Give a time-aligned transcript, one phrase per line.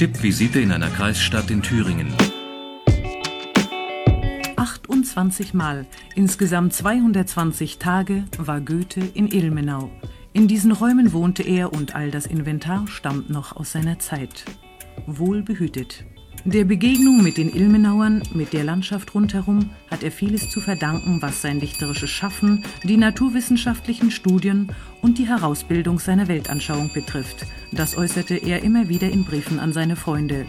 [0.00, 2.08] Stippvisite in einer Kreisstadt in Thüringen.
[4.56, 5.84] 28 Mal,
[6.14, 9.90] insgesamt 220 Tage, war Goethe in Ilmenau.
[10.32, 14.46] In diesen Räumen wohnte er und all das Inventar stammt noch aus seiner Zeit.
[15.06, 16.06] Wohlbehütet.
[16.46, 21.42] Der Begegnung mit den Ilmenauern, mit der Landschaft rundherum, hat er vieles zu verdanken, was
[21.42, 27.44] sein dichterisches Schaffen, die naturwissenschaftlichen Studien und die Herausbildung seiner Weltanschauung betrifft.
[27.72, 30.46] Das äußerte er immer wieder in Briefen an seine Freunde.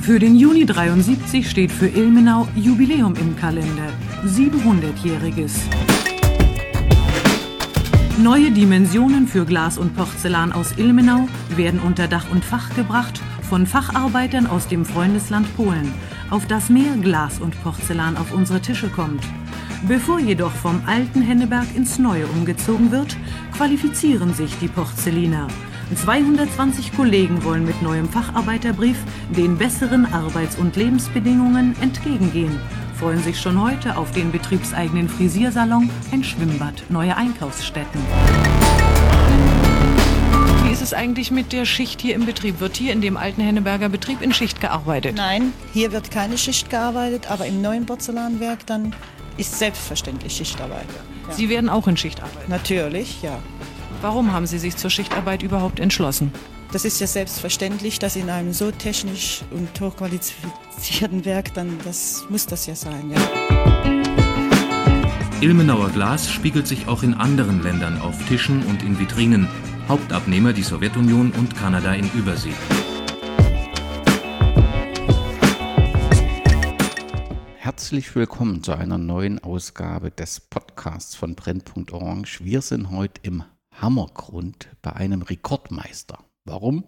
[0.00, 3.92] Für den Juni 73 steht für Ilmenau Jubiläum im Kalender.
[4.24, 5.97] 700-jähriges.
[8.22, 13.64] Neue Dimensionen für Glas und Porzellan aus Ilmenau werden unter Dach und Fach gebracht von
[13.64, 15.94] Facharbeitern aus dem Freundesland Polen,
[16.28, 19.22] auf das mehr Glas und Porzellan auf unsere Tische kommt.
[19.86, 23.16] Bevor jedoch vom alten Henneberg ins Neue umgezogen wird,
[23.56, 25.46] qualifizieren sich die Porzelliner.
[25.94, 28.98] 220 Kollegen wollen mit neuem Facharbeiterbrief
[29.30, 32.58] den besseren Arbeits- und Lebensbedingungen entgegengehen
[32.98, 38.00] freuen sich schon heute auf den betriebseigenen Frisiersalon, ein Schwimmbad, neue Einkaufsstätten.
[40.64, 42.58] Wie ist es eigentlich mit der Schicht hier im Betrieb?
[42.58, 45.16] Wird hier in dem alten Henneberger Betrieb in Schicht gearbeitet?
[45.16, 48.92] Nein, hier wird keine Schicht gearbeitet, aber im neuen Porzellanwerk dann
[49.36, 50.86] ist selbstverständlich Schichtarbeit.
[51.28, 51.34] Ja.
[51.34, 52.50] Sie werden auch in Schicht arbeiten?
[52.50, 53.38] Natürlich, ja.
[54.00, 56.32] Warum haben Sie sich zur Schichtarbeit überhaupt entschlossen?
[56.70, 62.44] Das ist ja selbstverständlich, dass in einem so technisch und hochqualifizierten Werk dann, das muss
[62.44, 63.18] das ja sein, ja.
[65.40, 69.48] Ilmenauer Glas spiegelt sich auch in anderen Ländern auf Tischen und in Vitrinen.
[69.88, 72.52] Hauptabnehmer die Sowjetunion und Kanada in Übersee.
[77.56, 82.44] Herzlich willkommen zu einer neuen Ausgabe des Podcasts von Brennpunkt Orange.
[82.44, 83.42] Wir sind heute im
[83.72, 86.27] Hammergrund bei einem Rekordmeister.
[86.48, 86.84] Warum?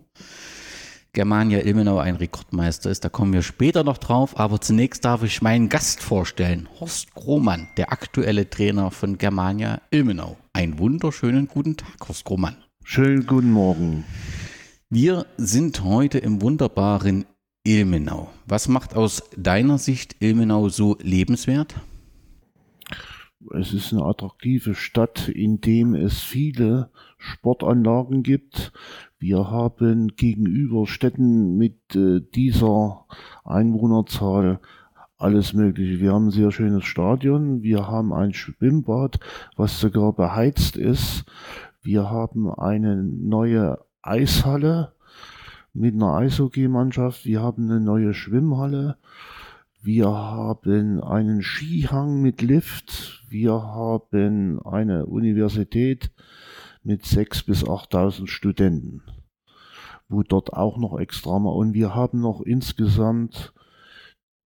[1.12, 5.42] Germania Ilmenau ein Rekordmeister ist, da kommen wir später noch drauf, aber zunächst darf ich
[5.42, 10.38] meinen Gast vorstellen, Horst Grohmann, der aktuelle Trainer von Germania Ilmenau.
[10.54, 12.56] Einen wunderschönen guten Tag, Horst Grohmann.
[12.84, 14.04] Schönen guten Morgen.
[14.88, 17.26] Wir sind heute im wunderbaren
[17.62, 18.30] Ilmenau.
[18.46, 21.74] Was macht aus deiner Sicht Ilmenau so lebenswert?
[23.58, 28.72] Es ist eine attraktive Stadt, in dem es viele Sportanlagen gibt.
[29.22, 33.04] Wir haben gegenüber Städten mit äh, dieser
[33.44, 34.60] Einwohnerzahl
[35.18, 36.00] alles Mögliche.
[36.00, 37.62] Wir haben ein sehr schönes Stadion.
[37.62, 39.20] Wir haben ein Schwimmbad,
[39.56, 41.26] was sogar beheizt ist.
[41.82, 44.94] Wir haben eine neue Eishalle
[45.74, 47.26] mit einer Eishockeymannschaft.
[47.26, 48.96] Wir haben eine neue Schwimmhalle.
[49.82, 53.26] Wir haben einen Skihang mit Lift.
[53.28, 56.10] Wir haben eine Universität
[56.82, 59.02] mit 6.000 bis 8.000 Studenten,
[60.08, 61.50] wo dort auch noch extra mal.
[61.50, 63.52] Und wir haben noch insgesamt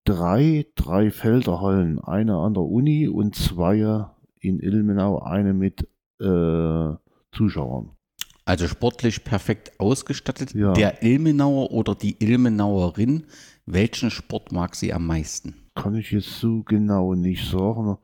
[0.05, 1.99] drei, drei Felderhallen.
[1.99, 4.05] Eine an der Uni und zwei
[4.39, 5.87] in Ilmenau, eine mit
[6.19, 6.95] äh,
[7.31, 7.91] Zuschauern.
[8.45, 10.53] Also sportlich perfekt ausgestattet.
[10.53, 10.73] Ja.
[10.73, 13.23] Der Ilmenauer oder die Ilmenauerin
[13.65, 15.55] welchen Sport mag sie am meisten?
[15.75, 17.97] Kann ich jetzt so genau nicht sagen,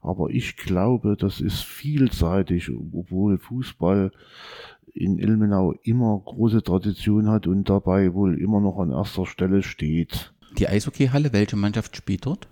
[0.00, 4.12] aber ich glaube, das ist vielseitig, obwohl Fußball
[4.92, 10.34] in Ilmenau immer große Tradition hat und dabei wohl immer noch an erster Stelle steht.
[10.58, 12.48] Die Eishockeyhalle, welche Mannschaft spielt dort?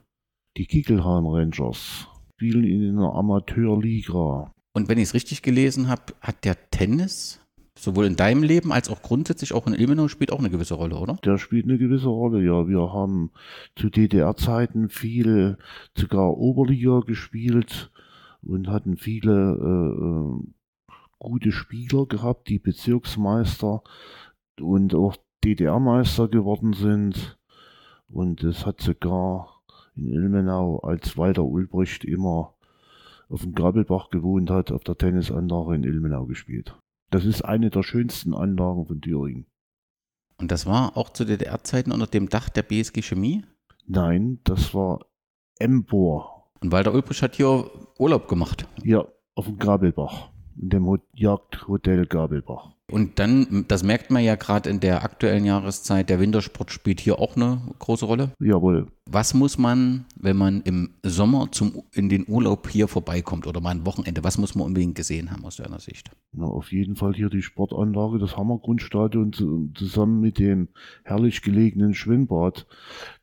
[0.56, 4.52] Die Kickelhahn Rangers spielen in einer Amateurliga.
[4.72, 7.40] Und wenn ich es richtig gelesen habe, hat der Tennis
[7.78, 10.96] sowohl in deinem Leben als auch grundsätzlich auch in Ilmenau spielt auch eine gewisse Rolle,
[10.96, 11.14] oder?
[11.24, 12.66] Der spielt eine gewisse Rolle, ja.
[12.66, 13.30] Wir haben
[13.76, 15.58] zu DDR-Zeiten viel
[15.96, 17.90] sogar Oberliga gespielt
[18.42, 23.82] und hatten viele äh, äh, gute Spieler gehabt, die Bezirksmeister
[24.60, 27.38] und auch DDR-Meister geworden sind.
[28.08, 29.62] Und es hat sogar
[29.96, 32.54] in Ilmenau, als Walter Ulbricht immer
[33.28, 36.74] auf dem Grabelbach gewohnt hat, auf der Tennisanlage in Ilmenau gespielt.
[37.10, 39.46] Das ist eine der schönsten Anlagen von Thüringen.
[40.36, 43.44] Und das war auch zu DDR-Zeiten unter dem Dach der BSG Chemie?
[43.86, 45.06] Nein, das war
[45.58, 46.52] Embor.
[46.60, 48.68] Und Walter Ulbricht hat hier Urlaub gemacht?
[48.82, 52.77] Ja, auf dem Grabelbach, in dem Jagdhotel Gabelbach.
[52.90, 57.18] Und dann, das merkt man ja gerade in der aktuellen Jahreszeit, der Wintersport spielt hier
[57.18, 58.32] auch eine große Rolle.
[58.40, 58.86] Jawohl.
[59.04, 63.72] Was muss man, wenn man im Sommer zum, in den Urlaub hier vorbeikommt oder mal
[63.72, 66.10] ein Wochenende, was muss man unbedingt gesehen haben aus deiner Sicht?
[66.32, 69.34] Na, auf jeden Fall hier die Sportanlage, das Hammergrundstadion
[69.74, 70.68] zusammen mit dem
[71.04, 72.66] herrlich gelegenen Schwimmbad.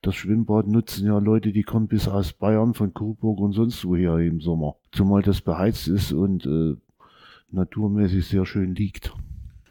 [0.03, 4.18] Das Schwimmbad nutzen ja Leute, die kommen bis aus Bayern, von Coburg und sonst woher
[4.19, 4.75] im Sommer.
[4.91, 6.75] Zumal das beheizt ist und äh,
[7.50, 9.11] naturmäßig sehr schön liegt.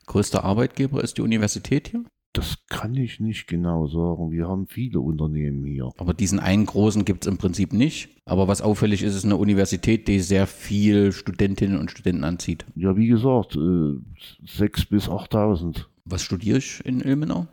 [0.07, 2.05] Größter Arbeitgeber ist die Universität hier?
[2.35, 4.33] Das kann ich nicht genau sagen.
[4.33, 5.91] Wir haben viele Unternehmen hier.
[5.99, 8.09] Aber diesen einen großen gibt es im Prinzip nicht.
[8.25, 12.67] Aber was auffällig ist, ist eine Universität, die sehr viel Studentinnen und Studenten anzieht.
[12.75, 15.87] Ja, wie gesagt, äh, 6.000 bis 8.000.
[16.05, 17.47] Was studiere ich in Ilmenau?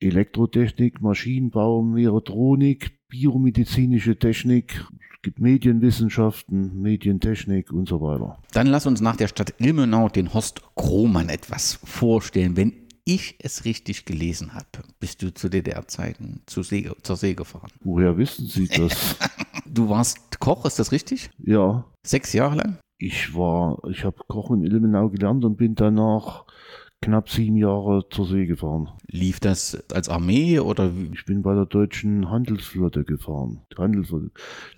[0.00, 4.86] Elektrotechnik, Maschinenbau, Mechatronik, biomedizinische Technik,
[5.22, 8.38] gibt Medienwissenschaften, Medientechnik und so weiter.
[8.52, 12.56] Dann lass uns nach der Stadt Ilmenau den Horst Krohmann etwas vorstellen.
[12.56, 12.72] Wenn
[13.04, 14.66] ich es richtig gelesen habe,
[14.98, 17.70] bist du zu DDR-Zeiten zur See, zur See gefahren.
[17.82, 19.16] Woher wissen Sie das?
[19.66, 21.30] du warst Koch, ist das richtig?
[21.38, 21.84] Ja.
[22.06, 22.78] Sechs Jahre lang?
[22.98, 26.44] Ich war, ich habe Koch in Ilmenau gelernt und bin danach
[27.02, 28.88] knapp sieben Jahre zur See gefahren.
[29.06, 30.90] Lief das als Armee oder?
[31.12, 33.60] Ich bin bei der deutschen Handelsflotte gefahren.
[33.76, 34.30] Handelsflotte.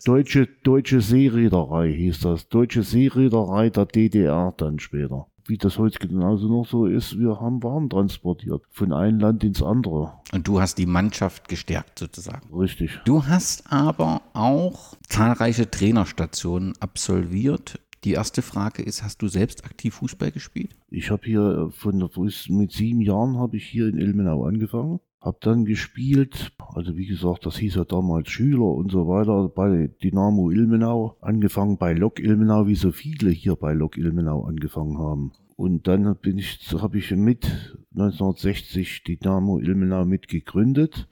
[0.05, 2.49] Deutsche, Deutsche Seereederei hieß das.
[2.49, 5.27] Deutsche Seereederei der DDR dann später.
[5.47, 8.63] Wie das heute genauso noch so ist, wir haben Waren transportiert.
[8.71, 10.13] Von einem Land ins andere.
[10.33, 12.55] Und du hast die Mannschaft gestärkt sozusagen.
[12.55, 13.01] Richtig.
[13.05, 19.95] Du hast aber auch zahlreiche Trainerstationen absolviert die erste Frage ist, hast du selbst aktiv
[19.95, 20.77] Fußball gespielt?
[20.91, 22.11] Ich habe hier von der
[22.49, 25.01] mit sieben Jahren habe ich hier in Ilmenau angefangen.
[25.21, 29.89] Hab dann gespielt, also wie gesagt, das hieß ja damals Schüler und so weiter, bei
[30.03, 35.33] Dynamo Ilmenau, angefangen bei Lok Ilmenau, wie so viele hier bei Lok Ilmenau angefangen haben.
[35.55, 37.45] Und dann bin ich, habe ich mit
[37.93, 41.07] 1960 Dynamo Ilmenau mitgegründet,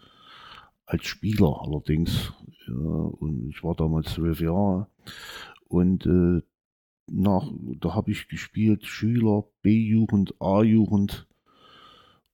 [0.87, 2.33] als Spieler allerdings.
[2.67, 4.89] Ja, und ich war damals zwölf Jahre.
[5.69, 6.43] Und äh,
[7.11, 11.27] nach, da habe ich gespielt Schüler, B-Jugend, A-Jugend.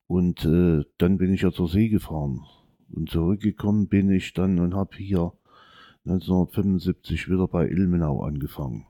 [0.07, 2.45] Und äh, dann bin ich ja zur See gefahren.
[2.91, 5.33] Und zurückgekommen bin ich dann und habe hier
[6.05, 8.87] 1975 wieder bei Ilmenau angefangen.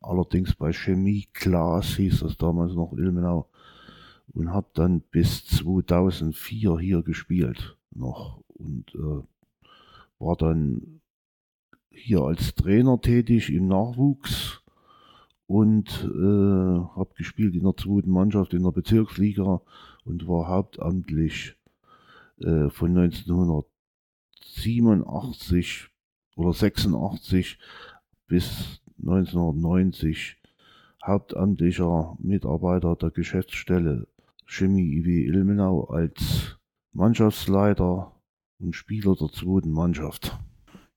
[0.00, 3.50] Allerdings bei Chemie Glas hieß das damals noch Ilmenau.
[4.32, 8.40] Und habe dann bis 2004 hier gespielt noch.
[8.48, 9.22] Und äh,
[10.18, 11.00] war dann
[11.90, 14.62] hier als Trainer tätig im Nachwuchs
[15.48, 19.62] und äh, habe gespielt in der zweiten Mannschaft in der Bezirksliga
[20.04, 21.56] und war hauptamtlich
[22.38, 25.88] äh, von 1987
[26.36, 27.58] oder 86
[28.26, 30.36] bis 1990
[31.02, 34.06] hauptamtlicher Mitarbeiter der Geschäftsstelle
[34.44, 36.58] Chemie IW Ilmenau als
[36.92, 38.12] Mannschaftsleiter
[38.58, 40.38] und Spieler der zweiten Mannschaft.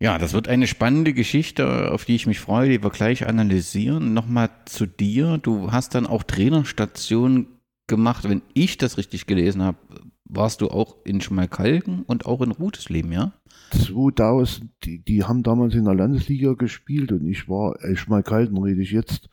[0.02, 4.16] Ja, das wird eine spannende Geschichte, auf die ich mich freue, die wir gleich analysieren.
[4.16, 5.38] Nochmal zu dir.
[5.38, 7.46] Du hast dann auch Trainerstationen
[7.86, 8.28] gemacht.
[8.28, 9.78] Wenn ich das richtig gelesen habe,
[10.26, 13.34] warst du auch in Schmalkalden und auch in Rutesleben, ja?
[13.74, 18.82] 2000, die, die haben damals in der Landesliga gespielt und ich war, äh, Schmalkalden rede
[18.82, 19.30] ich jetzt.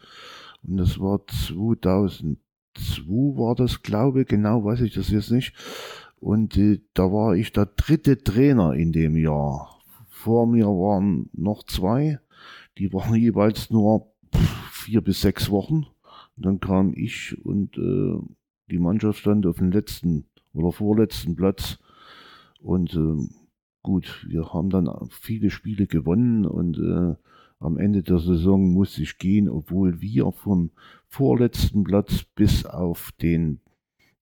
[0.62, 2.36] Und das war 2002
[3.38, 5.54] war das, glaube ich, genau weiß ich das jetzt nicht.
[6.20, 9.77] Und äh, da war ich der dritte Trainer in dem Jahr
[10.18, 12.18] vor mir waren noch zwei,
[12.76, 14.12] die waren jeweils nur
[14.72, 15.86] vier bis sechs Wochen.
[16.36, 18.18] Dann kam ich und äh,
[18.68, 20.24] die Mannschaft stand auf dem letzten
[20.54, 21.78] oder vorletzten Platz.
[22.60, 23.28] Und äh,
[23.82, 27.14] gut, wir haben dann viele Spiele gewonnen und äh,
[27.60, 30.70] am Ende der Saison musste ich gehen, obwohl wir vom
[31.06, 33.60] vorletzten Platz bis auf den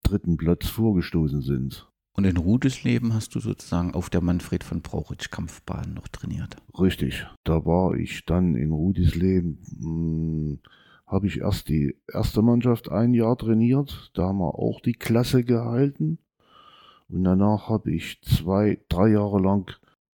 [0.02, 1.87] dritten Platz vorgestoßen sind.
[2.18, 6.56] Und in Rudesleben hast du sozusagen auf der Manfred von Brauchitsch Kampfbahn noch trainiert.
[6.76, 7.24] Richtig.
[7.44, 10.58] Da war ich dann in Rudesleben, hm,
[11.06, 14.10] habe ich erst die erste Mannschaft ein Jahr trainiert.
[14.14, 16.18] Da haben wir auch die Klasse gehalten.
[17.08, 19.70] Und danach habe ich zwei, drei Jahre lang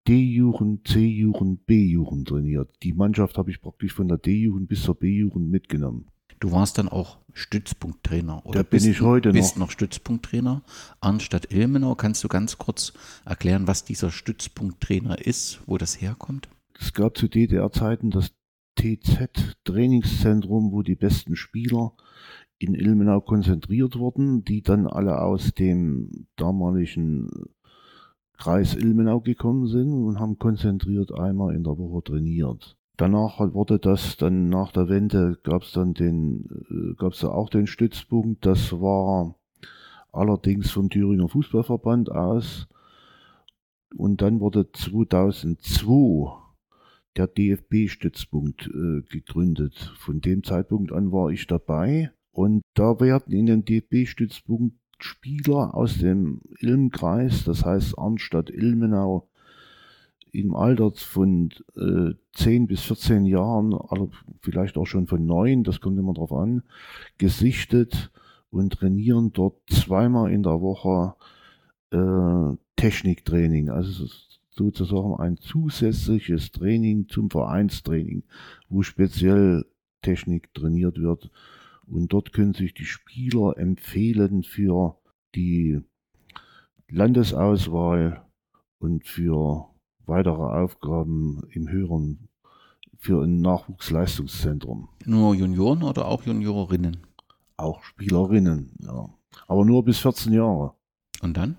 [0.05, 2.69] D-Jugend, C-Jugend, B-Jugend trainiert.
[2.83, 6.07] Die Mannschaft habe ich praktisch von der D-Jugend bis zur B-Jugend mitgenommen.
[6.43, 9.71] Du warst dann auch Stützpunkttrainer oder da bin ich heute bist noch.
[9.71, 10.61] Stützpunkttrainer.
[10.99, 12.91] Arnstadt Ilmenau, kannst du ganz kurz
[13.23, 16.49] erklären, was dieser Stützpunkttrainer ist, wo das herkommt?
[16.77, 18.33] Es gab zu DDR-Zeiten das
[18.77, 21.93] TZ-Trainingszentrum, wo die besten Spieler
[22.59, 27.29] in Ilmenau konzentriert wurden, die dann alle aus dem damaligen
[28.33, 32.75] Kreis Ilmenau gekommen sind und haben konzentriert einmal in der Woche trainiert.
[32.97, 37.49] Danach wurde das dann nach der Wende gab es dann den äh, gab es auch
[37.49, 38.45] den Stützpunkt.
[38.45, 39.35] Das war
[40.11, 42.67] allerdings vom Thüringer Fußballverband aus.
[43.95, 46.43] Und dann wurde 2002
[47.15, 49.93] der DFB-Stützpunkt äh, gegründet.
[49.97, 52.11] Von dem Zeitpunkt an war ich dabei.
[52.31, 59.27] Und da werden in den DFB-Stützpunkt Spieler aus dem Ilmkreis, das heißt Arnstadt Ilmenau,
[60.33, 64.09] im Alter von äh, 10 bis 14 Jahren, also
[64.41, 66.63] vielleicht auch schon von 9, das kommt immer drauf an,
[67.19, 68.11] gesichtet
[68.49, 71.13] und trainieren dort zweimal in der Woche
[71.91, 73.69] äh, Techniktraining.
[73.69, 74.07] Also
[74.49, 78.23] sozusagen ein zusätzliches Training zum Vereinstraining,
[78.69, 79.65] wo speziell
[80.01, 81.29] Technik trainiert wird.
[81.85, 84.97] Und dort können sich die Spieler empfehlen für
[85.35, 85.79] die
[86.89, 88.25] Landesauswahl
[88.79, 89.72] und für
[90.05, 92.29] weitere Aufgaben im höheren,
[92.97, 94.87] für ein Nachwuchsleistungszentrum.
[95.05, 96.97] Nur Junioren oder auch Juniorinnen?
[97.57, 99.09] Auch Spielerinnen, ja.
[99.47, 100.73] Aber nur bis 14 Jahre.
[101.21, 101.57] Und dann?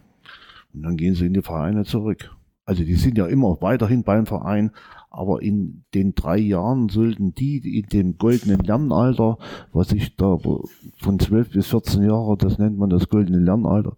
[0.73, 2.35] Und dann gehen sie in die Vereine zurück.
[2.67, 4.71] Also die sind ja immer weiterhin beim Verein,
[5.11, 9.39] aber in den drei Jahren sollten die in dem goldenen Lernalter,
[9.73, 13.97] was ich da von 12 bis 14 Jahre, das nennt man das goldene Lernalter,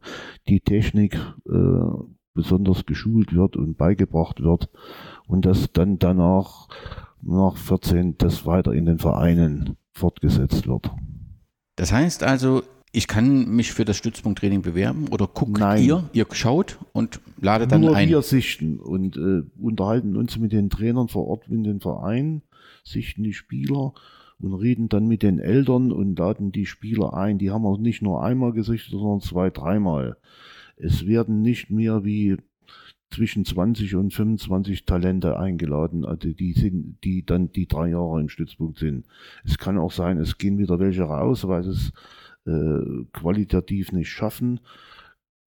[0.49, 1.15] die Technik
[1.49, 4.71] äh, besonders geschult wird und beigebracht wird
[5.26, 6.69] und das dann danach
[7.23, 10.90] nach 14 das weiter in den Vereinen fortgesetzt wird.
[11.75, 12.62] Das heißt also,
[12.93, 15.85] ich kann mich für das Stützpunkttraining bewerben oder guckt Nein.
[15.85, 18.09] ihr, ihr schaut und ladet dann Nur ein.
[18.09, 22.43] wir sichten und äh, unterhalten uns mit den Trainern vor Ort in den Verein,
[22.85, 23.93] sichten die Spieler
[24.38, 27.38] und reden dann mit den Eltern und laden die Spieler ein.
[27.38, 30.16] Die haben wir nicht nur einmal gesichtet, sondern zwei, dreimal.
[30.76, 32.37] Es werden nicht mehr wie
[33.11, 38.28] zwischen 20 und 25 Talente eingeladen, also die sind, die dann die drei Jahre im
[38.28, 39.06] Stützpunkt sind.
[39.45, 41.92] Es kann auch sein, es gehen wieder welche raus, weil sie es
[42.47, 44.61] äh, qualitativ nicht schaffen.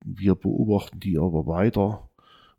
[0.04, 2.10] Wir beobachten die aber weiter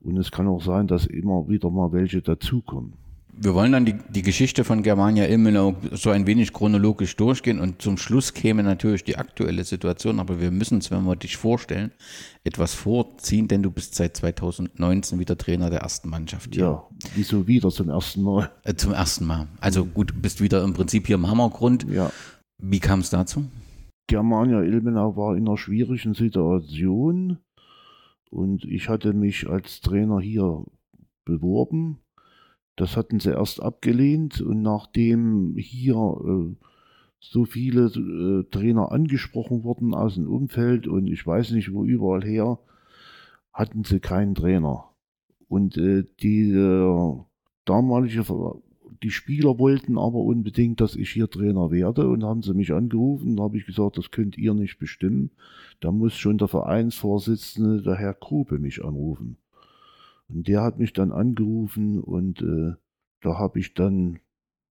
[0.00, 2.94] und es kann auch sein, dass immer wieder mal welche dazukommen.
[3.32, 7.80] Wir wollen dann die, die Geschichte von Germania Ilmenau so ein wenig chronologisch durchgehen und
[7.80, 11.92] zum Schluss käme natürlich die aktuelle Situation, aber wir müssen es, wenn wir dich vorstellen,
[12.44, 16.64] etwas vorziehen, denn du bist seit 2019 wieder Trainer der ersten Mannschaft hier.
[16.64, 16.82] Ja,
[17.14, 18.50] wieso wieder zum ersten Mal?
[18.64, 19.48] Äh, zum ersten Mal.
[19.60, 21.86] Also gut, du bist wieder im Prinzip hier im Hammergrund.
[21.88, 22.10] Ja.
[22.58, 23.46] Wie kam es dazu?
[24.06, 27.38] Germania Ilmenau war in einer schwierigen Situation
[28.30, 30.64] und ich hatte mich als Trainer hier
[31.24, 32.00] beworben.
[32.80, 36.56] Das hatten sie erst abgelehnt und nachdem hier äh,
[37.18, 42.24] so viele äh, Trainer angesprochen wurden aus dem Umfeld und ich weiß nicht wo überall
[42.24, 42.58] her,
[43.52, 44.86] hatten sie keinen Trainer.
[45.46, 46.54] Und äh, die
[47.66, 48.24] damalige
[49.02, 53.36] die Spieler wollten aber unbedingt, dass ich hier Trainer werde und haben sie mich angerufen.
[53.36, 55.32] Da habe ich gesagt, das könnt ihr nicht bestimmen.
[55.80, 59.36] Da muss schon der Vereinsvorsitzende, der Herr Gruppe, mich anrufen.
[60.32, 62.74] Und der hat mich dann angerufen und äh,
[63.20, 64.20] da habe ich dann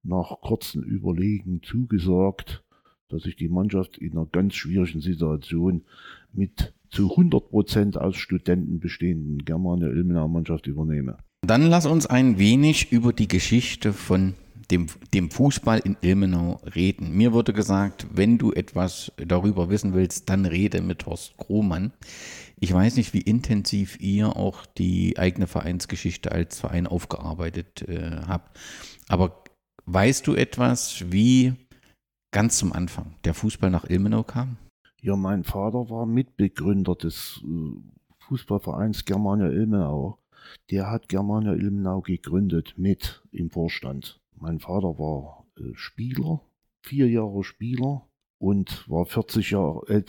[0.04, 2.64] nach kurzem Überlegen zugesagt,
[3.10, 5.84] dass ich die Mannschaft in einer ganz schwierigen Situation
[6.32, 11.18] mit zu 100 Prozent aus Studenten bestehenden Germania Ilmenau Mannschaft übernehme.
[11.46, 14.36] Dann lass uns ein wenig über die Geschichte von
[14.72, 17.12] dem, dem Fußball in Ilmenau reden.
[17.12, 21.92] Mir wurde gesagt, wenn du etwas darüber wissen willst, dann rede mit Horst Krohmann.
[22.60, 28.60] Ich weiß nicht, wie intensiv ihr auch die eigene Vereinsgeschichte als Verein aufgearbeitet äh, habt.
[29.08, 29.44] Aber
[29.86, 31.54] weißt du etwas, wie
[32.32, 34.58] ganz zum Anfang der Fußball nach Ilmenau kam?
[35.02, 37.80] Ja, mein Vater war Mitbegründer des äh,
[38.28, 40.20] Fußballvereins Germania Ilmenau.
[40.70, 44.19] Der hat Germania Ilmenau gegründet mit im Vorstand.
[44.40, 46.42] Mein Vater war äh, Spieler,
[46.82, 50.04] vier Jahre Spieler und war 40 Jahre, äh,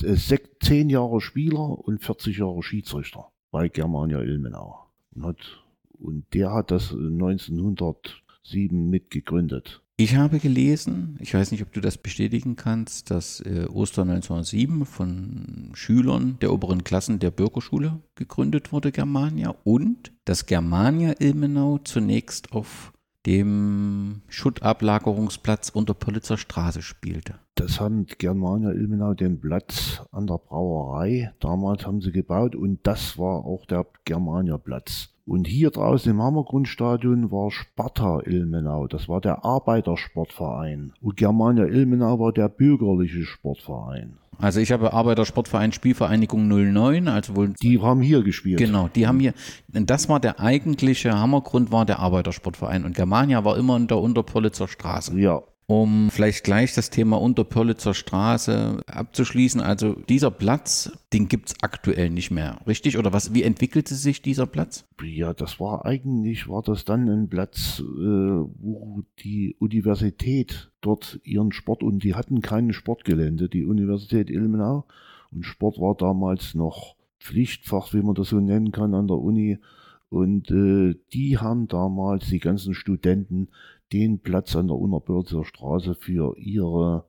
[0.60, 4.86] 10 Jahre Spieler und 40 Jahre Schiedsrichter bei Germania Ilmenau.
[5.14, 5.64] Und, hat,
[5.98, 9.82] und der hat das 1907 mitgegründet.
[9.96, 14.86] Ich habe gelesen, ich weiß nicht, ob du das bestätigen kannst, dass äh, Ostern 1907
[14.86, 22.52] von Schülern der oberen Klassen der Bürgerschule gegründet wurde, Germania, und dass Germania Ilmenau zunächst
[22.52, 22.94] auf
[23.26, 27.38] dem Schuttablagerungsplatz unter Politzer Straße spielte.
[27.54, 31.32] Das haben Germania Ilmenau den Platz an der Brauerei.
[31.40, 35.10] Damals haben sie gebaut und das war auch der Germania Platz.
[35.30, 38.88] Und hier draußen im Hammergrundstadion war Sparta Ilmenau.
[38.88, 40.92] Das war der Arbeitersportverein.
[41.00, 44.16] Und Germania Ilmenau war der bürgerliche Sportverein.
[44.38, 47.52] Also ich habe Arbeitersportverein Spielvereinigung 09, also wohl.
[47.62, 48.58] Die haben hier gespielt.
[48.58, 49.32] Genau, die haben hier,
[49.68, 52.84] das war der eigentliche Hammergrund, war der Arbeitersportverein.
[52.84, 55.16] Und Germania war immer in der Unterpolitzer Straße.
[55.16, 59.60] Ja, Um vielleicht gleich das Thema Unterpörlitzer Straße abzuschließen.
[59.60, 62.98] Also dieser Platz, den gibt es aktuell nicht mehr, richtig?
[62.98, 64.84] Oder was, wie entwickelte sich dieser Platz?
[65.00, 71.52] Ja, das war eigentlich, war das dann ein Platz, äh, wo die Universität dort ihren
[71.52, 74.86] Sport, und die hatten kein Sportgelände, die Universität Ilmenau.
[75.30, 79.60] Und Sport war damals noch Pflichtfach, wie man das so nennen kann, an der Uni.
[80.08, 83.50] Und äh, die haben damals, die ganzen Studenten,
[83.92, 87.04] den Platz an der Unterbörzer Straße für ihre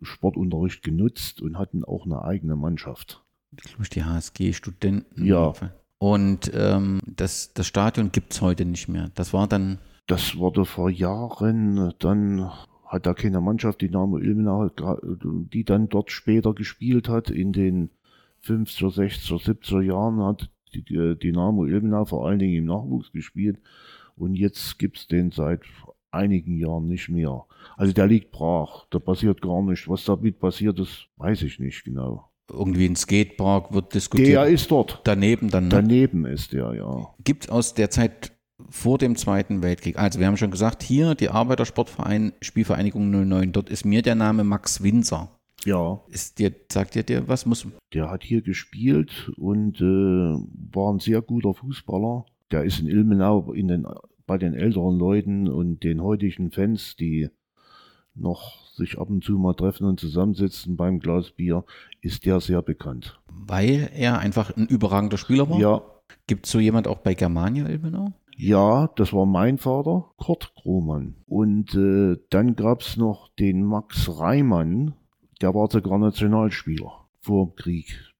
[0.00, 3.22] Sportunterricht genutzt und hatten auch eine eigene Mannschaft.
[3.54, 5.24] Glaube ich, die HSG-Studenten.
[5.24, 5.52] Ja.
[5.98, 9.10] Und ähm, das, das Stadion gibt es heute nicht mehr.
[9.14, 9.78] Das war dann.
[10.06, 12.50] Das wurde vor Jahren, dann
[12.86, 14.68] hat da keine Mannschaft, die Name Ilmenau,
[15.24, 17.90] die dann dort später gespielt hat, in den
[18.44, 23.58] 50er, 60er, 70er Jahren hat die, die Dynamo Ilmenau vor allen Dingen im Nachwuchs gespielt
[24.16, 25.62] und jetzt gibt es den seit
[26.12, 27.44] einigen Jahren nicht mehr.
[27.76, 29.88] Also der liegt brach, da passiert gar nichts.
[29.88, 32.28] Was damit passiert ist, weiß ich nicht genau.
[32.50, 34.28] Irgendwie ein Skatepark wird diskutiert.
[34.28, 35.00] Der ist dort.
[35.04, 35.64] Daneben dann.
[35.64, 35.70] Ne?
[35.70, 37.14] Daneben ist der, ja.
[37.24, 38.32] Gibt es aus der Zeit
[38.68, 43.70] vor dem Zweiten Weltkrieg, also wir haben schon gesagt, hier die Arbeitersportverein Spielvereinigung 09, dort
[43.70, 45.30] ist mir der Name Max Winzer.
[45.64, 46.00] Ja.
[46.08, 47.46] Ist dir, sagt dir der was?
[47.46, 52.26] Muss der hat hier gespielt und äh, war ein sehr guter Fußballer.
[52.50, 53.86] Der ist in Ilmenau in den,
[54.26, 57.28] bei den älteren Leuten und den heutigen Fans, die
[58.14, 61.64] noch sich ab und zu mal treffen und zusammensitzen beim Glas Bier,
[62.00, 63.20] ist der sehr bekannt.
[63.30, 65.58] Weil er einfach ein überragender Spieler war?
[65.58, 65.82] Ja.
[66.26, 68.12] Gibt es so jemand auch bei Germania Ilmenau?
[68.36, 71.16] Ja, das war mein Vater, Kurt Krohmann.
[71.26, 74.94] Und äh, dann gab es noch den Max Reimann,
[75.40, 78.12] der war sogar Nationalspieler vor dem Krieg.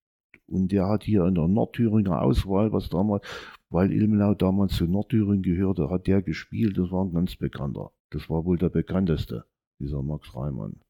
[0.47, 3.27] Und der hat hier in der Nordthüringer Auswahl, was damals,
[3.73, 6.77] weil Ilmenau damals zu Nordthüringen gehörte, hat der gespielt.
[6.77, 7.91] Das war ein ganz bekannter.
[8.11, 9.47] Das war wohl der bekannteste,
[9.79, 10.81] dieser Max Reimann.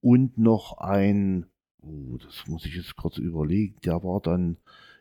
[0.00, 1.46] Und noch ein,
[1.82, 4.58] oh, das muss ich jetzt kurz überlegen, der war dann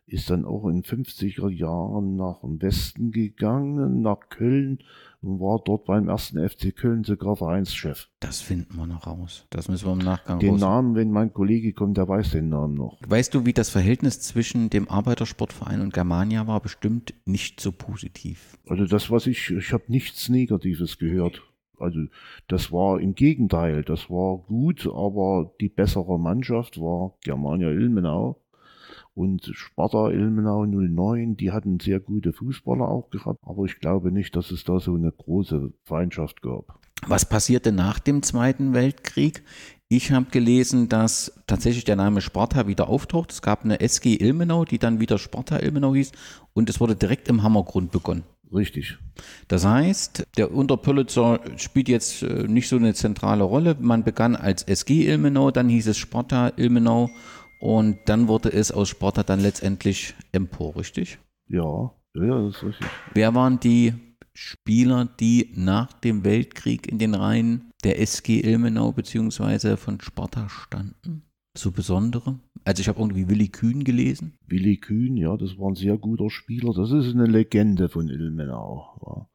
[0.10, 4.80] ist dann auch in 50er Jahren nach dem Westen gegangen, nach Köln
[5.22, 8.10] und war dort beim ersten FC Köln sogar Vereinschef.
[8.20, 9.46] Das finden wir noch raus.
[9.50, 10.62] Das müssen wir im Nachgang Den raus.
[10.62, 12.98] Namen, wenn mein Kollege kommt, der weiß den Namen noch.
[13.08, 16.62] Weißt du, wie das Verhältnis zwischen dem Arbeitersportverein und Germania war?
[16.62, 18.58] Bestimmt nicht so positiv.
[18.68, 21.42] Also das, was ich, ich habe nichts Negatives gehört.
[21.78, 22.00] Also
[22.48, 28.42] das war im Gegenteil, das war gut, aber die bessere Mannschaft war Germania Ilmenau
[29.20, 34.34] und Sparta Ilmenau 09, die hatten sehr gute Fußballer auch gehabt, aber ich glaube nicht,
[34.38, 36.80] dass es da so eine große Feindschaft gab.
[37.06, 39.44] Was passierte nach dem Zweiten Weltkrieg?
[39.90, 43.34] Ich habe gelesen, dass tatsächlich der Name Sparta wieder auftaucht.
[43.34, 46.14] Es gab eine SG Ilmenau, die dann wieder Sparta Ilmenau hieß
[46.54, 48.24] und es wurde direkt im Hammergrund begonnen.
[48.54, 48.98] Richtig.
[49.48, 53.76] Das heißt, der Unterpölitzer spielt jetzt äh, nicht so eine zentrale Rolle.
[53.80, 57.10] Man begann als SG Ilmenau, dann hieß es Sparta Ilmenau
[57.60, 61.20] und dann wurde es aus Sparta dann letztendlich Empor, richtig?
[61.48, 62.88] Ja, ja, das ist richtig.
[63.14, 63.94] Wer waren die
[64.34, 69.76] Spieler, die nach dem Weltkrieg in den Reihen der SG Ilmenau bzw.
[69.76, 71.24] von Sparta standen?
[71.58, 72.40] So besondere?
[72.64, 74.38] Also ich habe irgendwie Willi Kühn gelesen.
[74.48, 76.74] Willi Kühn, ja, das war ein sehr guter Spieler.
[76.74, 78.98] Das ist eine Legende von Ilmenau.
[79.06, 79.30] Ja.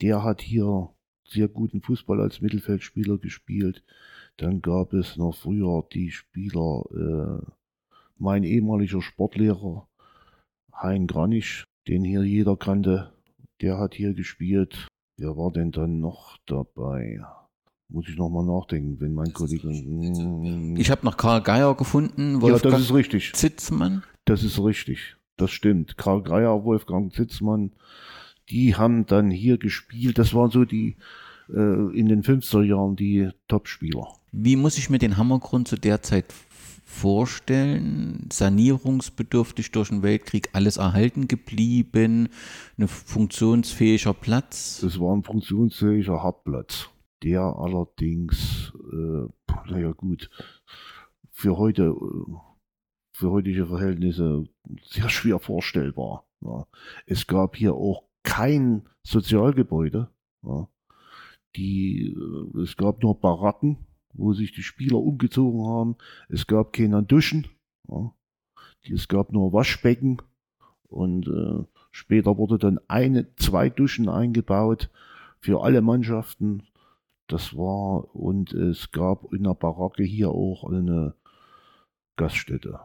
[0.00, 0.90] Der hat hier
[1.24, 3.84] sehr guten Fußball als Mittelfeldspieler gespielt.
[4.36, 7.52] Dann gab es noch früher die Spieler äh,
[8.22, 9.88] mein ehemaliger Sportlehrer
[10.72, 13.12] Hein Granisch, den hier jeder kannte,
[13.60, 14.88] der hat hier gespielt.
[15.18, 17.20] Wer war denn dann noch dabei?
[17.88, 19.68] Muss ich nochmal nachdenken, wenn mein Kollege.
[20.80, 22.40] Ich habe noch Karl Geier gefunden.
[22.40, 23.32] Wolfgang ja, das ist richtig.
[23.34, 24.02] Zitzmann.
[24.24, 25.16] Das ist richtig.
[25.36, 25.98] Das stimmt.
[25.98, 27.72] Karl Geier, Wolfgang Zitzmann,
[28.48, 30.18] die haben dann hier gespielt.
[30.18, 30.96] Das waren so die
[31.48, 34.06] äh, in den 50er Jahren die Topspieler.
[34.30, 36.26] Wie muss ich mir den Hammergrund zu der Zeit
[36.92, 38.28] vorstellen?
[38.30, 42.28] Sanierungsbedürftig durch den Weltkrieg, alles erhalten geblieben,
[42.78, 44.82] ein funktionsfähiger Platz?
[44.82, 46.90] Es war ein funktionsfähiger Hartplatz,
[47.22, 49.26] der allerdings, äh,
[49.70, 50.30] naja gut,
[51.30, 52.34] für heute, äh,
[53.14, 54.44] für heutige Verhältnisse
[54.82, 56.26] sehr schwer vorstellbar.
[56.40, 56.66] Ja.
[57.06, 60.10] Es gab hier auch kein Sozialgebäude.
[60.42, 60.68] Ja.
[61.56, 63.78] Die, äh, es gab nur Baracken,
[64.12, 65.96] wo sich die Spieler umgezogen haben.
[66.28, 67.46] Es gab keine Duschen.
[67.88, 68.12] Ja.
[68.90, 70.18] Es gab nur Waschbecken.
[70.88, 74.90] Und äh, später wurde dann eine, zwei Duschen eingebaut
[75.40, 76.64] für alle Mannschaften.
[77.28, 81.14] Das war, und es gab in der Baracke hier auch eine
[82.16, 82.80] Gaststätte,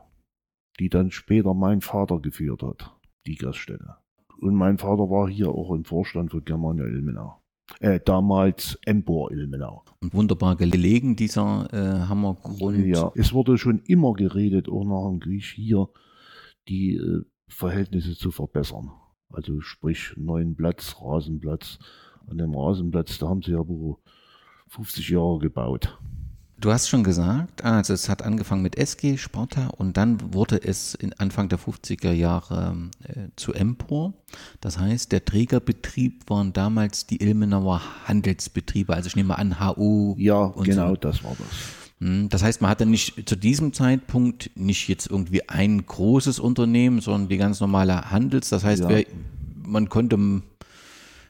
[0.80, 3.98] die dann später mein Vater geführt hat, die Gaststätte.
[4.40, 7.42] Und mein Vater war hier auch im Vorstand von Germania Ilmenau
[7.80, 9.84] äh, damals Empor Ilmenau.
[10.02, 12.86] Und wunderbar gelegen, dieser äh, Hammergrund.
[12.86, 15.90] Ja, es wurde schon immer geredet, auch nach dem Krieg hier,
[16.68, 18.92] die äh, Verhältnisse zu verbessern.
[19.30, 21.80] Also sprich neuen Platz, Rasenplatz.
[22.30, 23.98] An dem Rasenplatz, da haben sie ja wohl
[24.68, 25.98] 50 Jahre gebaut.
[26.60, 30.96] Du hast schon gesagt, also es hat angefangen mit SG, Sparta und dann wurde es
[30.96, 34.14] in Anfang der 50er Jahre äh, zu Empor.
[34.60, 40.16] Das heißt, der Trägerbetrieb waren damals die Ilmenauer Handelsbetriebe, also ich nehme an HO.
[40.18, 40.96] Ja, genau, so.
[40.96, 41.48] das war das.
[42.00, 47.02] Hm, Das heißt, man hatte nicht zu diesem Zeitpunkt nicht jetzt irgendwie ein großes Unternehmen,
[47.02, 48.50] sondern die ganz normale Handels.
[48.50, 48.90] Das heißt, Ja.
[48.90, 49.04] wer,
[49.64, 50.42] man konnte,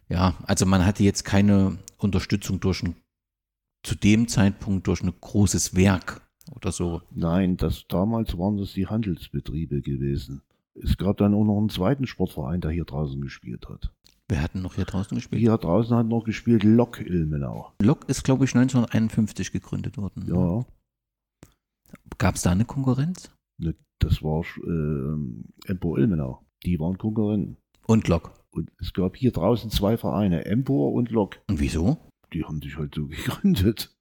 [0.08, 2.96] ja, also man hatte jetzt keine Unterstützung durch ein,
[3.84, 6.22] zu dem Zeitpunkt durch ein großes Werk
[6.56, 7.02] oder so.
[7.12, 10.42] Nein, das, damals waren das die Handelsbetriebe gewesen.
[10.76, 13.92] Es gab dann auch noch einen zweiten Sportverein, der hier draußen gespielt hat.
[14.30, 15.40] Wer hat denn noch hier draußen gespielt?
[15.42, 17.72] Hier draußen hat noch gespielt Lok Ilmenau.
[17.82, 20.26] Lok ist, glaube ich, 1951 gegründet worden.
[20.28, 20.66] Ja,
[22.18, 23.32] Gab es da eine Konkurrenz?
[23.58, 26.46] ne, das war äh, Empor Ilmenau.
[26.66, 27.58] Die waren Konkurrenten.
[27.86, 28.32] Und Lok.
[28.52, 31.40] Und es gab hier draußen zwei Vereine, Empor und Lok.
[31.48, 31.98] Und wieso?
[32.34, 33.94] Die haben sich halt so gegründet.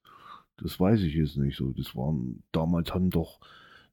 [0.57, 1.71] Das weiß ich jetzt nicht so.
[1.71, 3.39] Das waren, damals haben doch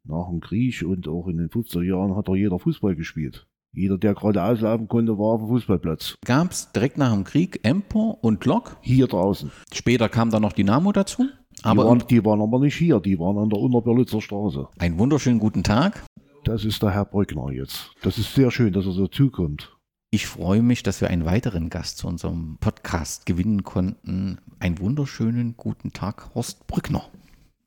[0.04, 3.46] nach dem Krieg und auch in den 50er Jahren hat doch jeder Fußball gespielt.
[3.72, 6.16] Jeder, der gerade auslaufen konnte, war auf dem Fußballplatz.
[6.24, 8.76] Gab es direkt nach dem Krieg Empor und Lok.
[8.82, 9.50] Hier draußen.
[9.72, 11.24] Später kam dann noch Dynamo dazu.
[11.58, 14.68] Die, Aber waren, die waren aber nicht hier, die waren an der Unterberlitzer Straße.
[14.78, 16.04] einen wunderschönen guten Tag.
[16.44, 17.90] Das ist der Herr Brückner jetzt.
[18.02, 19.73] Das ist sehr schön, dass er so zukommt.
[20.14, 24.38] Ich freue mich, dass wir einen weiteren Gast zu unserem Podcast gewinnen konnten.
[24.60, 27.04] Einen wunderschönen guten Tag, Horst Brückner.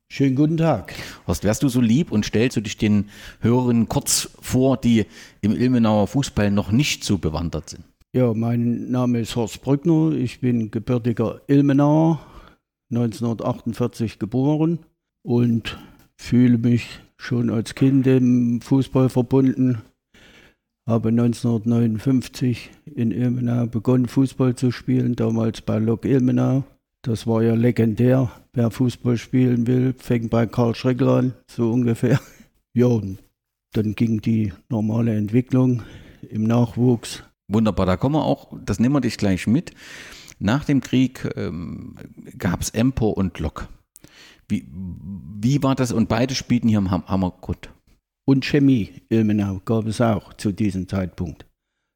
[0.08, 0.94] Schönen guten Tag.
[1.26, 5.04] Horst, wärst du so lieb und stellst du dich den Hörerinnen kurz vor, die
[5.42, 7.84] im Ilmenauer Fußball noch nicht so bewandert sind?
[8.14, 10.12] Ja, mein Name ist Horst Brückner.
[10.12, 12.18] Ich bin gebürtiger Ilmenauer,
[12.90, 14.78] 1948 geboren
[15.22, 15.78] und
[16.16, 19.82] fühle mich schon als Kind im Fußball verbunden.
[20.88, 26.64] Habe 1959 in Ilmenau begonnen, Fußball zu spielen, damals bei Lok Ilmenau.
[27.02, 28.30] Das war ja legendär.
[28.54, 32.18] Wer Fußball spielen will, fängt bei Karl Schreckel an, so ungefähr.
[32.74, 32.88] Ja,
[33.72, 35.82] dann ging die normale Entwicklung
[36.30, 39.72] im Nachwuchs Wunderbar, da kommen wir auch, das nehmen wir dich gleich mit.
[40.38, 41.96] Nach dem Krieg ähm,
[42.36, 43.68] gab es Empor und Lok.
[44.48, 44.68] Wie,
[45.40, 45.92] wie war das?
[45.92, 47.70] Und beide spielten hier am Ham- Hammergrund.
[48.28, 51.46] Und Chemie Ilmenau gab es auch zu diesem Zeitpunkt.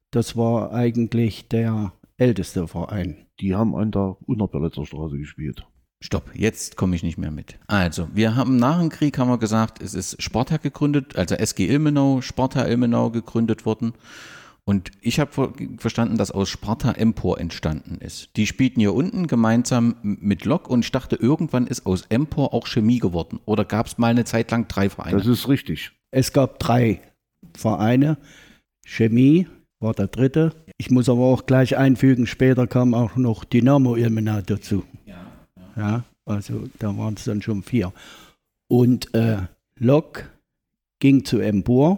[0.09, 3.27] Das war eigentlich der älteste Verein.
[3.39, 5.63] Die haben an der Unterberlitzer Straße gespielt.
[6.01, 7.59] Stopp, jetzt komme ich nicht mehr mit.
[7.67, 11.67] Also, wir haben nach dem Krieg haben wir gesagt, es ist Sparta gegründet, also SG
[11.67, 13.93] Ilmenau, Sparta Ilmenau gegründet worden.
[14.65, 18.35] Und ich habe ver verstanden, dass aus Sparta Empor entstanden ist.
[18.37, 22.65] Die spielten hier unten gemeinsam mit Lok und ich dachte, irgendwann ist aus Empor auch
[22.65, 23.39] Chemie geworden.
[23.45, 25.17] Oder gab es mal eine Zeit lang drei Vereine?
[25.17, 25.91] Das ist richtig.
[26.15, 27.01] Es gab drei
[27.55, 28.17] Vereine.
[28.85, 29.47] Chemie
[29.79, 30.53] war der dritte.
[30.77, 34.83] Ich muss aber auch gleich einfügen, später kam auch noch Dynamo Ilmenau dazu.
[35.75, 37.91] Ja, also da waren es dann schon vier.
[38.67, 39.47] Und äh,
[39.79, 40.29] Lok
[40.99, 41.97] ging zu Empor,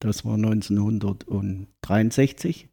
[0.00, 2.68] das war 1963.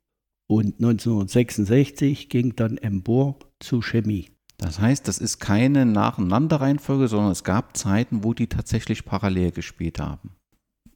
[0.48, 4.32] Und 1966 ging dann Empor zu Chemie.
[4.58, 10.00] Das heißt, das ist keine Nacheinanderreihenfolge, sondern es gab Zeiten, wo die tatsächlich parallel gespielt
[10.00, 10.32] haben.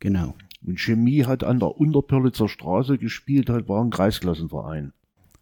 [0.05, 0.35] Genau.
[0.63, 4.93] Und Chemie hat an der Unterperlitzer Straße gespielt, halt war ein Kreisklassenverein.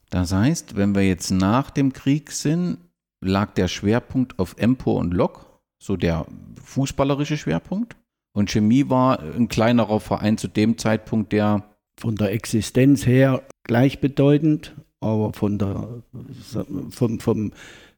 [0.09, 2.77] Das heißt, wenn wir jetzt nach dem Krieg sind,
[3.19, 6.25] lag der Schwerpunkt auf Empor und Lok, so der
[6.63, 7.97] fußballerische Schwerpunkt.
[8.31, 11.63] Und Chemie war ein kleinerer Verein zu dem Zeitpunkt, der
[11.99, 16.03] Von der Existenz her gleichbedeutend, aber von der,
[16.89, 17.51] vom, vom,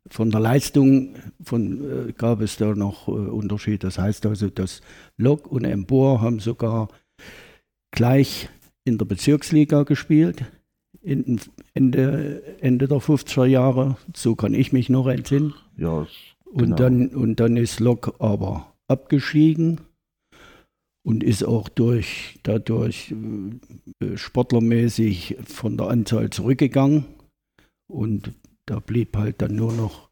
[0.10, 3.84] von der Leistung von, äh, gab es da noch äh, Unterschied.
[3.84, 4.82] Das heißt also, dass
[5.18, 6.90] Lok und Empor haben sogar
[7.92, 8.50] gleich
[8.84, 10.46] in der Bezirksliga gespielt.
[11.02, 11.40] In,
[11.74, 15.54] Ende, Ende der 50er Jahre, so kann ich mich noch entsinnen.
[15.78, 16.10] Ja, es-
[16.46, 16.76] Und, genau.
[16.76, 19.82] dann, und dann ist Lok aber abgestiegen
[21.06, 23.14] und ist auch durch, dadurch
[24.02, 27.06] äh, sportlermäßig von der Anzahl zurückgegangen.
[27.88, 28.32] Und
[28.66, 30.10] da blieb halt dann nur noch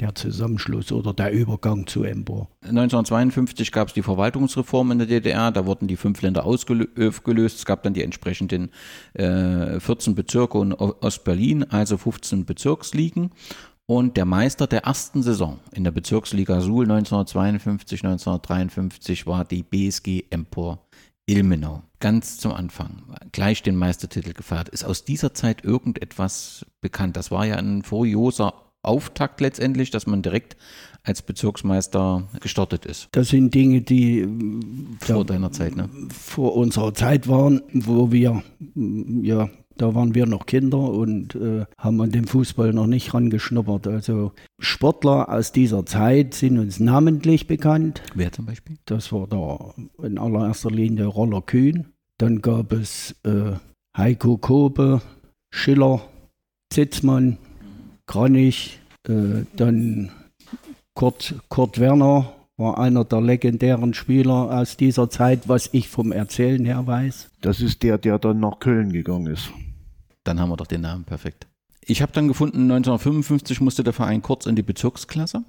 [0.00, 2.48] der Zusammenschluss oder der Übergang zu Empor.
[2.62, 7.58] 1952 gab es die Verwaltungsreform in der DDR, da wurden die fünf Länder ausgelöst.
[7.58, 8.70] Es gab dann die entsprechenden
[9.14, 13.30] äh, 14 Bezirke O- Ostberlin, also 15 Bezirksligen.
[13.86, 20.24] Und der Meister der ersten Saison in der Bezirksliga Suhl 1952, 1953 war die BSG
[20.30, 20.86] Empor
[21.28, 21.82] Ilmenau.
[22.00, 24.68] Ganz zum Anfang, gleich den Meistertitel gefeiert.
[24.68, 27.16] Ist aus dieser Zeit irgendetwas bekannt?
[27.16, 30.56] Das war ja ein furioser Auftakt letztendlich, dass man direkt
[31.02, 33.08] als Bezirksmeister gestartet ist.
[33.12, 34.26] Das sind Dinge, die
[35.00, 35.88] Vor deiner Zeit, ne?
[36.10, 38.42] vor unserer Zeit waren, wo wir,
[38.74, 43.86] ja, da waren wir noch Kinder und äh, haben an dem Fußball noch nicht rangeschnuppert.
[43.86, 48.02] Also Sportler aus dieser Zeit sind uns namentlich bekannt.
[48.14, 48.76] Wer zum Beispiel?
[48.84, 51.86] Das war da in allererster Linie Roller Kühn.
[52.18, 53.52] Dann gab es äh,
[53.96, 55.00] Heiko Kobe,
[55.50, 56.02] Schiller,
[56.70, 57.38] Zitzmann,
[58.06, 60.10] Kranich, äh, dann
[60.94, 66.64] Kurt, Kurt Werner war einer der legendären Spieler aus dieser Zeit, was ich vom Erzählen
[66.64, 67.30] her weiß.
[67.40, 69.50] Das ist der, der dann nach Köln gegangen ist.
[70.28, 71.46] Dann haben wir doch den Namen perfekt.
[71.80, 75.42] Ich habe dann gefunden, 1955 musste der Verein kurz in die Bezirksklasse.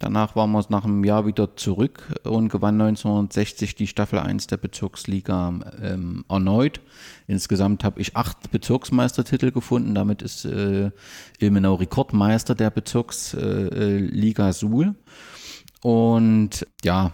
[0.00, 4.56] Danach waren wir nach einem Jahr wieder zurück und gewann 1960 die Staffel 1 der
[4.56, 6.80] Bezirksliga ähm, erneut.
[7.28, 9.94] Insgesamt habe ich acht Bezirksmeistertitel gefunden.
[9.94, 10.90] Damit ist äh,
[11.38, 14.96] Ilmenau Rekordmeister der Bezirksliga äh, Suhl.
[15.80, 17.12] Und ja,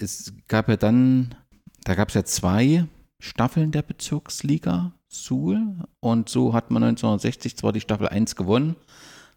[0.00, 1.36] es gab ja dann,
[1.84, 2.86] da gab es ja zwei
[3.20, 5.76] Staffeln der Bezirksliga Suhl.
[6.00, 8.76] Und so hat man 1960 zwar die Staffel 1 gewonnen,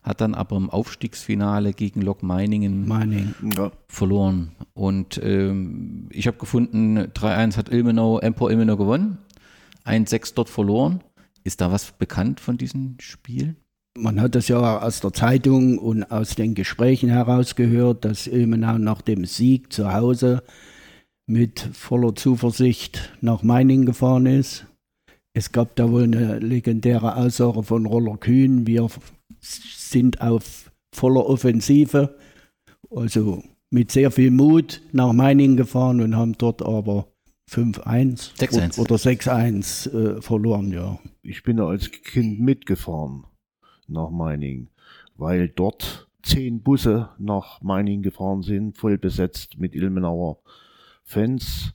[0.04, 3.34] hat dann aber im Aufstiegsfinale gegen Lok Meiningen Meining.
[3.88, 4.52] Verloren.
[4.74, 9.18] Und ähm, ich habe gefunden, 3-1 hat Ilmenau, Empor Ilmenau gewonnen,
[9.86, 11.02] 1-6 dort verloren.
[11.44, 13.58] Ist da was bekannt von diesen Spielen?
[13.98, 19.02] Man hat das ja aus der Zeitung und aus den Gesprächen herausgehört, dass Ilmenau nach
[19.02, 20.44] dem Sieg zu Hause
[21.26, 24.66] mit voller Zuversicht nach Meiningen gefahren ist.
[25.34, 28.90] Es gab da wohl eine legendäre Aussage von Roller Kühn, wir
[29.40, 32.18] sind auf voller Offensive,
[32.90, 37.08] also mit sehr viel Mut nach Meiningen gefahren und haben dort aber
[37.50, 38.80] 5-1 6-1.
[38.80, 41.00] oder 6-1 äh, verloren, ja.
[41.24, 43.26] Ich bin da als Kind mitgefahren
[43.88, 44.70] nach Meiningen,
[45.16, 50.40] weil dort zehn Busse nach Meiningen gefahren sind, voll besetzt mit Ilmenauer
[51.04, 51.74] Fans.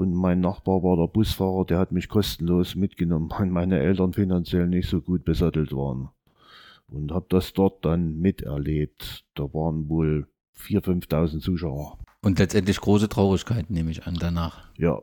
[0.00, 4.66] Und mein Nachbar war der Busfahrer, der hat mich kostenlos mitgenommen, weil meine Eltern finanziell
[4.66, 6.08] nicht so gut besattelt waren.
[6.88, 9.26] Und habe das dort dann miterlebt.
[9.34, 10.26] Da waren wohl
[10.58, 11.98] 4.000, 5.000 Zuschauer.
[12.22, 14.70] Und letztendlich große Traurigkeit, nehme ich an, danach.
[14.78, 15.02] Ja,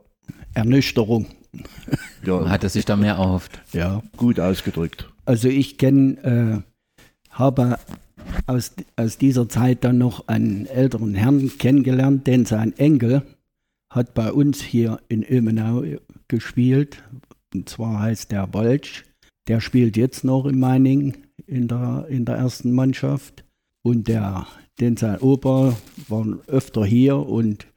[0.55, 1.27] Ernüchterung.
[2.25, 3.61] ja Hat er sich da mehr erhofft?
[3.73, 4.01] Ja.
[4.17, 5.13] gut ausgedrückt.
[5.25, 7.77] Also ich kenne, äh, habe
[8.47, 13.21] aus, aus dieser Zeit dann noch einen älteren Herrn kennengelernt, denn sein Enkel
[13.97, 15.83] hat bei uns hier in Ilmenau
[16.29, 17.03] gespielt.
[17.53, 19.03] Und zwar heißt der Wolsch.
[19.47, 23.43] Der spielt jetzt noch in Meiningen in der, in der ersten Mannschaft.
[23.83, 24.47] Und der,
[24.79, 25.75] denn sein Opa
[26.07, 27.67] war öfter hier und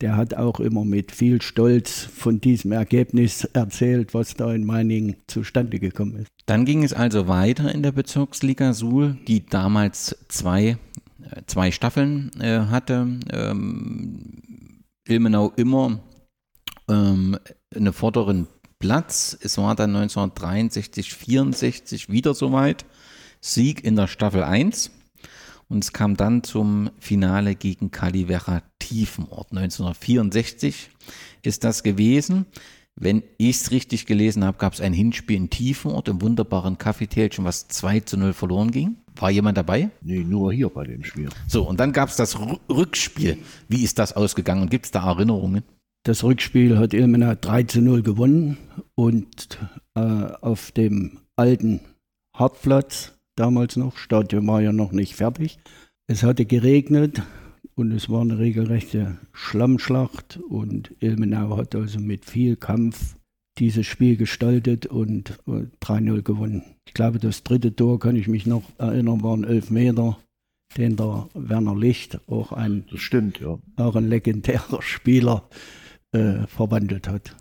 [0.00, 5.16] der hat auch immer mit viel Stolz von diesem Ergebnis erzählt, was da in Meiningen
[5.26, 6.28] zustande gekommen ist.
[6.46, 10.78] Dann ging es also weiter in der Bezirksliga Suhl, die damals zwei,
[11.22, 13.18] äh, zwei Staffeln äh, hatte.
[13.30, 14.42] Ähm,
[15.10, 15.98] Ilmenau immer
[16.88, 17.38] ähm,
[17.74, 18.46] einen vorderen
[18.78, 19.36] Platz.
[19.42, 22.86] Es war dann 1963, 64 wieder soweit.
[23.40, 24.90] Sieg in der Staffel 1.
[25.68, 29.52] Und es kam dann zum Finale gegen Calivera Tiefenort.
[29.52, 30.90] 1964
[31.42, 32.46] ist das gewesen.
[33.02, 37.46] Wenn ich es richtig gelesen habe, gab es ein Hinspiel in Tiefenort im wunderbaren Kaffeetälchen,
[37.46, 38.96] was 2 zu 0 verloren ging.
[39.16, 39.88] War jemand dabei?
[40.02, 41.30] Nee, nur hier bei dem Spiel.
[41.48, 43.38] So, und dann gab es das Rü- Rückspiel.
[43.68, 45.62] Wie ist das ausgegangen und gibt es da Erinnerungen?
[46.04, 48.58] Das Rückspiel hat Ilmenau 3 zu 0 gewonnen
[48.94, 49.58] und
[49.94, 51.80] äh, auf dem alten
[52.36, 55.58] Hartplatz, damals noch, Stadion war ja noch nicht fertig.
[56.06, 57.22] Es hatte geregnet
[57.80, 63.16] und es war eine regelrechte Schlammschlacht und Ilmenau hat also mit viel Kampf
[63.58, 66.62] dieses Spiel gestaltet und äh, 3-0 gewonnen.
[66.86, 70.18] Ich glaube, das dritte Tor, kann ich mich noch erinnern, waren 11 Meter,
[70.76, 73.58] den der Werner Licht, auch ein stimmt, ja.
[73.76, 75.48] auch ein legendärer Spieler
[76.12, 77.34] äh, verwandelt hat.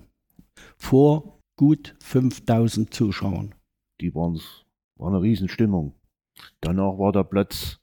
[0.78, 3.56] Vor gut 5000 Zuschauern.
[3.99, 4.39] Die waren,
[4.95, 5.95] war eine Riesenstimmung.
[6.62, 7.78] Danach war der Platz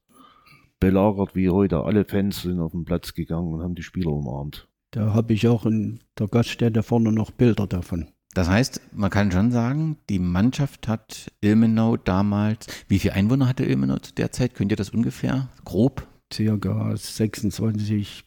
[0.81, 1.83] belagert wie heute.
[1.83, 4.69] Alle Fans sind auf den Platz gegangen und haben die Spieler umarmt.
[4.91, 8.09] Da habe ich auch in der Gaststätte vorne noch Bilder davon.
[8.35, 13.65] Das heißt, man kann schon sagen, die Mannschaft hat Ilmenau damals, wie viele Einwohner hatte
[13.65, 14.55] Ilmenau zu der Zeit?
[14.55, 16.07] Könnt ihr das ungefähr grob?
[16.33, 18.25] Circa 26,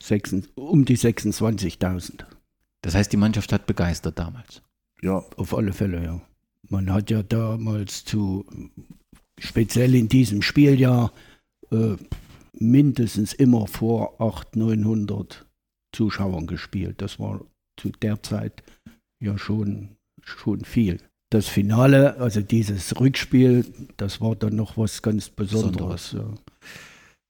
[0.00, 2.24] 26 um die 26.000.
[2.80, 4.62] Das heißt, die Mannschaft hat begeistert damals.
[5.02, 6.20] Ja, Auf alle Fälle, ja.
[6.68, 8.44] Man hat ja damals zu,
[9.38, 11.12] speziell in diesem Spieljahr,
[11.72, 11.96] äh,
[12.58, 15.46] mindestens immer vor 800, 900
[15.94, 17.00] Zuschauern gespielt.
[17.02, 17.40] Das war
[17.80, 18.62] zu der Zeit
[19.22, 20.98] ja schon, schon viel.
[21.30, 23.64] Das Finale, also dieses Rückspiel,
[23.96, 26.12] das war dann noch was ganz Besonderes.
[26.12, 26.26] Ja.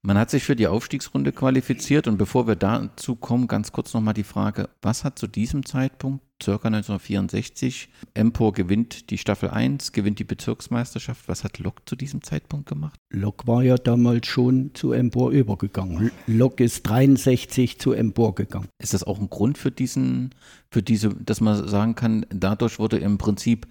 [0.04, 4.14] Man hat sich für die Aufstiegsrunde qualifiziert und bevor wir dazu kommen, ganz kurz nochmal
[4.14, 10.18] die Frage, was hat zu diesem Zeitpunkt, circa 1964, Empor gewinnt die Staffel 1, gewinnt
[10.18, 12.98] die Bezirksmeisterschaft, was hat Lok zu diesem Zeitpunkt gemacht?
[13.10, 16.10] Lok war ja damals schon zu Empor übergegangen.
[16.26, 18.66] Lok ist 63 zu Empor gegangen.
[18.82, 20.34] Ist das auch ein Grund für diesen,
[20.72, 23.68] für diese, dass man sagen kann, dadurch wurde im Prinzip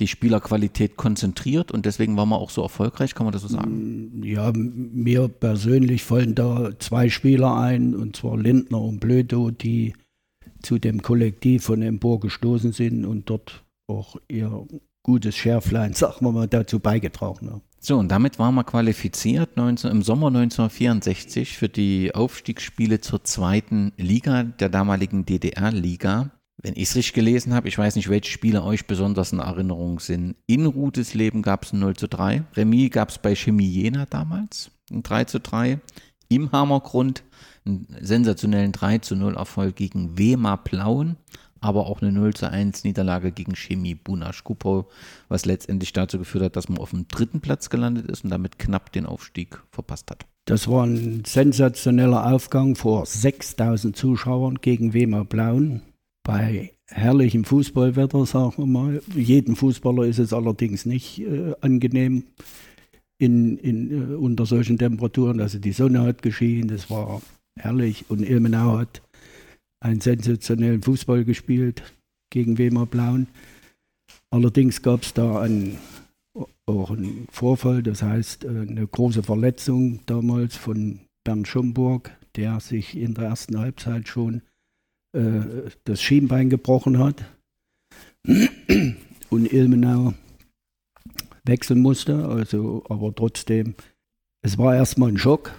[0.00, 4.20] die Spielerqualität konzentriert und deswegen war man auch so erfolgreich, kann man das so sagen?
[4.20, 9.94] Mm, ja, mir persönlich fallen da zwei Spieler ein, und zwar Lindner und Blödo, die
[10.62, 14.66] zu dem Kollektiv von Empor gestoßen sind und dort auch ihr
[15.02, 17.62] gutes Schärflein, sagen wir mal, dazu beigetragen haben.
[17.84, 23.92] So, und damit waren wir qualifiziert 19, im Sommer 1964 für die Aufstiegsspiele zur zweiten
[23.96, 26.30] Liga, der damaligen DDR-Liga.
[26.62, 30.00] Wenn ich es richtig gelesen habe, ich weiß nicht, welche Spiele euch besonders in Erinnerung
[30.00, 30.36] sind.
[30.46, 32.44] In Rudesleben gab es ein 0 zu 3.
[32.54, 35.80] Remis gab es bei Chemie Jena damals, ein 3 zu 3.
[36.28, 37.24] Im Hammergrund
[37.64, 41.16] einen sensationellen 3 zu 0 Erfolg gegen Wema Plauen
[41.62, 44.90] aber auch eine 0 zu 1 Niederlage gegen Chemie Bunasch Kupo,
[45.28, 48.58] was letztendlich dazu geführt hat, dass man auf dem dritten Platz gelandet ist und damit
[48.58, 50.26] knapp den Aufstieg verpasst hat.
[50.44, 55.82] Das war ein sensationeller Aufgang vor 6000 Zuschauern gegen Wemer Blauen.
[56.24, 59.02] Bei herrlichem Fußballwetter, sagen wir mal.
[59.14, 62.24] Jedem Fußballer ist es allerdings nicht äh, angenehm
[63.18, 65.40] in, in, äh, unter solchen Temperaturen.
[65.40, 67.22] Also die Sonne hat geschienen, das war
[67.58, 68.04] herrlich.
[68.08, 69.02] Und Ilmenau hat
[69.80, 71.82] einen sensationellen Fußball gespielt
[72.30, 73.26] gegen Wemer Blauen.
[74.30, 75.78] Allerdings gab es da einen,
[76.66, 82.96] auch einen Vorfall, das heißt äh, eine große Verletzung damals von Bernd Schomburg, der sich
[82.96, 84.42] in der ersten Halbzeit schon
[85.12, 87.24] äh, das Schienbein gebrochen hat
[89.30, 90.14] und Ilmenau
[91.44, 92.26] wechseln musste.
[92.28, 93.74] Also, aber trotzdem,
[94.42, 95.52] es war erstmal ein Schock,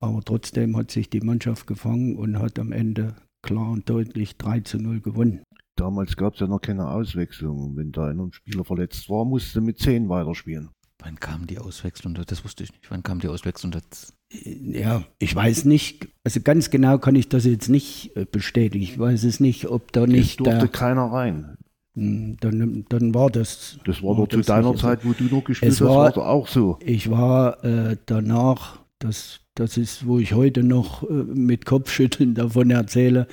[0.00, 4.60] aber trotzdem hat sich die Mannschaft gefangen und hat am Ende klar und deutlich 3
[4.60, 5.42] zu 0 gewonnen.
[5.76, 7.76] Damals gab es ja noch keine Auswechslung.
[7.76, 10.70] Wenn da ein Spieler verletzt war, musste mit 10 weiterspielen.
[11.00, 12.14] Wann kam die Auswechslung?
[12.14, 12.90] Das wusste ich nicht.
[12.90, 13.70] Wann kam die Auswechslung?
[13.70, 16.08] Das ja, ich weiß nicht.
[16.24, 18.82] Also ganz genau kann ich das jetzt nicht äh, bestätigen.
[18.82, 20.30] Ich weiß es nicht, ob da nicht.
[20.30, 21.56] Es durfte der, keiner rein.
[21.94, 23.78] Hm, dann, dann war das.
[23.84, 26.48] Das war, war doch zu deiner Zeit, wo du noch gespielt hast, war, war auch
[26.48, 26.78] so.
[26.84, 32.70] Ich war äh, danach, das das ist, wo ich heute noch äh, mit Kopfschütteln davon
[32.70, 33.26] erzähle.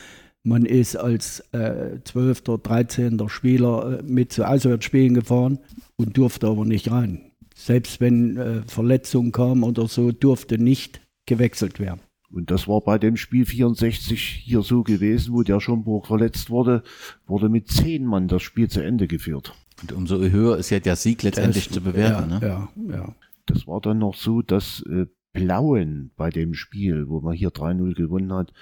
[0.43, 2.49] Man ist als äh, 12.
[2.49, 3.29] oder 13.
[3.29, 5.59] Spieler äh, mit zu Auswärtsspielen gefahren
[5.97, 7.31] und durfte aber nicht rein.
[7.65, 12.01] Selbst wenn äh, Verletzungen kamen oder so, durfte nicht gewechselt werden.
[12.29, 16.83] Und das war bei dem Spiel 64 hier so gewesen, wo der Schomburg verletzt wurde,
[17.25, 19.55] wurde mit zehn Mann das Spiel zu Ende geführt.
[19.81, 22.29] Und umso höher ist ja der Sieg letztendlich das, zu bewerten.
[22.29, 22.69] Ja, ne?
[22.87, 23.15] ja, ja.
[23.47, 27.95] Das war dann noch so, dass äh, Blauen bei dem Spiel, wo man hier 3-0
[27.95, 28.53] gewonnen hat,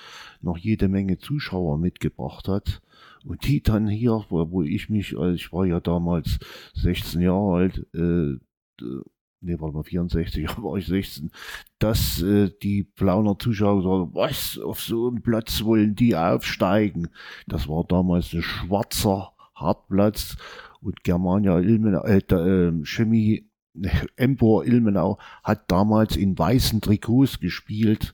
[0.41, 2.81] noch jede Menge Zuschauer mitgebracht hat.
[3.25, 6.39] Und die dann hier, wo, wo ich mich, also ich war ja damals
[6.75, 8.37] 16 Jahre alt, äh,
[8.81, 11.31] ne, warte mal, 64, war ich 16,
[11.79, 17.09] dass äh, die Plauner Zuschauer sagen, was, auf so einem Platz wollen die aufsteigen?
[17.47, 20.37] Das war damals ein schwarzer Hartplatz
[20.81, 23.49] und Germania Ilmenau, äh, äh, Chemie
[24.15, 28.13] Empor Ilmenau hat damals in weißen Trikots gespielt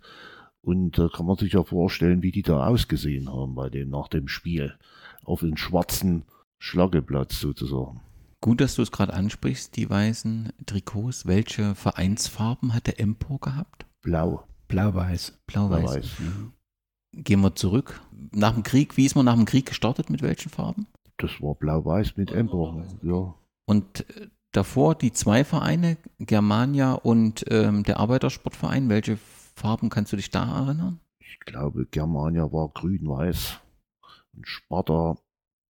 [0.62, 3.89] und da äh, kann man sich ja vorstellen, wie die da ausgesehen haben bei dem,
[3.89, 4.76] nach dem Spiel.
[5.24, 6.24] Auf dem schwarzen
[6.58, 8.02] Schlageplatz sozusagen.
[8.41, 11.25] Gut, dass du es gerade ansprichst, die weißen Trikots.
[11.25, 13.86] Welche Vereinsfarben hat der Empor gehabt?
[14.02, 14.45] Blau.
[14.69, 15.39] Blau-Weiß.
[15.47, 16.15] Blau-Weiß.
[16.15, 16.54] Blau mhm.
[17.13, 18.02] Gehen wir zurück.
[18.32, 20.10] Nach dem Krieg, wie ist man nach dem Krieg gestartet?
[20.10, 20.88] Mit welchen Farben?
[21.17, 23.34] Das war Blau-Weiß mit Empor, ja.
[23.65, 28.88] Und äh, davor die zwei Vereine, Germania und ähm, der Arbeitersportverein.
[28.89, 29.17] Welche
[29.56, 30.99] Farben kannst du dich da erinnern?
[31.19, 33.60] Ich glaube, Germania war grün-weiß
[34.34, 35.17] und Sparta,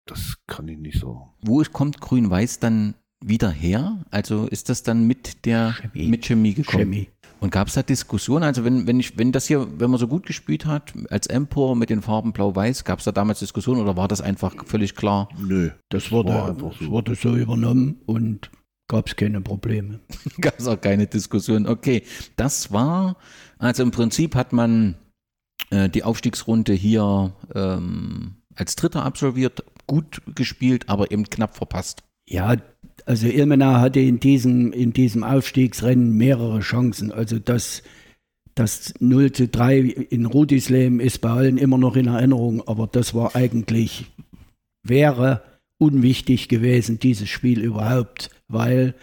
[0.10, 1.30] das kann ich nicht so.
[1.42, 4.04] Wo kommt grün-weiß dann wieder her?
[4.12, 6.08] Also ist das dann mit der Chemie.
[6.08, 6.84] mit Chemie gekommen?
[6.84, 7.10] Chemie.
[7.42, 8.44] Und gab es da Diskussionen?
[8.44, 11.76] Also wenn, wenn ich, wenn das hier, wenn man so gut gespielt hat, als Empor
[11.76, 15.30] mit den Farben Blau-Weiß, gab es da damals Diskussionen oder war das einfach völlig klar?
[15.38, 16.90] Nö, das wurde, war einfach so.
[16.90, 18.52] wurde so übernommen und
[18.90, 20.02] gab es keine Probleme.
[20.42, 21.68] gab es auch keine Diskussion.
[21.68, 22.04] Okay,
[22.36, 23.16] das war,
[23.58, 24.96] also im Prinzip hat man
[25.70, 32.04] äh, die Aufstiegsrunde hier ähm, als Dritter absolviert, gut gespielt, aber eben knapp verpasst.
[32.30, 32.56] Ja,
[33.06, 37.12] also Ilmenau hatte in diesem, in diesem Aufstiegsrennen mehrere Chancen.
[37.12, 37.84] Also das,
[38.56, 43.14] das 0 zu 3 in Rudisleben ist bei allen immer noch in Erinnerung, aber das
[43.14, 44.06] war eigentlich,
[44.84, 45.42] wäre
[45.78, 48.96] unwichtig gewesen, dieses Spiel überhaupt weil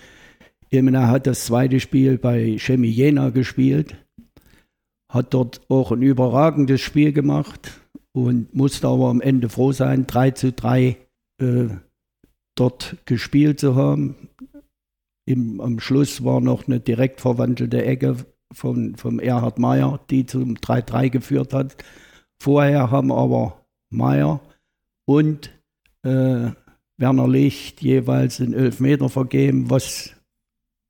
[0.70, 3.96] Ilmenau hat das zweite Spiel bei Chemie Jena gespielt,
[5.10, 7.80] hat dort auch ein überragendes Spiel gemacht
[8.12, 10.96] und musste aber am Ende froh sein, 3 zu 3
[11.40, 11.68] äh,
[12.54, 14.28] dort gespielt zu haben.
[15.26, 18.16] Im, am Schluss war noch eine direkt verwandelte Ecke
[18.52, 21.76] von, vom Erhard Meyer, die zum 3-3 geführt hat.
[22.40, 24.40] Vorher haben aber Meyer
[25.06, 25.50] und
[26.02, 26.50] äh,
[26.98, 30.14] Werner Licht jeweils einen Elfmeter vergeben, was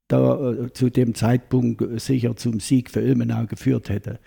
[0.09, 4.21] da äh, zu dem Zeitpunkt sicher zum Sieg für Ilmenau geführt hätte.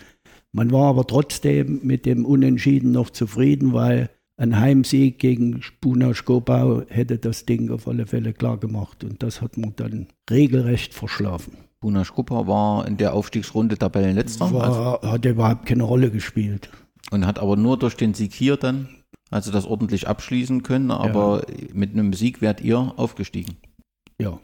[0.51, 6.83] Man war aber trotzdem mit dem Unentschieden noch zufrieden, weil ein Heimsieg gegen Buna Skobau
[6.87, 9.03] hätte das Ding auf alle Fälle klar gemacht.
[9.03, 11.53] Und das hat man dann regelrecht verschlafen.
[11.81, 14.51] Buna Skobau war in der Aufstiegsrunde Tabellenletzter.
[14.51, 16.69] War, hat überhaupt keine Rolle gespielt.
[17.11, 18.89] Und hat aber nur durch den Sieg hier dann,
[19.29, 21.67] also das ordentlich abschließen können, aber ja.
[21.73, 23.57] mit einem Sieg wärt ihr aufgestiegen.
[24.19, 24.39] Ja.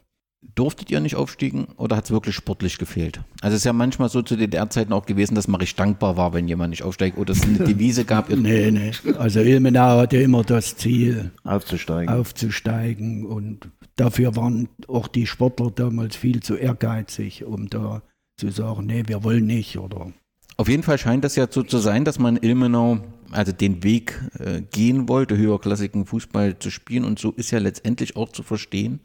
[0.53, 3.21] Durftet ihr nicht aufstiegen oder hat es wirklich sportlich gefehlt?
[3.41, 6.33] Also es ist ja manchmal so zu DDR-Zeiten auch gewesen, dass man recht dankbar war,
[6.33, 8.29] wenn jemand nicht aufsteigt oder es eine Devise gab.
[8.29, 8.91] nee, nee.
[9.17, 12.13] Also Ilmenau hatte immer das Ziel, aufzusteigen.
[12.13, 18.01] aufzusteigen und dafür waren auch die Sportler damals viel zu ehrgeizig, um da
[18.37, 20.13] zu sagen, nee, wir wollen nicht oder
[20.57, 22.99] auf jeden Fall scheint das ja so zu sein, dass man Ilmenau
[23.31, 27.03] also den Weg äh, gehen wollte, höherklassigen Fußball zu spielen.
[27.03, 29.01] Und so ist ja letztendlich auch zu verstehen,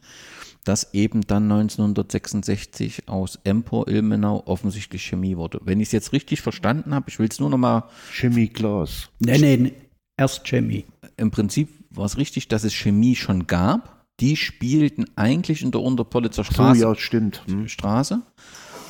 [0.65, 5.61] dass eben dann 1966 aus Empor Ilmenau offensichtlich Chemie wurde.
[5.65, 7.85] Wenn ich es jetzt richtig verstanden habe, ich will es nur noch mal.
[8.11, 9.09] Chemie Glas.
[9.19, 9.73] Nein, nein,
[10.17, 10.85] erst Chemie.
[11.17, 14.07] Im Prinzip war es richtig, dass es Chemie schon gab.
[14.21, 16.81] Die spielten eigentlich in der Unterpolitzer Straße.
[16.81, 17.43] So, ja, stimmt.
[17.47, 17.69] Hm.
[17.69, 18.21] Straße.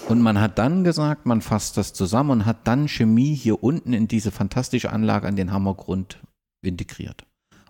[0.08, 3.92] Und man hat dann gesagt, man fasst das zusammen und hat dann Chemie hier unten
[3.92, 6.18] in diese fantastische Anlage an den Hammergrund
[6.62, 7.24] integriert.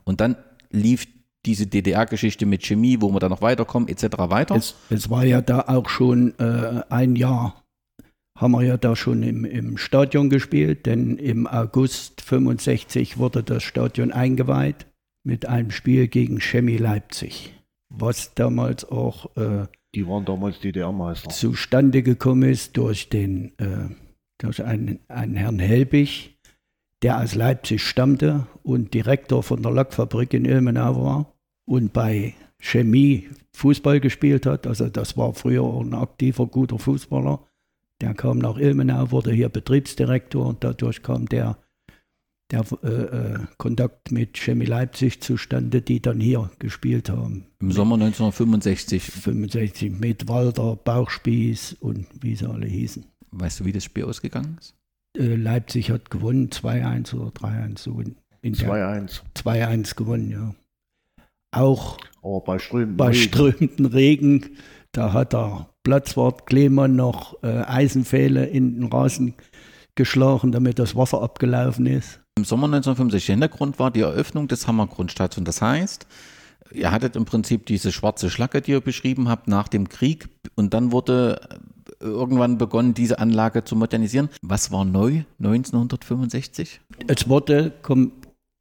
[0.04, 0.36] Und dann
[0.70, 1.06] lief
[1.46, 4.04] diese DDR-Geschichte mit Chemie, wo wir dann noch weiterkommen, etc.
[4.18, 4.56] weiter.
[4.56, 7.64] Es, es war ja da auch schon äh, ein Jahr,
[8.38, 13.62] haben wir ja da schon im, im Stadion gespielt, denn im August 65 wurde das
[13.62, 14.86] Stadion eingeweiht
[15.24, 17.54] mit einem Spiel gegen Chemie Leipzig,
[17.88, 21.30] was damals auch äh, die waren damals DDR-Meister.
[21.30, 23.88] Zustande gekommen ist durch den äh,
[24.38, 26.38] durch einen, einen Herrn Helbig,
[27.02, 31.32] der aus Leipzig stammte und Direktor von der Lackfabrik in Ilmenau war
[31.64, 34.66] und bei Chemie Fußball gespielt hat.
[34.66, 37.40] Also das war früher ein aktiver, guter Fußballer.
[38.00, 41.58] Der kam nach Ilmenau, wurde hier Betriebsdirektor und dadurch kam der
[42.50, 47.46] der äh, äh, Kontakt mit Chemie Leipzig zustande, die dann hier gespielt haben.
[47.60, 49.02] Im Sommer 1965.
[49.02, 53.04] 65 mit Walter, Bauchspieß und wie sie alle hießen.
[53.30, 54.74] Weißt du, wie das Spiel ausgegangen ist?
[55.16, 57.78] Äh, Leipzig hat gewonnen, 2-1 oder 3-1.
[57.78, 58.02] So
[58.42, 59.20] 2-1.
[59.36, 60.54] 2-1 gewonnen, ja.
[61.52, 63.22] Auch oh, bei, strömenden, bei Regen.
[63.22, 64.56] strömenden Regen,
[64.92, 69.34] da hat der Platzwart Klemann noch äh, Eisenpfähle in den Rasen
[69.96, 72.20] geschlagen, damit das Wasser abgelaufen ist.
[72.36, 75.44] Im Sommer 1965 Hintergrund war die Eröffnung des Hammergrundstadions.
[75.44, 76.06] Das heißt,
[76.72, 80.72] ihr hattet im Prinzip diese schwarze Schlacke, die ihr beschrieben habt, nach dem Krieg und
[80.72, 81.40] dann wurde
[82.00, 84.30] irgendwann begonnen, diese Anlage zu modernisieren.
[84.42, 86.80] Was war neu 1965?
[87.06, 87.72] Es wurde,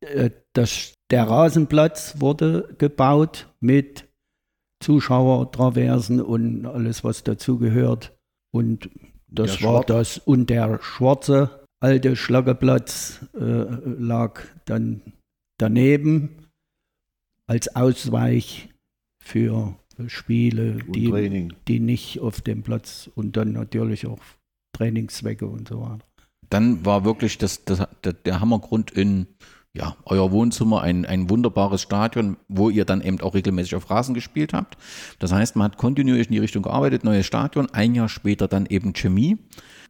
[0.01, 4.07] äh, das, der Rasenplatz wurde gebaut mit
[4.81, 8.17] Zuschauertraversen und alles, was dazugehört.
[8.51, 8.89] Und
[9.27, 10.17] das war das.
[10.17, 15.01] Und der schwarze alte Schlageplatz äh, lag dann
[15.57, 16.47] daneben
[17.47, 18.69] als Ausweich
[19.23, 24.19] für Spiele, die, die nicht auf dem Platz und dann natürlich auch
[24.73, 26.05] Trainingszwecke und so weiter.
[26.49, 29.27] Dann war wirklich das, das, der Hammergrund in
[29.73, 34.15] ja, euer Wohnzimmer ein, ein wunderbares Stadion, wo ihr dann eben auch regelmäßig auf Rasen
[34.15, 34.77] gespielt habt.
[35.19, 38.65] Das heißt, man hat kontinuierlich in die Richtung gearbeitet, neues Stadion, ein Jahr später dann
[38.65, 39.37] eben Chemie.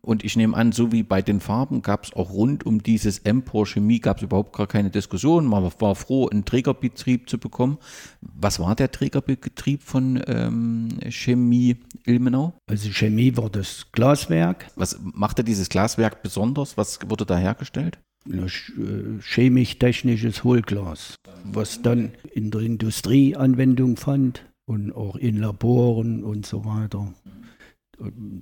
[0.02, 3.20] Und ich nehme an, so wie bei den Farben gab es auch rund um dieses
[3.20, 5.46] Empor Chemie gab es überhaupt gar keine Diskussion.
[5.46, 7.78] Man war froh, einen Trägerbetrieb zu bekommen.
[8.22, 12.54] Was war der Trägerbetrieb von ähm, Chemie Ilmenau?
[12.68, 14.68] Also Chemie war das Glaswerk.
[14.76, 16.78] Was machte dieses Glaswerk besonders?
[16.78, 18.00] Was wurde da hergestellt?
[18.28, 26.46] Äh, chemisch-technisches Hohlglas, was dann in der Industrie Anwendung fand und auch in Laboren und
[26.46, 27.14] so weiter.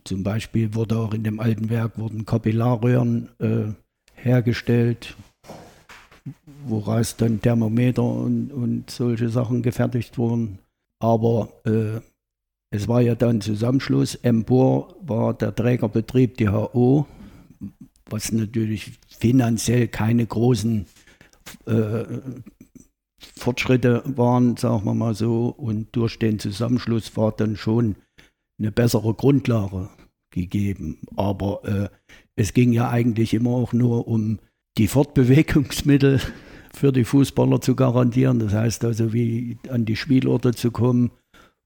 [0.04, 3.74] Zum Beispiel wurde auch in dem alten Werk wurden Kapillarröhren äh,
[4.14, 5.16] hergestellt,
[6.66, 10.60] woraus dann Thermometer und, und solche Sachen gefertigt wurden.
[11.00, 12.02] Aber äh,
[12.70, 14.16] es war ja dann Zusammenschluss.
[14.16, 17.08] Empor war der Trägerbetrieb, die HO,
[18.10, 20.86] was natürlich finanziell keine großen
[21.66, 22.04] äh,
[23.20, 25.48] Fortschritte waren, sagen wir mal so.
[25.48, 27.96] Und durch den Zusammenschluss war dann schon
[28.60, 29.90] eine bessere Grundlage
[30.32, 31.00] gegeben.
[31.16, 31.90] Aber äh,
[32.36, 34.40] es ging ja eigentlich immer auch nur um
[34.78, 36.22] die Fortbewegungsmittel
[36.74, 38.40] für die Fußballer zu garantieren.
[38.40, 41.12] Das heißt also, wie an die Spielorte zu kommen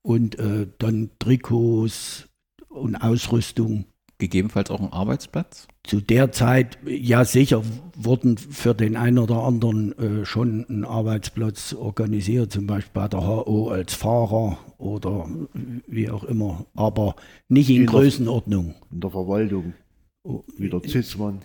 [0.04, 2.30] und äh, dann Trikots
[2.70, 3.86] und Ausrüstung.
[4.22, 5.68] Gegebenenfalls auch ein Arbeitsplatz?
[5.84, 7.64] Zu der Zeit, ja sicher,
[7.98, 13.26] wurden für den einen oder anderen äh, schon ein Arbeitsplatz organisiert, zum Beispiel bei der
[13.26, 15.28] HO als Fahrer oder
[15.88, 17.16] wie auch immer, aber
[17.50, 18.68] nicht in, in Größenordnung.
[18.68, 19.74] Der, in der Verwaltung,
[20.24, 21.42] oh, wie der Zitzmann.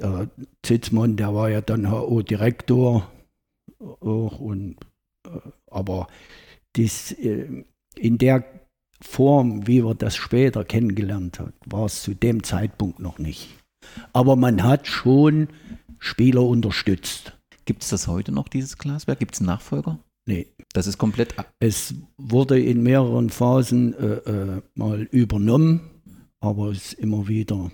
[0.00, 0.28] Der
[0.62, 3.10] Zitzmann, der war ja dann HO-Direktor
[3.78, 4.76] auch und
[5.26, 5.30] äh,
[5.70, 6.08] aber
[6.74, 7.64] das, äh,
[7.96, 8.44] in der
[9.00, 13.48] Form, wie wir das später kennengelernt haben, war es zu dem Zeitpunkt noch nicht.
[14.12, 15.48] Aber man hat schon
[15.98, 17.38] Spieler unterstützt.
[17.64, 19.18] Gibt es das heute noch, dieses Glaswerk?
[19.18, 19.98] Gibt es einen Nachfolger?
[20.26, 20.46] Nee.
[20.72, 21.34] Das ist komplett.
[21.58, 25.90] Es wurde in mehreren Phasen äh, äh, mal übernommen,
[26.40, 27.72] aber es ist immer wieder.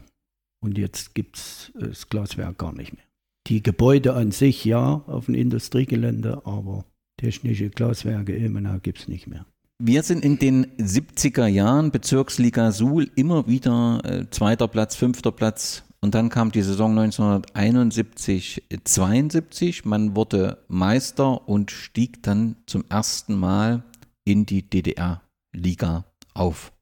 [0.62, 3.04] Und jetzt gibt es das Glaswerk gar nicht mehr.
[3.48, 6.84] Die Gebäude an sich ja auf dem Industriegelände, aber
[7.18, 9.46] technische Glaswerke Ilmenau gibt es nicht mehr.
[9.78, 15.84] Wir sind in den 70er Jahren Bezirksliga Suhl immer wieder äh, zweiter Platz, fünfter Platz.
[16.00, 19.84] Und dann kam die Saison 1971, 72.
[19.84, 23.84] Man wurde Meister und stieg dann zum ersten Mal
[24.24, 26.72] in die DDR-Liga auf.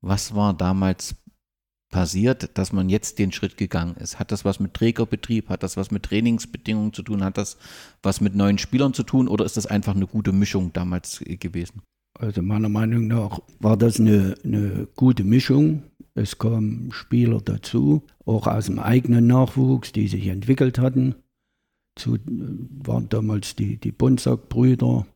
[0.00, 1.16] Was war damals
[1.92, 4.18] passiert, dass man jetzt den Schritt gegangen ist?
[4.18, 7.58] Hat das was mit Trägerbetrieb, hat das was mit Trainingsbedingungen zu tun, hat das
[8.02, 11.82] was mit neuen Spielern zu tun oder ist das einfach eine gute Mischung damals gewesen?
[12.18, 15.82] Also meiner Meinung nach war das eine, eine gute Mischung.
[16.14, 21.14] Es kamen Spieler dazu, auch aus dem eigenen Nachwuchs, die sich entwickelt hatten.
[21.94, 25.06] Zu, waren damals die, die Bonsack-Brüder,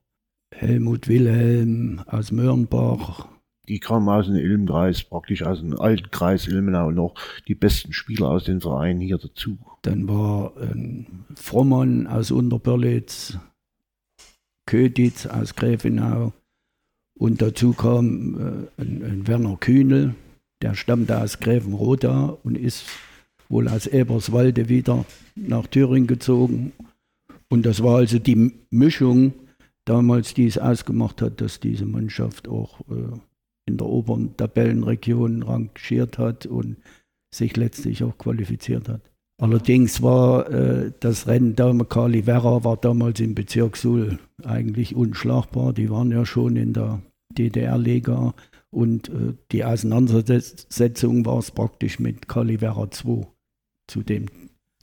[0.54, 3.28] Helmut Wilhelm aus Möhrenbach.
[3.68, 7.14] Die kamen aus dem Ilmkreis, praktisch aus dem alten Kreis Ilmenau noch
[7.46, 9.58] die besten Spieler aus den Vereinen hier dazu.
[9.82, 13.38] Dann war ein Frommann aus Unterbörlitz,
[14.66, 16.32] Köditz aus Gräfenau,
[17.20, 20.14] und dazu kam äh, ein, ein, Werner Kühnel,
[20.62, 22.86] der stammte aus Gräfenroda und ist
[23.50, 25.04] wohl aus Eberswalde wieder
[25.36, 26.72] nach Thüringen gezogen.
[27.50, 29.34] Und das war also die Mischung
[29.84, 33.18] damals, die es ausgemacht hat, dass diese Mannschaft auch äh,
[33.66, 36.78] in der oberen Tabellenregion rangiert hat und
[37.34, 39.02] sich letztlich auch qualifiziert hat.
[39.38, 45.74] Allerdings war äh, das Rennen Dame Kali Werra war damals im Bezirk Suhl eigentlich unschlagbar.
[45.74, 48.34] Die waren ja schon in der DDR-Liga
[48.70, 53.26] und äh, die Auseinandersetzung war es praktisch mit Calivera 2
[53.88, 54.26] zu dem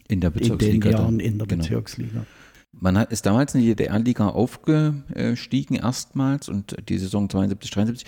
[0.08, 1.64] in, der Bezirksliga in den Jahren in der genau.
[1.64, 2.26] Bezirksliga.
[2.72, 8.08] Man hat, ist damals in die DDR-Liga aufgestiegen erstmals und die Saison 72, 73.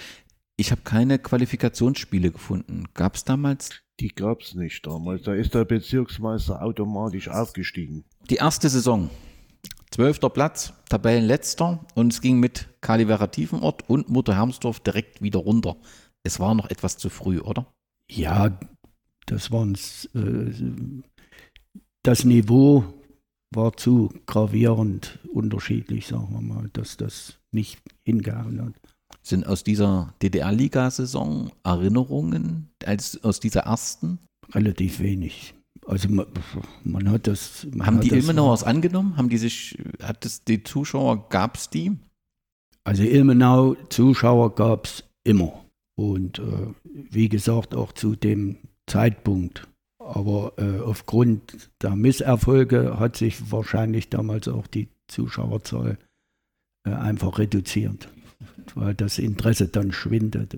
[0.58, 2.84] Ich habe keine Qualifikationsspiele gefunden.
[2.94, 3.70] Gab es damals?
[4.00, 5.24] Die gab es nicht damals.
[5.24, 8.04] Da ist der Bezirksmeister automatisch aufgestiegen.
[8.30, 9.10] Die erste Saison,
[9.92, 15.78] Zwölfter Platz, Tabellenletzter und es ging mit Kalivera Tiefenort und Mutter Hermsdorf direkt wieder runter.
[16.24, 17.66] Es war noch etwas zu früh, oder?
[18.10, 18.58] Ja,
[19.26, 21.02] das war äh,
[22.04, 22.84] das Niveau
[23.52, 28.74] war zu gravierend unterschiedlich, sagen wir mal, dass das nicht hingehauen hat.
[29.24, 34.20] Sind aus dieser DDR-Liga-Saison Erinnerungen als aus dieser ersten?
[34.54, 35.56] Relativ wenig.
[35.90, 36.28] Also man,
[36.84, 37.66] man hat das.
[37.74, 39.18] Man haben hat die Ilmenauers angenommen?
[39.18, 41.98] Haben die sich, hat es die Zuschauer, gab es die?
[42.84, 45.66] Also Ilmenau Zuschauer gab es immer.
[45.96, 49.68] Und äh, wie gesagt, auch zu dem Zeitpunkt.
[49.98, 55.98] Aber äh, aufgrund der Misserfolge hat sich wahrscheinlich damals auch die Zuschauerzahl
[56.86, 58.10] äh, einfach reduziert,
[58.76, 60.56] weil das Interesse dann schwindet.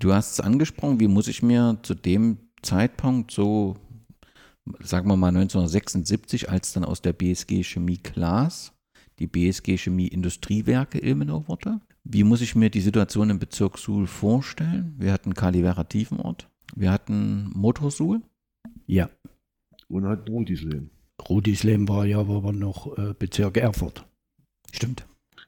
[0.00, 3.76] du hast es angesprochen, wie muss ich mir zu dem Zeitpunkt so
[4.80, 8.72] sagen wir mal 1976, als dann aus der BSG Chemie Glas
[9.18, 11.80] die BSG Chemie Industriewerke Ilmenau wurde.
[12.04, 14.94] Wie muss ich mir die Situation im Bezirk Suhl vorstellen?
[14.98, 18.22] Wir hatten Kalivera Tiefenort, wir hatten Motorsuhl.
[18.86, 19.10] Ja.
[19.88, 20.90] Und hatten Rudisleben.
[21.28, 24.06] Rudisleben war ja aber noch äh, Bezirk Erfurt.
[24.72, 25.06] Stimmt.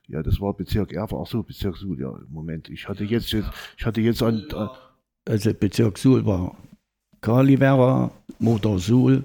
[0.08, 1.26] Ja, das war Bezirk Erfurt.
[1.26, 2.68] Ach so, Bezirk Suhl, ja, Moment.
[2.68, 4.44] Ich hatte jetzt, ich hatte jetzt an.
[4.52, 4.70] an
[5.26, 6.56] also Bezirk Suhl war
[7.22, 8.10] Kalivera,
[8.40, 9.24] Motor Suhl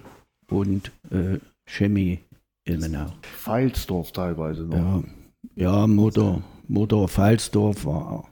[0.49, 2.19] und äh, Chemie
[2.63, 3.07] Ilmenau.
[3.23, 5.03] Pfalzdorf teilweise noch.
[5.55, 8.29] Ja, ja Motor, Motor Pfalzdorf war,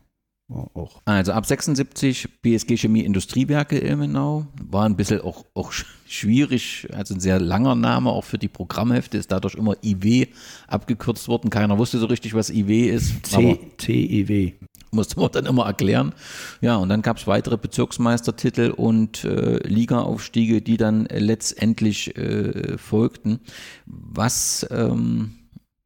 [0.47, 1.01] war auch.
[1.05, 4.45] Also ab 76 BSG Chemie Industriewerke Ilmenau.
[4.69, 5.71] War ein bisschen auch, auch
[6.05, 10.27] schwierig, also ein sehr langer Name, auch für die Programmhefte ist dadurch immer IW
[10.67, 11.49] abgekürzt worden.
[11.49, 13.25] Keiner wusste so richtig, was IW ist.
[13.25, 14.53] C, CIW
[14.95, 16.13] musste man dann immer erklären.
[16.61, 23.39] Ja, und dann gab es weitere Bezirksmeistertitel und äh, Ligaaufstiege, die dann letztendlich äh, folgten.
[23.85, 25.35] Was, ähm,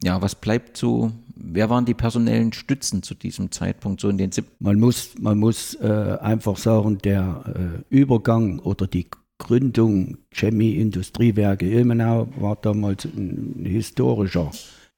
[0.02, 4.32] ja, was bleibt so wer waren die personellen Stützen zu diesem Zeitpunkt, so in den
[4.32, 7.44] 70 Man muss, man muss äh, einfach sagen, der
[7.90, 9.08] äh, Übergang oder die
[9.38, 14.52] Gründung Chemie-Industriewerke Ilmenau war damals ein historischer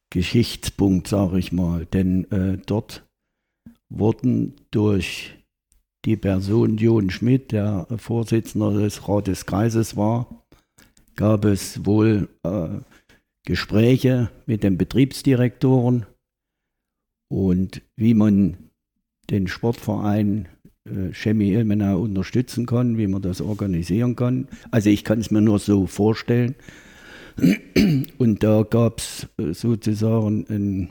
[0.09, 1.86] Geschichtspunkt, sage ich mal.
[1.86, 3.03] Denn äh, dort
[3.92, 5.36] wurden durch
[6.06, 10.44] die Person Jon Schmidt, der Vorsitzender des Rateskreises war,
[11.16, 12.80] gab es wohl äh,
[13.46, 16.06] Gespräche mit den Betriebsdirektoren
[17.30, 18.58] und wie man
[19.30, 20.48] den Sportverein
[20.86, 24.48] äh, Chemie Ilmenau unterstützen kann, wie man das organisieren kann.
[24.72, 26.56] Also ich kann es mir nur so vorstellen.
[28.18, 30.89] Und da gab es äh, sozusagen einen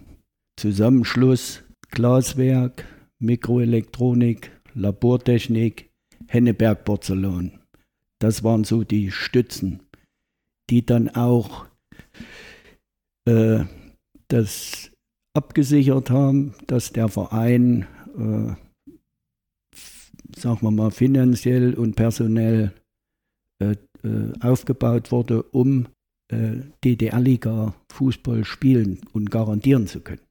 [0.57, 2.87] Zusammenschluss Glaswerk,
[3.19, 5.91] Mikroelektronik, Labortechnik,
[6.29, 7.61] Henneberg Porzellan.
[8.19, 9.83] Das waren so die Stützen,
[10.69, 11.67] die dann auch
[13.27, 13.65] äh,
[14.29, 14.91] das
[15.35, 17.87] abgesichert haben, dass der Verein,
[18.17, 18.55] äh,
[20.37, 22.73] sagen wir mal, finanziell und personell
[23.61, 25.89] äh, äh aufgebaut wurde, um
[26.31, 30.30] äh, DDR-Liga Fußball spielen und garantieren zu können.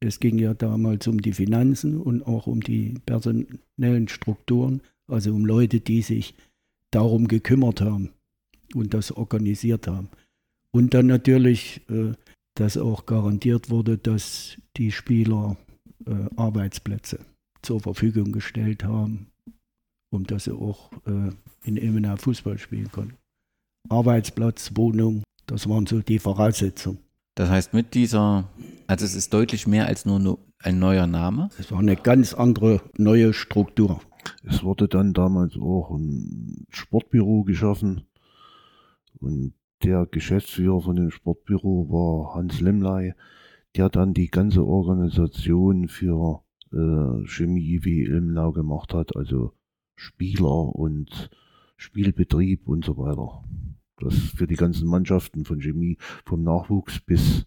[0.00, 5.44] Es ging ja damals um die Finanzen und auch um die personellen Strukturen, also um
[5.44, 6.34] Leute, die sich
[6.90, 8.10] darum gekümmert haben
[8.74, 10.08] und das organisiert haben.
[10.72, 12.12] Und dann natürlich, äh,
[12.54, 15.56] dass auch garantiert wurde, dass die Spieler
[16.06, 17.20] äh, Arbeitsplätze
[17.62, 19.28] zur Verfügung gestellt haben,
[20.10, 21.30] um dass sie auch äh,
[21.64, 23.16] in Ilmenau Fußball spielen konnten.
[23.88, 26.98] Arbeitsplatz, Wohnung, das waren so die Voraussetzungen.
[27.34, 28.48] Das heißt, mit dieser,
[28.86, 31.48] also es ist deutlich mehr als nur ein neuer Name.
[31.58, 34.00] Es war eine ganz andere neue Struktur.
[34.44, 38.06] Es wurde dann damals auch ein Sportbüro geschaffen
[39.18, 43.14] und der Geschäftsführer von dem Sportbüro war Hans Lemley,
[43.76, 49.52] der dann die ganze Organisation für äh, Chemie wie Ilmenau gemacht hat, also
[49.96, 51.30] Spieler und
[51.76, 53.44] Spielbetrieb und so weiter.
[54.02, 57.46] Das für die ganzen Mannschaften von Chemie vom Nachwuchs bis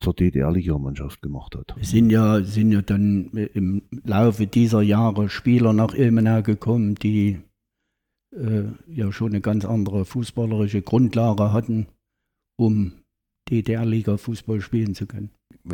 [0.00, 1.74] zur DDR-Liga-Mannschaft gemacht hat.
[1.80, 7.38] Es sind ja, sind ja dann im Laufe dieser Jahre Spieler nach Ilmenau gekommen, die
[8.36, 11.86] äh, ja schon eine ganz andere fußballerische Grundlage hatten,
[12.56, 12.92] um
[13.48, 15.30] DDR-Liga Fußball spielen zu können.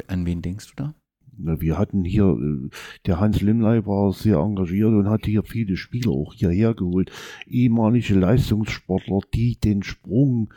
[0.07, 0.95] An wen denkst du da?
[1.41, 2.69] Na, wir hatten hier, äh,
[3.07, 7.13] der Hans Limley war sehr engagiert und hat hier viele Spieler auch hierher geholt.
[7.47, 10.53] Ehemalige Leistungssportler, die den Sprung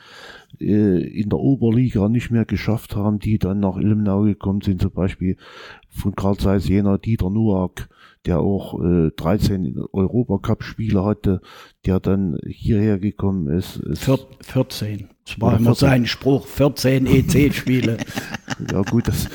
[0.59, 4.91] äh, in der Oberliga nicht mehr geschafft haben, die dann nach Ilmenau gekommen sind, zum
[4.91, 5.38] Beispiel
[5.89, 7.88] von Karl Zeiss Jena, Dieter Nuak,
[8.26, 11.41] der auch äh, 13 Europacup-Spiele hatte,
[11.86, 13.78] der dann hierher gekommen ist.
[13.78, 14.09] ist
[14.41, 15.09] 14.
[15.26, 17.97] Das war immer sein Spruch, 14 EC-Spiele.
[18.72, 19.28] ja gut, das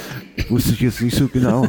[0.49, 1.67] wusste ich jetzt nicht so genau.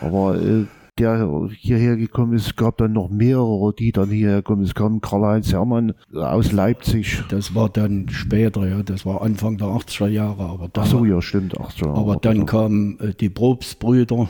[0.00, 0.64] Aber äh,
[0.98, 4.62] der hierher gekommen ist, gab dann noch mehrere, die dann hierher kommen.
[4.62, 7.24] Es kam Karl-Heinz Hermann aus Leipzig.
[7.30, 10.44] Das war dann später, ja, das war Anfang der 80er Jahre.
[10.44, 11.98] Aber Ach so, ja, stimmt, 80er Jahre.
[11.98, 14.28] Aber dann kamen äh, die Probstbrüder,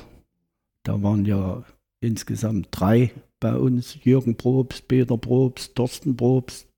[0.85, 1.63] da waren ja
[2.05, 3.99] insgesamt drei bei uns.
[4.03, 6.69] Jürgen Probst, Peter Probst, Thorsten Probst.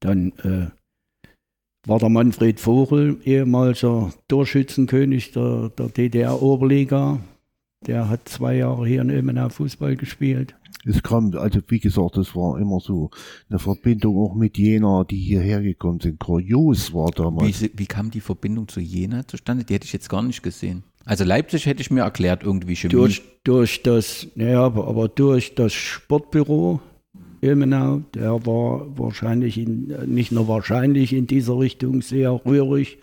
[0.00, 0.68] Dann äh,
[1.86, 7.20] war der Manfred Vogel, ehemaliger Torschützenkönig der, der DDR-Oberliga.
[7.86, 10.56] Der hat zwei Jahre hier in Ilmenau Fußball gespielt.
[10.84, 13.10] Es kam, also wie gesagt, das war immer so
[13.48, 16.20] eine Verbindung auch mit Jena, die hierher gekommen sind.
[16.20, 17.62] Kurios war damals.
[17.62, 19.64] Wie, wie kam die Verbindung zu Jena zustande?
[19.64, 20.84] Die hätte ich jetzt gar nicht gesehen.
[21.06, 22.92] Also Leipzig hätte ich mir erklärt, irgendwie Chemie.
[22.92, 26.80] Durch, durch das, naja, aber, aber durch das Sportbüro
[27.40, 32.98] Ilmenau, der war wahrscheinlich, in, nicht nur wahrscheinlich in dieser Richtung sehr rührig,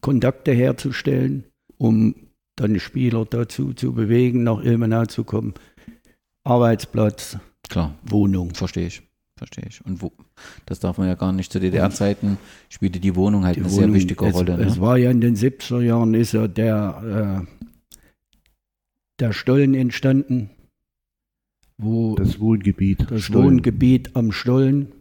[0.00, 1.44] Kontakte herzustellen,
[1.78, 2.16] um
[2.56, 5.54] dann Spieler dazu zu bewegen, nach Ilmenau zu kommen.
[6.42, 7.38] Arbeitsplatz,
[7.68, 7.94] Klar.
[8.04, 8.52] Wohnung.
[8.54, 9.02] Verstehe ich.
[9.36, 9.84] Verstehe ich.
[9.84, 10.12] Und wo,
[10.64, 11.50] das darf man ja gar nicht.
[11.50, 14.56] Zu DDR-Zeiten spielte die Wohnung halt die eine Wohnung, sehr wichtige es, Rolle.
[14.56, 14.64] Ne?
[14.64, 17.70] Es war ja in den 70er Jahren ist ja der, äh,
[19.18, 20.50] der Stollen entstanden.
[21.76, 23.10] Wo das Wohngebiet.
[23.10, 23.44] Das Stollen.
[23.44, 24.92] Wohngebiet am Stollen.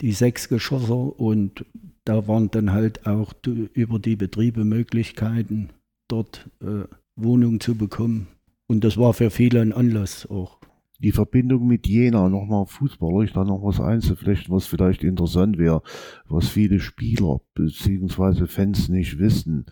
[0.00, 1.66] Die sechs Geschosse und
[2.04, 5.70] da waren dann halt auch über die Betriebe Möglichkeiten,
[6.08, 6.84] dort äh,
[7.16, 8.26] Wohnungen zu bekommen.
[8.66, 10.58] Und das war für viele ein Anlass auch
[11.04, 15.82] die Verbindung mit Jena, nochmal fußballerisch, da noch was einzuflechten, was vielleicht interessant wäre,
[16.26, 18.46] was viele Spieler bzw.
[18.46, 19.66] Fans nicht wissen.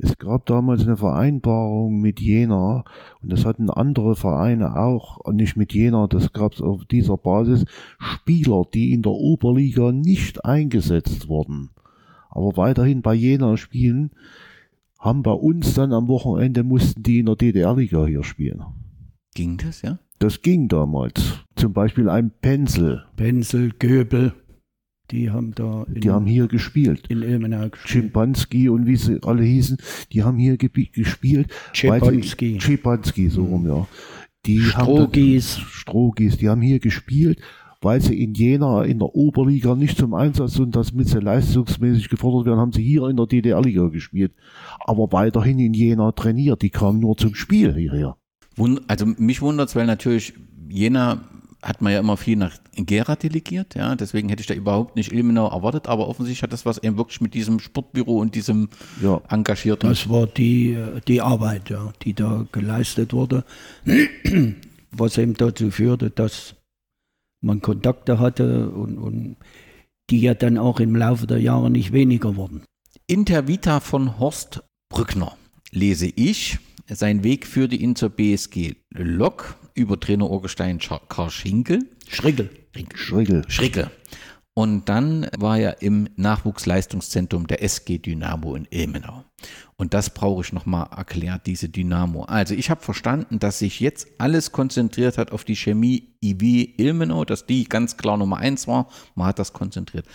[0.00, 2.84] Es gab damals eine Vereinbarung mit Jena
[3.22, 7.66] und das hatten andere Vereine auch, nicht mit Jena, das gab es auf dieser Basis,
[7.98, 11.70] Spieler, die in der Oberliga nicht eingesetzt wurden,
[12.30, 14.12] aber weiterhin bei Jena spielen,
[14.98, 18.64] haben bei uns dann am Wochenende mussten die in der DDR-Liga hier spielen.
[19.34, 19.98] Ging das, ja?
[20.24, 21.44] Das ging damals.
[21.54, 23.02] Zum Beispiel ein Pencil.
[23.14, 24.32] Pencil, Göbel,
[25.10, 27.06] die haben da Die haben hier gespielt.
[27.10, 28.04] in Ilmenau gespielt.
[28.04, 29.76] Chimpanski und wie sie alle hießen,
[30.12, 31.48] die haben hier gespielt.
[31.74, 32.58] Schepanski.
[32.58, 33.86] Schepanski, so rum, ja.
[34.46, 35.56] Die haben Strogis.
[35.56, 37.38] dann- Strogis, die haben hier gespielt,
[37.82, 42.08] weil sie in Jena in der Oberliga nicht zum Einsatz und das mit sie leistungsmäßig
[42.08, 44.32] gefordert werden, haben sie hier in der DDR-Liga gespielt.
[44.86, 46.62] Aber weiterhin in Jena trainiert.
[46.62, 48.16] Die kamen nur zum Spiel hierher.
[48.88, 50.34] Also mich wundert es, weil natürlich
[50.68, 51.20] Jena
[51.64, 55.12] hat man ja immer viel nach Gera delegiert, ja, deswegen hätte ich da überhaupt nicht
[55.12, 58.68] Ilmenau erwartet, aber offensichtlich hat das was eben wirklich mit diesem Sportbüro und diesem
[59.00, 59.22] Ja.
[59.28, 60.76] engagierten Das war die,
[61.08, 63.44] die Arbeit, ja, die da geleistet wurde,
[64.90, 66.54] was eben dazu führte, dass
[67.40, 69.36] man Kontakte hatte und, und
[70.10, 72.62] die ja dann auch im Laufe der Jahre nicht weniger wurden.
[73.06, 75.36] Intervita von Horst Brückner
[75.70, 76.58] lese ich.
[76.88, 81.88] Sein Weg führte ihn zur BSG Lok über Trainer Urgestein Karl Schinkel.
[82.08, 82.50] Schrickel.
[82.94, 83.44] Schrickel.
[83.48, 83.90] Schrickel.
[84.52, 89.24] Und dann war er im Nachwuchsleistungszentrum der SG Dynamo in Ilmenau.
[89.76, 92.24] Und das brauche ich nochmal erklärt, diese Dynamo.
[92.24, 97.24] Also ich habe verstanden, dass sich jetzt alles konzentriert hat auf die Chemie IW Ilmenau,
[97.24, 98.88] dass die ganz klar Nummer eins war.
[99.16, 100.06] Man hat das konzentriert.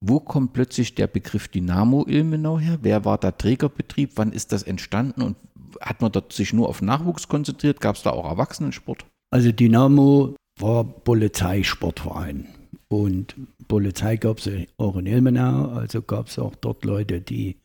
[0.00, 2.78] Wo kommt plötzlich der Begriff Dynamo Ilmenau her?
[2.82, 4.12] Wer war da Trägerbetrieb?
[4.14, 5.22] Wann ist das entstanden?
[5.22, 5.36] Und
[5.80, 7.80] hat man dort sich nur auf Nachwuchs konzentriert?
[7.80, 9.06] Gab es da auch Erwachsenensport?
[9.30, 12.48] Also Dynamo war Polizeisportverein.
[12.88, 13.36] Und
[13.68, 17.56] Polizei gab es auch in Ilmenau, also gab es auch dort Leute, die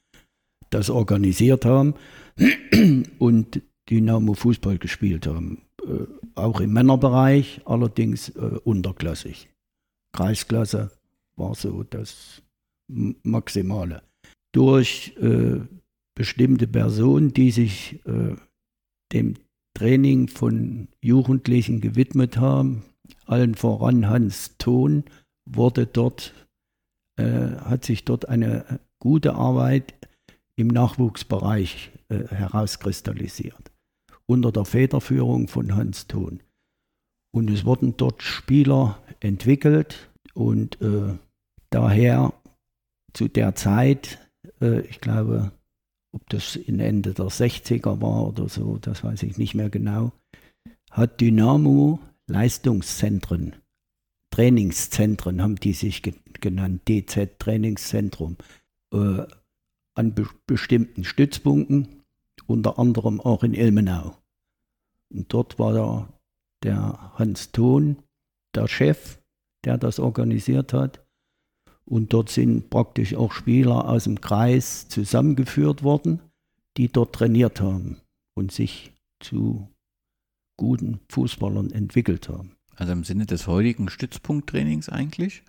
[0.70, 1.94] das organisiert haben
[3.20, 5.62] und Dynamo Fußball gespielt haben.
[5.82, 6.06] Äh,
[6.36, 9.50] auch im Männerbereich, allerdings äh, unterklassig.
[10.14, 10.92] Kreisklasse
[11.36, 12.42] war so das
[12.88, 14.04] Maximale.
[14.54, 15.62] Durch äh,
[16.16, 18.36] bestimmte Personen, die sich äh,
[19.12, 19.36] dem
[19.76, 22.84] Training von Jugendlichen gewidmet haben,
[23.26, 25.04] allen voran Hans Thon,
[25.46, 26.34] wurde dort,
[27.18, 29.94] äh, hat sich dort eine gute Arbeit
[30.56, 33.72] im Nachwuchsbereich äh, herauskristallisiert,
[34.26, 36.42] unter der Federführung von Hans Thon.
[37.36, 41.18] Und es wurden dort Spieler entwickelt und äh,
[41.72, 42.34] daher
[43.14, 44.20] zu der Zeit,
[44.62, 45.52] äh, ich glaube,
[46.14, 50.14] ob das in Ende der 60er war oder so, das weiß ich nicht mehr genau,
[50.92, 53.56] hat Dynamo Leistungszentren,
[54.32, 58.38] Trainingszentren haben die sich ge genannt, DZ Trainingszentrum,
[58.94, 59.26] äh,
[59.96, 62.04] an be bestimmten Stützpunkten,
[62.48, 64.18] unter anderem auch in Ilmenau.
[65.12, 66.10] Und dort war der,
[66.64, 67.98] der Hans Thon,
[68.56, 69.20] der Chef,
[69.66, 71.03] der das organisiert hat.
[71.86, 76.22] Und dort sind praktisch auch Spieler aus dem Kreis zusammengeführt worden,
[76.78, 77.98] die dort trainiert haben
[78.36, 79.68] und sich zu
[80.58, 82.56] guten Fußballern entwickelt haben.
[82.76, 85.44] Also im Sinne des heutigen Stützpunkttrainings eigentlich.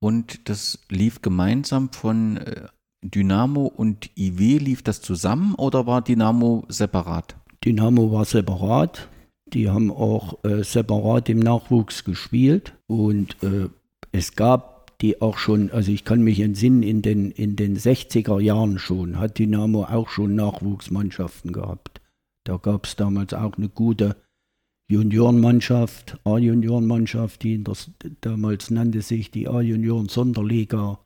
[0.00, 2.68] Und das lief gemeinsam von äh,
[3.02, 4.58] Dynamo und IW.
[4.58, 7.36] Lief das zusammen oder war Dynamo separat?
[7.64, 9.08] Dynamo war separat.
[9.52, 12.74] Die haben auch äh, separat im Nachwuchs gespielt.
[12.86, 13.68] Und äh,
[14.12, 18.40] es gab die auch schon, also ich kann mich entsinnen, in den, in den 60er
[18.40, 22.00] Jahren schon hat Dynamo auch schon Nachwuchsmannschaften gehabt.
[22.44, 24.16] Da gab es damals auch eine gute
[24.90, 27.74] Juniorenmannschaft, A-Juniorenmannschaft, die der,
[28.22, 30.98] damals nannte sich die A-Junioren-Sonderliga,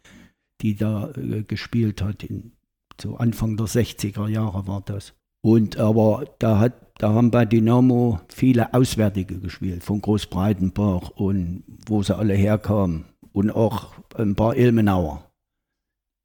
[0.61, 2.23] die da äh, gespielt hat.
[2.23, 2.53] In,
[3.01, 5.15] so Anfang der 60er Jahre war das.
[5.45, 12.05] Und aber da hat, da haben bei Dynamo viele Auswärtige gespielt, von Großbreitenbach und wo
[12.05, 13.12] sie alle herkamen.
[13.33, 15.31] Und auch ein paar Ilmenauer.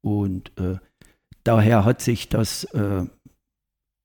[0.02, 0.76] Und äh,
[1.44, 3.06] daher hat sich das äh,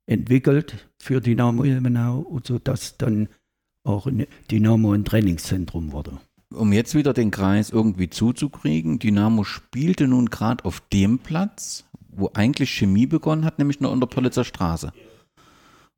[0.05, 3.29] entwickelt für Dynamo Ilmenau und so dass dann
[3.85, 4.07] auch
[4.49, 6.19] Dynamo ein Trainingszentrum wurde.
[6.53, 12.29] Um jetzt wieder den Kreis irgendwie zuzukriegen, Dynamo spielte nun gerade auf dem Platz, wo
[12.33, 14.93] eigentlich Chemie begonnen hat, nämlich nur an der Politzer Straße.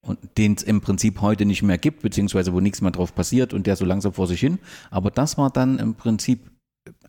[0.02, 3.54] Und den es im Prinzip heute nicht mehr gibt, beziehungsweise wo nichts mehr drauf passiert
[3.54, 4.60] und der so langsam vor sich hin.
[4.92, 6.52] Aber das war dann im Prinzip,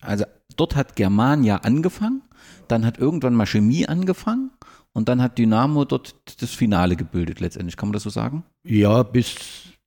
[0.00, 0.24] also
[0.56, 2.22] dort hat Germania angefangen,
[2.68, 4.50] dann hat irgendwann mal Chemie angefangen
[4.92, 7.76] und dann hat Dynamo dort das Finale gebildet letztendlich.
[7.76, 8.44] Kann man das so sagen?
[8.66, 9.36] Ja, bis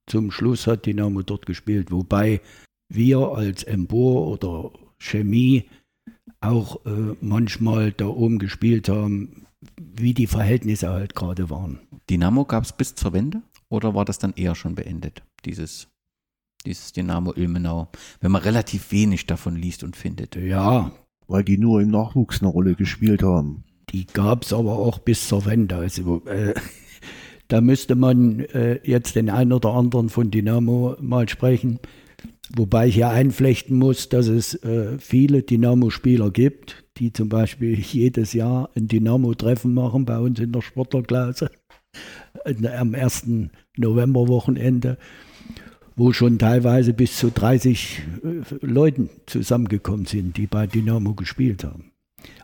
[0.07, 2.41] zum Schluss hat Dynamo dort gespielt, wobei
[2.91, 5.65] wir als Empor oder Chemie
[6.41, 9.45] auch äh, manchmal da oben gespielt haben,
[9.77, 11.79] wie die Verhältnisse halt gerade waren.
[12.09, 15.87] Dynamo gab es bis zur Wende oder war das dann eher schon beendet, dieses,
[16.66, 17.89] dieses Dynamo Ilmenau,
[18.22, 20.36] wenn man relativ wenig davon liest und findet?
[20.36, 20.91] Ja,
[21.28, 23.64] Weil die nur im Nachwuchs eine Rolle gespielt haben.
[23.91, 25.76] die gab es aber auch bis zur Wende.
[25.76, 26.53] Also äh,
[27.47, 31.80] da müsste man äh, jetzt den einen oder anderen von Dynamo mal sprechen.
[32.55, 38.34] Wobei ich ja einflechten muss, dass es äh, viele Dynamo-Spieler gibt, die zum Beispiel jedes
[38.34, 41.51] Jahr ein Dynamo-Treffen machen bei uns in der Sportlerklasse
[42.78, 44.97] am ersten Novemberwochenende,
[45.99, 51.91] wo schon teilweise bis zu 30 äh, Leuten zusammengekommen sind, die bei Dynamo gespielt haben.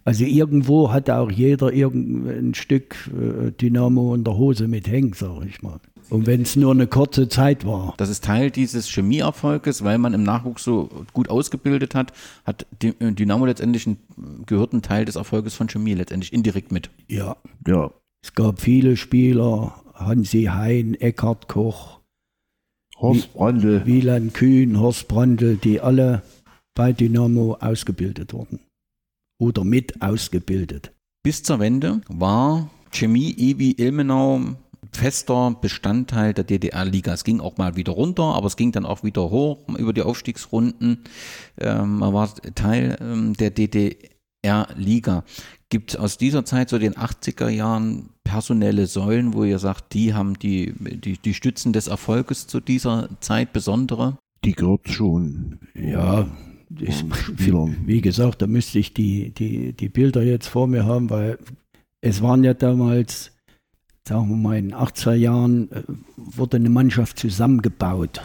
[0.03, 5.47] Also irgendwo hat auch jeder irgendein Stück äh, Dynamo in der Hose mit hängen, sage
[5.47, 5.79] ich mal.
[6.09, 7.95] Und wenn es nur eine kurze Zeit war.
[7.97, 12.13] Das ist Teil dieses Chemieerfolges, weil man im Nachwuchs so gut ausgebildet hat,
[12.45, 13.97] hat äh, Dynamo letztendlich einen,
[14.45, 16.89] gehört ein Teil des Erfolges von Chemie letztendlich indirekt mit.
[17.07, 17.37] Ja.
[17.65, 17.91] Ja.
[18.21, 22.01] Es gab viele Spieler, Hansi Hein, Eckhard Koch,
[22.97, 26.23] Horst Brandl, Wieland Kühn, Horst Brandl, die alle
[26.75, 28.59] bei Dynamo ausgebildet wurden
[29.39, 30.91] oder mit ausgebildet.
[31.23, 34.55] Bis zur Wende war Chemie Ewi Ilmenau
[34.91, 37.13] fester Bestandteil der DDR-Liga.
[37.13, 40.01] Es ging auch mal wieder runter, aber es ging dann auch wieder hoch über die
[40.01, 41.03] Aufstiegsrunden.
[41.59, 45.23] Ähm, man war Teil ähm, der DDR-Liga.
[45.69, 50.13] Gibt es aus dieser Zeit, so den 80er Jahren, personelle Säulen, wo ihr sagt, die
[50.13, 54.17] haben die, die, die Stützen des Erfolges zu dieser Zeit besondere?
[54.43, 55.59] Die gehört schon.
[55.73, 56.27] Ja,
[56.77, 57.05] ich,
[57.85, 61.39] wie gesagt, da müsste ich die, die, die Bilder jetzt vor mir haben, weil
[62.01, 63.31] es waren ja damals
[64.07, 65.83] sagen wir mal, in den 80er Jahren äh,
[66.15, 68.21] wurde eine Mannschaft zusammengebaut.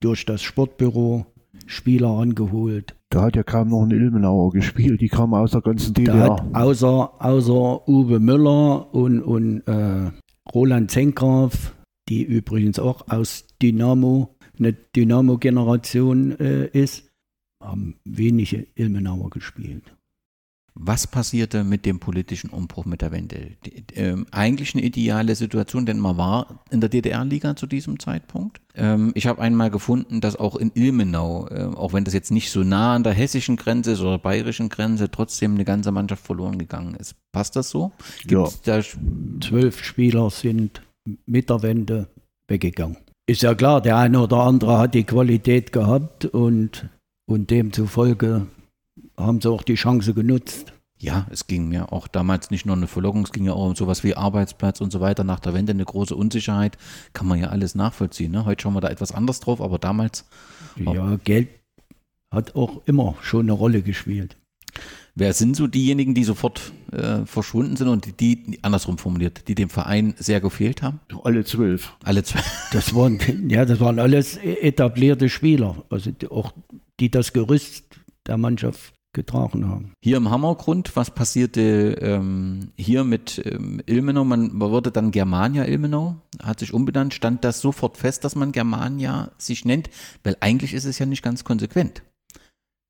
[0.00, 1.26] Durch das Sportbüro,
[1.66, 2.96] Spieler angeholt.
[3.10, 6.44] Da hat ja kaum noch ein Ilmenauer gespielt, die kamen aus der ganzen DDR.
[6.52, 10.10] außer, außer Uwe Müller und, und äh,
[10.54, 11.74] Roland Zenkgraf,
[12.08, 17.10] die übrigens auch aus Dynamo, eine Dynamo-Generation äh, ist,
[17.62, 19.95] haben wenige Ilmenauer gespielt.
[20.78, 23.52] Was passierte mit dem politischen Umbruch mit der Wende?
[23.64, 28.60] Die, äh, eigentlich eine ideale Situation, denn man war in der DDR-Liga zu diesem Zeitpunkt.
[28.74, 32.50] Ähm, ich habe einmal gefunden, dass auch in Ilmenau, äh, auch wenn das jetzt nicht
[32.50, 36.58] so nah an der hessischen Grenze ist oder bayerischen Grenze, trotzdem eine ganze Mannschaft verloren
[36.58, 37.14] gegangen ist.
[37.32, 37.92] Passt das so?
[38.26, 38.82] Gibt's ja.
[39.40, 40.82] Zwölf Spieler sind
[41.24, 42.08] mit der Wende
[42.48, 42.98] weggegangen.
[43.26, 46.90] Ist ja klar, der eine oder andere hat die Qualität gehabt und,
[47.26, 48.46] und demzufolge
[49.16, 50.72] haben sie auch die Chance genutzt.
[50.98, 53.76] Ja, es ging mir auch damals nicht nur eine Verlockung, es ging ja auch um
[53.76, 55.24] sowas wie Arbeitsplatz und so weiter.
[55.24, 56.78] Nach der Wende eine große Unsicherheit,
[57.12, 58.32] kann man ja alles nachvollziehen.
[58.32, 58.46] Ne?
[58.46, 60.24] Heute schauen wir da etwas anders drauf, aber damals.
[60.76, 61.48] Ja, Geld
[62.30, 64.36] hat auch immer schon eine Rolle gespielt.
[65.14, 69.54] Wer sind so diejenigen, die sofort äh, verschwunden sind und die, die, andersrum formuliert, die
[69.54, 71.00] dem Verein sehr gefehlt haben?
[71.24, 71.94] Alle zwölf.
[72.04, 72.44] Alle zwölf.
[72.72, 76.52] Das waren, ja, das waren alles etablierte Spieler, also die, auch
[77.00, 77.84] die das Gerüst
[78.26, 79.92] der Mannschaft getragen haben.
[80.00, 84.24] Hier im Hammergrund, was passierte ähm, hier mit ähm, Ilmenau?
[84.24, 87.14] Man, wurde dann Germania Ilmenau, hat sich umbenannt.
[87.14, 89.90] Stand das sofort fest, dass man Germania sich nennt?
[90.22, 92.02] Weil eigentlich ist es ja nicht ganz konsequent.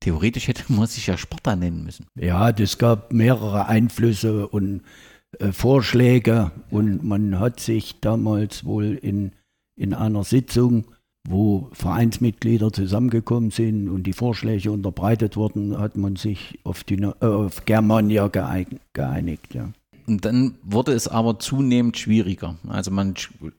[0.01, 2.05] Theoretisch hätte man sich ja Sparta nennen müssen.
[2.19, 4.81] Ja, es gab mehrere Einflüsse und
[5.39, 9.31] äh, Vorschläge und man hat sich damals wohl in,
[9.75, 10.85] in einer Sitzung
[11.29, 17.13] wo Vereinsmitglieder zusammengekommen sind und die Vorschläge unterbreitet wurden, hat man sich auf, die, äh,
[17.19, 19.53] auf Germania geeinigt.
[19.53, 19.73] Ja.
[20.07, 22.55] Und dann wurde es aber zunehmend schwieriger.
[22.69, 23.15] Also man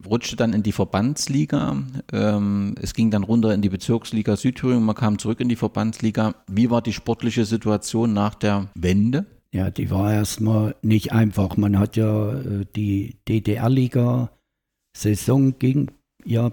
[0.08, 1.82] rutschte dann in die Verbandsliga.
[2.10, 4.82] Ähm, es ging dann runter in die Bezirksliga Südthüringen.
[4.82, 6.36] Man kam zurück in die Verbandsliga.
[6.50, 9.26] Wie war die sportliche Situation nach der Wende?
[9.52, 11.58] Ja, die war erstmal nicht einfach.
[11.58, 15.90] Man hat ja äh, die DDR-Liga-Saison ging
[16.24, 16.52] ja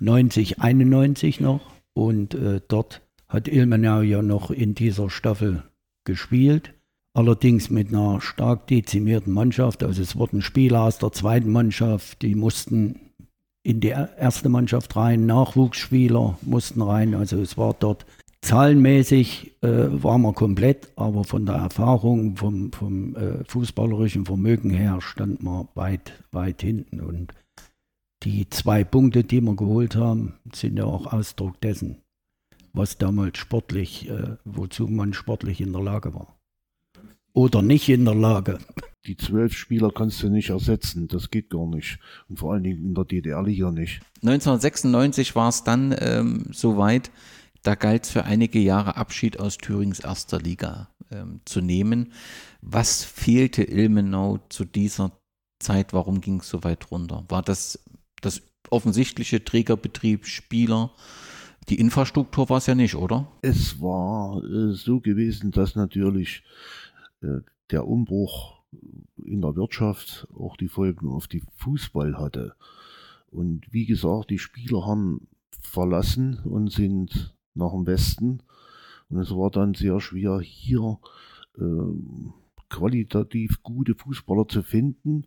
[0.00, 1.60] 90, 91 noch.
[1.94, 5.62] Und äh, dort hat Ilmenau ja noch in dieser Staffel
[6.04, 6.74] gespielt.
[7.14, 9.82] Allerdings mit einer stark dezimierten Mannschaft.
[9.82, 13.00] Also es wurden Spieler aus der zweiten Mannschaft, die mussten
[13.62, 17.14] in die erste Mannschaft rein, Nachwuchsspieler mussten rein.
[17.14, 18.06] Also es war dort
[18.40, 25.00] zahlenmäßig äh, war man komplett, aber von der Erfahrung, vom, vom äh, fußballerischen Vermögen her
[25.00, 27.00] stand man weit, weit hinten.
[27.00, 27.32] Und
[28.22, 32.02] die zwei Punkte, die wir geholt haben, sind ja auch Ausdruck dessen,
[32.72, 36.38] was damals sportlich, äh, wozu man sportlich in der Lage war.
[37.34, 38.58] Oder nicht in der Lage.
[39.06, 41.98] Die zwölf Spieler kannst du nicht ersetzen, das geht gar nicht.
[42.28, 44.00] Und vor allen Dingen in der DDR-Liga nicht.
[44.22, 47.10] 1996 war es dann ähm, soweit,
[47.62, 52.12] da galt es für einige Jahre Abschied aus Thürings erster Liga ähm, zu nehmen.
[52.60, 55.10] Was fehlte Ilmenau zu dieser
[55.58, 55.92] Zeit?
[55.92, 57.24] Warum ging es so weit runter?
[57.28, 57.82] War das
[58.22, 60.90] das offensichtliche Trägerbetrieb, Spieler.
[61.68, 63.30] Die Infrastruktur war es ja nicht, oder?
[63.42, 66.42] Es war äh, so gewesen, dass natürlich
[67.20, 68.62] äh, der Umbruch
[69.24, 72.54] in der Wirtschaft auch die Folgen auf die Fußball hatte.
[73.30, 75.28] Und wie gesagt, die Spieler haben
[75.60, 78.42] verlassen und sind nach dem Westen.
[79.08, 80.98] Und es war dann sehr schwer, hier
[81.58, 81.62] äh,
[82.68, 85.26] qualitativ gute Fußballer zu finden,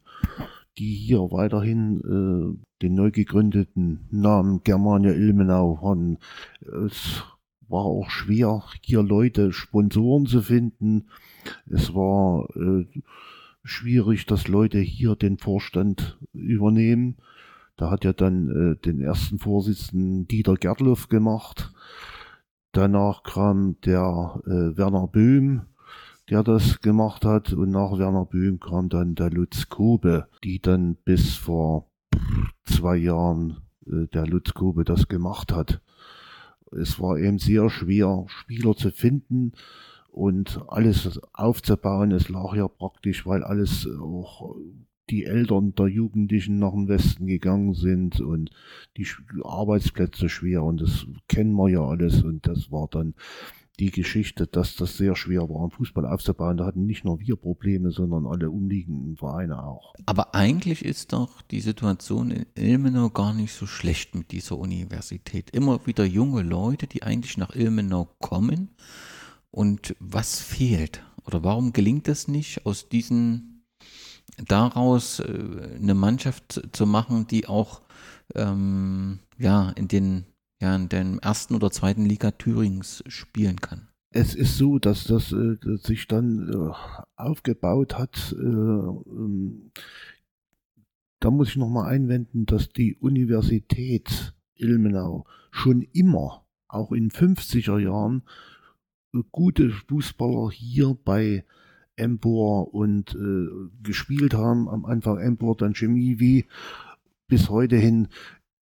[0.78, 6.18] die hier weiterhin äh, den neu gegründeten Namen Germania Ilmenau hatten.
[6.86, 7.24] Es
[7.68, 11.06] war auch schwer, hier Leute, Sponsoren zu finden.
[11.70, 12.86] Es war äh,
[13.64, 17.18] schwierig, dass Leute hier den Vorstand übernehmen.
[17.78, 21.74] Da hat ja dann äh, den ersten Vorsitzenden Dieter Gerdloff gemacht.
[22.72, 25.62] Danach kam der äh, Werner Böhm,
[26.30, 27.54] der das gemacht hat.
[27.54, 31.90] Und nach Werner Böhm kam dann der Lutz Kobe, die dann bis vor
[32.66, 33.58] zwei Jahren
[33.88, 35.82] äh, der Lutz Kobe das gemacht hat.
[36.72, 39.54] Es war eben sehr schwer, Spieler zu finden
[40.10, 42.12] und alles aufzubauen.
[42.12, 44.56] Es lag ja praktisch, weil alles auch
[45.10, 48.50] die Eltern der Jugendlichen nach dem Westen gegangen sind und
[48.98, 49.08] die
[49.44, 53.14] Arbeitsplätze schwer und das kennen wir ja alles und das war dann
[53.80, 56.58] die Geschichte, dass das sehr schwer war, Fußball aufzubauen.
[56.58, 59.94] Da hatten nicht nur wir Probleme, sondern alle umliegenden Vereine auch.
[60.06, 65.50] Aber eigentlich ist doch die Situation in Ilmenau gar nicht so schlecht mit dieser Universität.
[65.52, 68.70] Immer wieder junge Leute, die eigentlich nach Ilmenau kommen.
[69.52, 71.04] Und was fehlt?
[71.26, 73.64] Oder warum gelingt es nicht, aus diesen
[74.38, 77.82] daraus äh, eine Mannschaft zu machen, die auch
[78.34, 80.26] ähm, ja in den
[80.62, 83.88] ja in der ersten oder zweiten Liga Thürings spielen kann.
[84.12, 86.72] Es ist so, dass das äh, sich dann äh,
[87.18, 88.34] aufgebaut hat.
[88.40, 89.72] Äh, ähm,
[91.20, 98.24] da muss ich nochmal einwenden, dass die Universität Ilmenau schon immer, auch in 50er Jahren,
[99.14, 101.44] äh, gute Fußballer hier bei
[101.98, 103.48] Empor und äh,
[103.84, 104.70] gespielt haben.
[104.70, 106.46] Am Anfang Empor, dann Chemie, wie
[107.28, 108.08] bis heute hin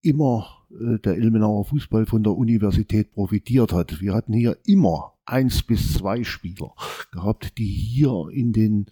[0.01, 4.01] immer äh, der Ilmenauer Fußball von der Universität profitiert hat.
[4.01, 6.73] Wir hatten hier immer eins bis zwei Spieler
[7.11, 8.87] gehabt, die hier in den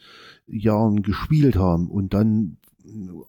[0.48, 2.58] Jahren gespielt haben und dann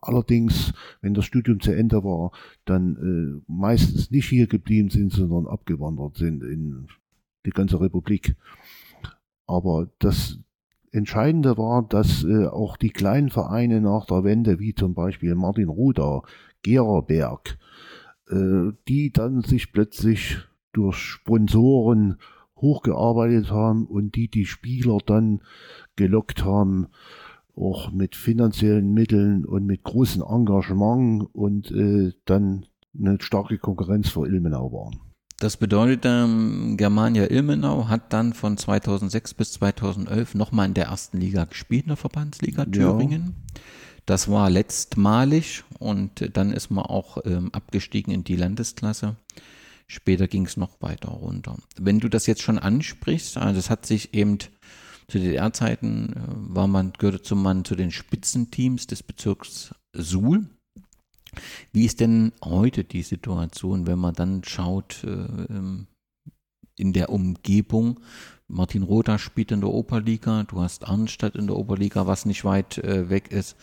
[0.01, 2.33] allerdings, wenn das Studium zu Ende war,
[2.65, 6.89] dann äh, meistens nicht hier geblieben sind, sondern abgewandert sind in
[7.45, 8.37] die ganze Republik.
[9.47, 10.39] Aber das
[10.93, 15.69] Entscheidende war, dass äh, auch die kleinen Vereine nach der Wende, wie zum Beispiel Martin
[15.69, 16.23] Ruder,
[16.63, 17.59] Gererberg,
[18.31, 20.39] äh, die dann sich plötzlich
[20.73, 22.19] durch Sponsoren
[22.57, 25.41] hochgearbeitet haben und die die Spieler dann
[25.97, 26.89] gelockt haben,
[27.55, 32.67] auch mit finanziellen Mitteln und mit großem Engagement und äh, dann
[32.99, 35.01] eine starke Konkurrenz für Ilmenau waren.
[35.39, 41.19] Das bedeutet, ähm, Germania Ilmenau hat dann von 2006 bis 2011 nochmal in der ersten
[41.19, 43.35] Liga gespielt, in der Verbandsliga Thüringen.
[43.55, 43.61] Ja.
[44.07, 49.17] Das war letztmalig und dann ist man auch ähm, abgestiegen in die Landesklasse.
[49.89, 51.57] Später ging es noch weiter runter.
[51.79, 54.39] Wenn du das jetzt schon ansprichst, also es hat sich eben
[55.09, 60.47] zu DDR-Zeiten äh, war man, gehörte zum Mann zu den Spitzenteams des Bezirks Suhl.
[61.73, 65.87] Wie ist denn heute die Situation, wenn man dann schaut äh, ähm,
[66.77, 68.01] in der Umgebung?
[68.49, 72.79] Martin Rother spielt in der Oberliga, du hast Arnstadt in der Oberliga, was nicht weit
[72.79, 73.57] äh, weg ist.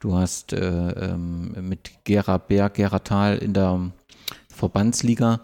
[0.00, 3.92] Du hast äh, ähm, mit Gera Berg, Gera Tal in der
[4.48, 5.40] Verbandsliga.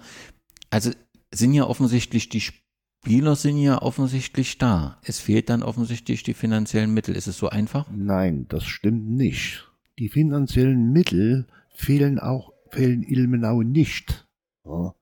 [0.71, 0.91] Also
[1.33, 4.99] sind ja offensichtlich die Spieler sind ja offensichtlich da.
[5.03, 7.17] Es fehlt dann offensichtlich die finanziellen Mittel.
[7.17, 7.89] Ist es so einfach?
[7.91, 9.67] Nein, das stimmt nicht.
[9.99, 14.29] Die finanziellen Mittel fehlen auch, fehlen Ilmenau nicht.
[14.65, 14.95] Ja.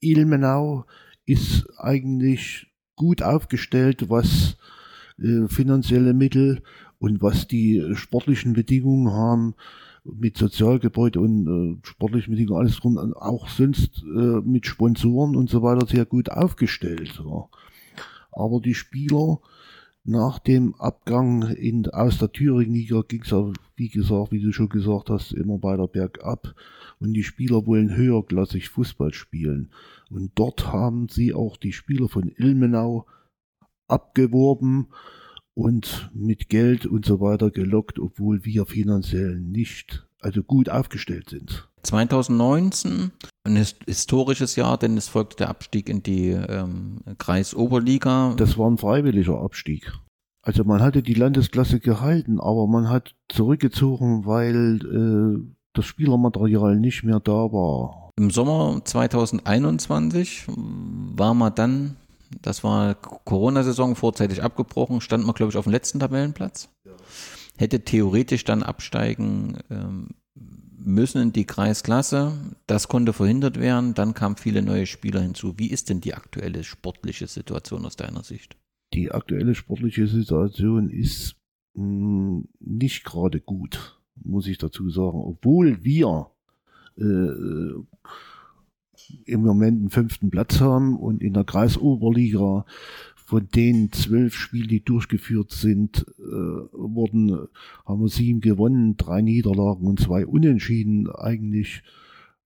[0.00, 0.84] Ilmenau
[1.26, 2.66] ist eigentlich
[2.96, 4.56] gut aufgestellt, was
[5.18, 6.62] äh, finanzielle Mittel
[6.98, 9.54] und was die sportlichen Bedingungen haben
[10.04, 15.62] mit Sozialgebäude und äh, sportlichen Bedingungen, alles drum, auch sonst äh, mit Sponsoren und so
[15.62, 17.20] weiter sehr gut aufgestellt.
[17.24, 17.48] Ja.
[18.32, 19.40] Aber die Spieler
[20.04, 24.68] nach dem Abgang in, aus der Thüringen-Liga ging es ja, wie gesagt, wie du schon
[24.68, 26.54] gesagt hast, immer weiter bergab.
[26.98, 29.70] Und die Spieler wollen höherklassig Fußball spielen.
[30.10, 33.06] Und dort haben sie auch die Spieler von Ilmenau
[33.88, 34.88] abgeworben
[35.54, 41.68] und mit Geld und so weiter gelockt, obwohl wir finanziell nicht, also gut aufgestellt sind.
[41.82, 43.12] 2019,
[43.44, 48.34] ein historisches Jahr, denn es folgte der Abstieg in die ähm, Kreisoberliga.
[48.36, 49.92] Das war ein freiwilliger Abstieg.
[50.42, 57.02] Also man hatte die Landesklasse gehalten, aber man hat zurückgezogen, weil äh, das Spielermaterial nicht
[57.02, 58.10] mehr da war.
[58.16, 61.96] Im Sommer 2021 war man dann
[62.42, 66.68] Das war Corona-Saison vorzeitig abgebrochen, stand man, glaube ich, auf dem letzten Tabellenplatz.
[67.56, 70.08] Hätte theoretisch dann absteigen ähm,
[70.86, 72.32] müssen in die Kreisklasse.
[72.66, 73.94] Das konnte verhindert werden.
[73.94, 75.54] Dann kamen viele neue Spieler hinzu.
[75.58, 78.56] Wie ist denn die aktuelle sportliche Situation aus deiner Sicht?
[78.94, 81.36] Die aktuelle sportliche Situation ist
[81.74, 85.20] mh, hm, nicht gerade gut, muss ich dazu sagen.
[85.20, 86.30] Obwohl wir
[86.98, 87.02] äh,
[89.24, 92.64] im Moment einen fünften Platz haben und in der Kreisoberliga
[93.14, 97.48] von den zwölf Spielen, die durchgeführt sind, äh, wurden,
[97.84, 101.82] haben wir sieben gewonnen, drei Niederlagen und zwei Unentschieden eigentlich,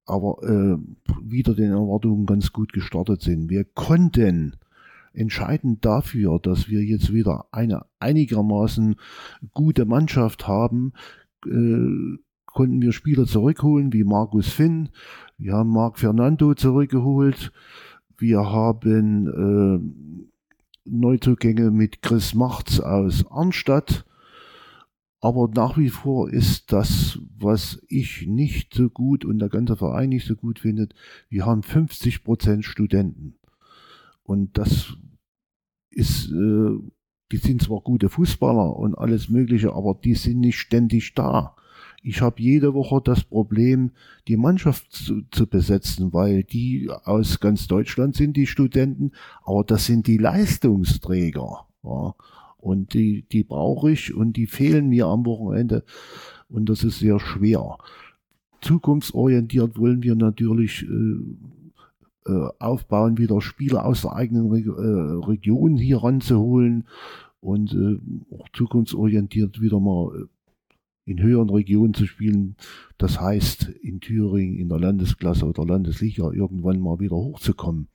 [0.07, 0.79] aber äh,
[1.21, 3.51] wieder den Erwartungen ganz gut gestartet sind.
[3.51, 4.55] Wir konnten
[5.13, 8.97] entscheidend dafür, dass wir jetzt wieder eine einigermaßen
[9.53, 10.93] gute Mannschaft haben,
[11.47, 14.89] äh, konnten wir Spieler zurückholen, wie Markus Finn.
[15.37, 17.53] Wir haben Marc Fernando zurückgeholt.
[18.17, 24.05] Wir haben äh, Neuzugänge mit Chris Machts aus Arnstadt.
[25.21, 30.11] Aber nach wie vor ist das, was ich nicht so gut und der ganze Verein
[30.11, 30.95] nicht so gut findet,
[31.29, 33.35] wir haben 50 Prozent Studenten.
[34.23, 34.97] Und das
[35.91, 36.79] ist, äh,
[37.33, 41.55] die sind zwar gute Fußballer und alles Mögliche, aber die sind nicht ständig da.
[42.03, 43.91] Ich habe jede Woche das Problem,
[44.29, 49.13] die Mannschaft zu, zu, besetzen, weil die aus ganz Deutschland sind, die Studenten,
[49.45, 51.67] aber das sind die Leistungsträger.
[51.83, 52.15] Ja.
[52.57, 55.85] Und die, die brauche ich und die fehlen mir am Wochenende.
[56.49, 57.79] Und das ist sehr schwer.
[58.61, 61.19] Zukunftsorientiert wollen wir natürlich äh,
[62.29, 66.85] äh, aufbauen, wieder Spieler aus der eigenen Re äh, Region hier ranzuholen
[67.41, 67.99] und äh,
[68.35, 72.57] auch zukunftsorientiert wieder mal äh, in höheren Regionen zu spielen.
[72.99, 77.89] Das heißt, in Thüringen in der Landesklasse oder Landesliga irgendwann mal wieder hochzukommen.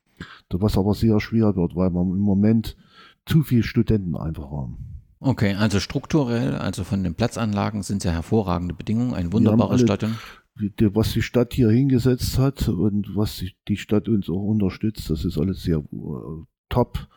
[0.49, 2.77] Was aber sehr schwer wird, weil wir im Moment
[3.25, 4.77] zu viele Studenten einfach haben.
[5.19, 10.15] Okay, also strukturell, also von den Platzanlagen sind ja hervorragende Bedingungen, ein wunderbares Stadion.
[10.55, 15.37] Was die Stadt hier hingesetzt hat und was die Stadt uns auch unterstützt, das ist
[15.37, 17.07] alles sehr uh, top.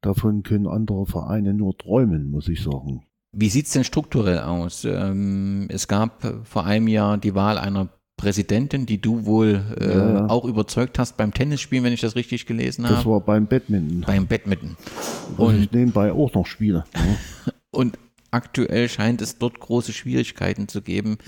[0.00, 3.04] Davon können andere Vereine nur träumen, muss ich sagen.
[3.32, 4.84] Wie sieht es denn strukturell aus?
[4.84, 10.28] Ähm, es gab vor einem Jahr die Wahl einer Präsidentin, die du wohl äh, ja.
[10.28, 12.96] auch überzeugt hast beim Tennisspielen, wenn ich das richtig gelesen habe.
[12.96, 14.02] Das war beim Badminton.
[14.06, 14.76] Beim Badminton.
[15.38, 16.84] Und ich nebenbei auch noch spiele.
[16.94, 17.52] Ja.
[17.70, 17.98] und
[18.30, 21.18] aktuell scheint es dort große Schwierigkeiten zu geben,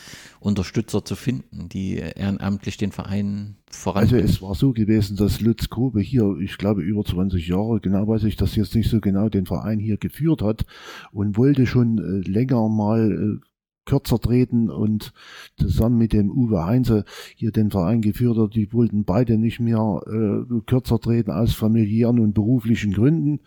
[0.40, 4.22] Unterstützer zu finden, die ehrenamtlich den Verein voranbringen.
[4.24, 8.06] Also es war so gewesen, dass Lutz Kobe hier, ich glaube über 20 Jahre, genau
[8.06, 10.64] weiß ich das jetzt nicht so genau, den Verein hier geführt hat
[11.12, 13.46] und wollte schon äh, länger mal äh,
[13.84, 15.12] kürzer treten und
[15.58, 17.04] zusammen mit dem Uwe Heinze
[17.36, 18.54] hier den Verein geführt hat.
[18.54, 23.40] Die wollten beide nicht mehr äh, kürzer treten aus familiären und beruflichen Gründen,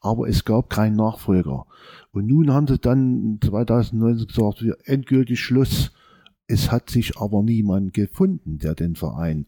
[0.00, 1.66] aber es gab keinen Nachfolger.
[2.12, 5.92] Und nun haben sie dann 2019 gesagt, wir endgültig Schluss.
[6.46, 9.46] Es hat sich aber niemand gefunden, der den Verein.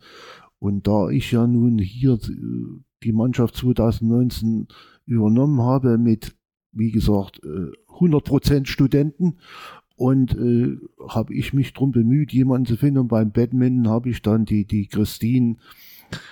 [0.58, 4.68] Und da ich ja nun hier äh, die Mannschaft 2019
[5.06, 6.36] übernommen habe mit,
[6.70, 9.38] wie gesagt, 100% äh, Studenten
[9.96, 12.98] und äh, habe ich mich darum bemüht, jemanden zu finden.
[12.98, 15.56] Und beim Badminton habe ich dann die, die Christine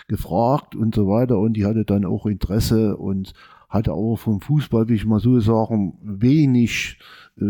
[0.09, 1.39] gefragt und so weiter.
[1.39, 3.33] Und die hatte dann auch Interesse und
[3.71, 6.99] hatte aber vom Fußball, wie ich mal so sagen, wenig
[7.39, 7.45] äh,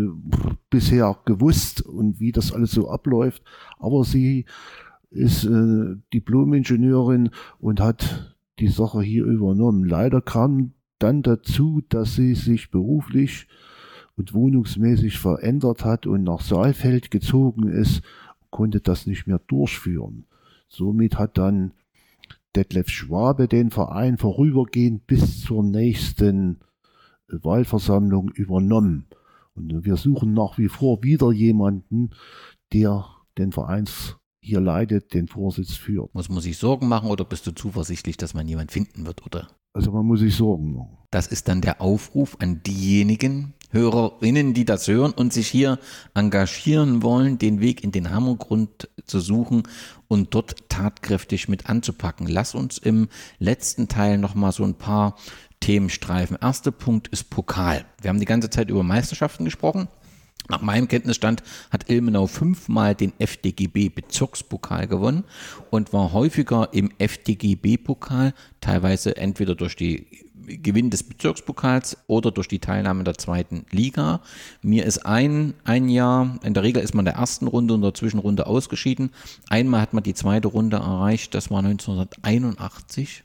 [0.69, 3.43] bisher gewusst und wie das alles so abläuft.
[3.79, 4.45] Aber sie
[5.09, 9.83] ist äh, Diplom-Ingenieurin und hat die Sache hier übernommen.
[9.83, 13.47] Leider kam dann dazu, dass sie sich beruflich
[14.15, 18.03] und wohnungsmäßig verändert hat und nach Saalfeld gezogen ist,
[18.51, 20.25] konnte das nicht mehr durchführen.
[20.67, 21.73] Somit hat dann
[22.55, 26.59] Detlef Schwabe den Verein vorübergehend bis zur nächsten
[27.27, 29.07] Wahlversammlung übernommen.
[29.53, 32.11] Und wir suchen nach wie vor wieder jemanden,
[32.73, 33.05] der
[33.37, 36.13] den Vereins hier leidet, den Vorsitz führt.
[36.13, 39.47] Muss man sich Sorgen machen oder bist du zuversichtlich, dass man jemand finden wird, oder?
[39.73, 40.97] Also man muss sich Sorgen machen.
[41.11, 45.79] Das ist dann der Aufruf an diejenigen Hörerinnen, die das hören und sich hier
[46.13, 49.63] engagieren wollen, den Weg in den Hammergrund zu suchen
[50.07, 52.27] und dort tatkräftig mit anzupacken.
[52.27, 53.07] Lass uns im
[53.39, 55.15] letzten Teil nochmal so ein paar
[55.59, 56.37] Themen streifen.
[56.41, 57.85] Erster Punkt ist Pokal.
[58.01, 59.87] Wir haben die ganze Zeit über Meisterschaften gesprochen.
[60.49, 65.23] Nach meinem Kenntnisstand hat Ilmenau fünfmal den FDGB Bezirkspokal gewonnen
[65.69, 70.07] und war häufiger im FDGB Pokal, teilweise entweder durch die
[70.57, 74.21] Gewinn des Bezirkspokals oder durch die Teilnahme der zweiten Liga.
[74.61, 77.81] Mir ist ein, ein Jahr, in der Regel ist man in der ersten Runde und
[77.81, 79.11] der Zwischenrunde ausgeschieden.
[79.49, 83.23] Einmal hat man die zweite Runde erreicht, das war 1981.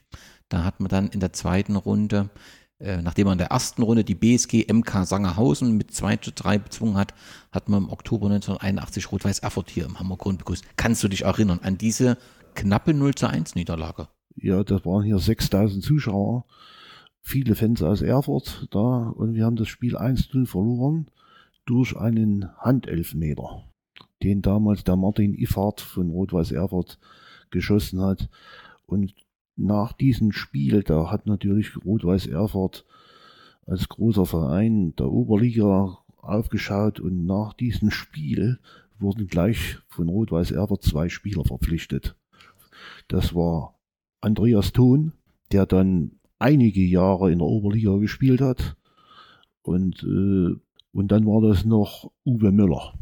[0.49, 2.31] Da hat man dann in der zweiten Runde,
[2.79, 6.97] nachdem man in der ersten Runde die BSG MK Sangerhausen mit 2 zu 3 bezwungen
[6.97, 7.15] hat,
[7.51, 10.77] hat man im Oktober 1981 Rot-Weiß Erfurt hier im Hammergrund begrüßt.
[10.77, 12.19] Kannst du dich erinnern an diese
[12.55, 14.09] knappe 0 zu 1 Niederlage?
[14.37, 16.45] Ja, das waren hier 6000 Zuschauer,
[17.23, 21.11] viele Fans aus Erfurt da und wir haben das Spiel 1-0 verloren
[21.65, 23.65] durch einen Handelfmeter,
[24.23, 26.99] den damals der Martin Iffard von Rot-Weiß Erfurt
[27.51, 28.29] geschossen hat.
[28.85, 29.15] Und
[29.57, 32.85] nach diesem Spiel, da hat natürlich Rot-Weiß Erfurt
[33.67, 38.59] als großer Verein der Oberliga aufgeschaut und nach diesem Spiel
[38.99, 42.17] wurden gleich von Rot-Weiß Erfurt zwei Spieler verpflichtet.
[43.09, 43.79] Das war
[44.21, 45.13] Andreas Thon,
[45.53, 48.77] der dann einige Jahre in der Oberliga gespielt hat
[49.63, 50.57] und äh,
[50.97, 52.95] und dann war das noch Uwe Müller,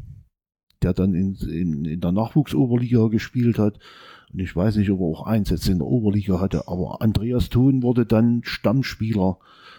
[0.83, 3.79] der dann in, in, in der Nachwuchsoberliga gespielt hat.
[4.35, 7.83] Und ich weiß nicht, ob er auch Einsätze in der Oberliga hatte, aber Andreas Thun
[7.85, 9.39] wurde dann Stammspieler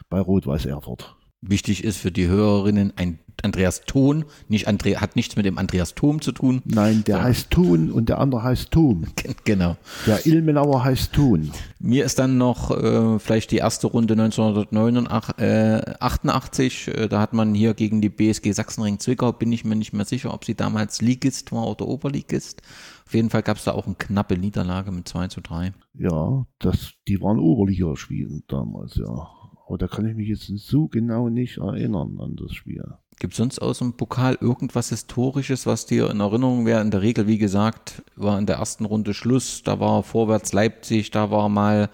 [0.10, 1.15] bei Rot-Weiß Erfurt.
[1.41, 5.94] Wichtig ist für die Hörerinnen ein Andreas Thon, nicht Andre, hat nichts mit dem Andreas
[5.94, 6.61] Thom zu tun.
[6.65, 7.23] Nein, der Ja.
[7.26, 9.03] heißt Thun und der andere heißt Thom.
[9.44, 9.76] Genau.
[10.07, 11.52] Der Ilmenauer heißt Thun.
[11.80, 17.73] Mir ist dann noch äh, vielleicht die erste Runde 1988, äh, da hat man hier
[17.73, 21.52] gegen die BSG Sachsenring Zwickau, bin ich mir nicht mehr sicher, ob sie damals Ligist
[21.52, 22.61] war oder Oberligist.
[23.07, 25.73] Auf jeden Fall gab es da auch eine knappe Niederlage mit 2 zu 3.
[25.94, 29.27] Ja, das, die waren Oberligaspielen damals, ja.
[29.68, 32.84] Aber da kann ich mich jetzt so genau nicht erinnern an das Spiel.
[33.19, 36.82] Gibt es sonst aus dem Pokal irgendwas Historisches, was dir in Erinnerung wäre?
[36.82, 41.11] In der Regel, wie gesagt, war in der ersten Runde Schluss, da war Vorwärts Leipzig,
[41.11, 41.90] da war mal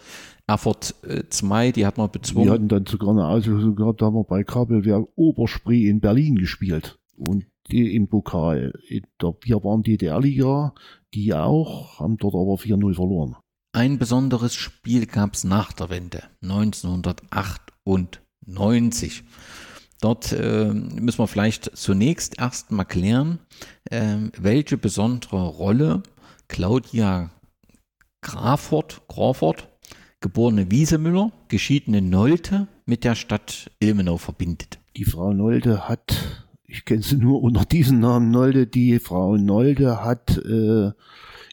[0.47, 0.95] Erfurt
[1.29, 2.49] 2, die hat man Wir bezwungen.
[2.49, 6.99] hatten dann sogar eine Auslösung gehabt, da haben wir bei Kabelwerk Oberspree in Berlin gespielt.
[7.15, 8.73] Und die im Pokal.
[9.21, 10.73] Der, wir waren DDR-Liga,
[11.13, 13.35] die auch, haben dort aber 4-0 verloren.
[13.73, 19.23] Ein besonderes Spiel gab es nach der Wende, 1998.
[20.01, 23.38] Dort äh, müssen wir vielleicht zunächst erst mal klären,
[23.91, 26.01] ähm, welche besondere Rolle
[26.47, 27.29] Claudia
[28.21, 29.67] Grafort, Crawford,
[30.19, 34.79] geborene Wiesemüller, geschiedene Nolte mit der Stadt Ilmenau verbindet.
[34.95, 36.40] Die Frau Nolde hat,
[36.72, 40.91] ich kenne sie nur unter diesem Namen Nolde, die Frau Nolde hat äh,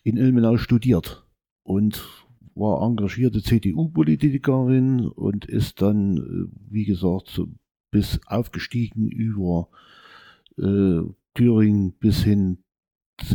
[0.05, 1.27] in Ilmenau studiert
[1.65, 2.07] und
[2.55, 7.41] war engagierte CDU-Politikerin und ist dann, äh, wie gesagt,
[7.91, 9.69] bis aufgestiegen über
[10.57, 11.01] äh,
[11.35, 12.59] Thüringen bis hin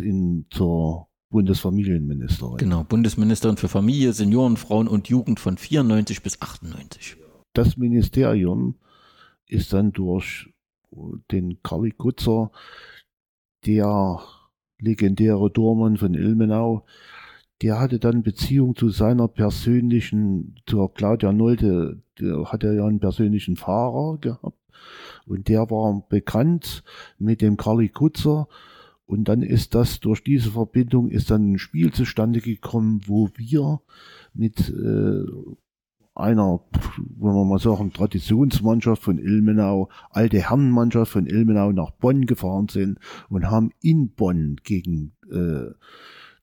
[0.00, 2.56] in, zur Bundesfamilienministerin.
[2.56, 7.18] Genau, Bundesministerin für Familie, Senioren, Frauen und Jugend von 94 bis 98.
[7.52, 8.76] das Ministerium
[9.46, 10.53] ist dann durch
[11.30, 12.50] den Karli Kutzer,
[13.66, 14.20] der
[14.78, 16.84] legendäre Dormann von Ilmenau,
[17.62, 23.56] der hatte dann Beziehung zu seiner persönlichen, zur Claudia Nolde, der hatte ja einen persönlichen
[23.56, 24.58] Fahrer gehabt.
[25.26, 26.82] Und der war bekannt
[27.18, 28.48] mit dem Karli Kutzer
[29.06, 33.80] und dann ist das durch diese Verbindung ist dann ein Spiel zustande gekommen, wo wir
[34.32, 35.24] mit äh,
[36.14, 36.60] einer,
[37.16, 42.98] wollen wir mal sagen, Traditionsmannschaft von Ilmenau, alte Herrenmannschaft von Ilmenau nach Bonn gefahren sind
[43.28, 45.72] und haben in Bonn gegen äh,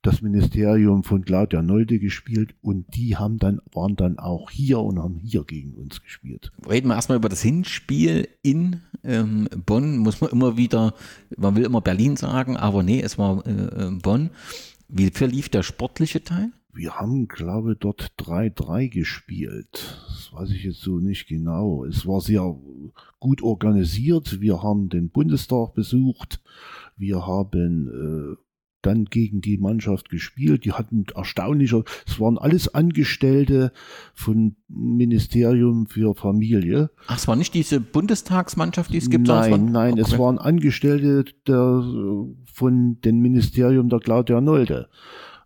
[0.01, 4.99] das Ministerium von Claudia Nolde gespielt und die haben dann, waren dann auch hier und
[4.99, 6.51] haben hier gegen uns gespielt.
[6.67, 9.99] Reden wir erstmal über das Hinspiel in ähm, Bonn.
[9.99, 10.95] Muss man immer wieder,
[11.37, 14.31] man will immer Berlin sagen, aber nee, es war äh, äh, Bonn.
[14.87, 16.51] Wie verlief der sportliche Teil?
[16.73, 19.97] Wir haben, glaube ich, dort 3-3 gespielt.
[20.07, 21.83] Das weiß ich jetzt so nicht genau.
[21.85, 22.55] Es war sehr
[23.19, 24.39] gut organisiert.
[24.41, 26.41] Wir haben den Bundestag besucht.
[26.97, 28.37] Wir haben äh,
[28.83, 30.65] dann gegen die Mannschaft gespielt.
[30.65, 33.71] Die hatten erstaunlicher, es waren alles Angestellte
[34.13, 36.89] von Ministerium für Familie.
[37.07, 39.27] Ach, es war nicht diese Bundestagsmannschaft, die es gibt?
[39.27, 40.19] nein, es war- nein, es Okay.
[40.21, 41.83] waren Angestellte der,
[42.51, 44.87] von dem Ministerium der Claudia Nolde.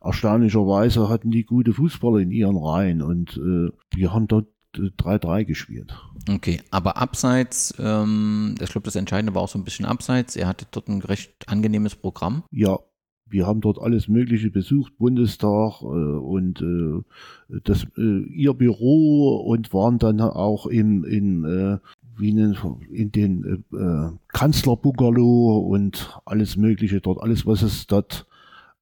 [0.05, 5.45] Erstaunlicherweise hatten die gute Fußballer in ihren Reihen und äh, wir haben dort äh, 3-3
[5.45, 5.95] gespielt.
[6.29, 10.35] Okay, aber abseits, ähm, ich glaube, das Entscheidende war auch so ein bisschen abseits.
[10.35, 12.43] Er hatte dort ein recht angenehmes Programm.
[12.51, 12.77] Ja,
[13.27, 19.73] wir haben dort alles Mögliche besucht, Bundestag äh, und äh, das, äh, ihr Büro und
[19.73, 21.79] waren dann auch im, in, äh,
[22.15, 28.27] wie nennt, in den äh, äh, Kanzlerbungalow und alles Mögliche dort, alles was es dort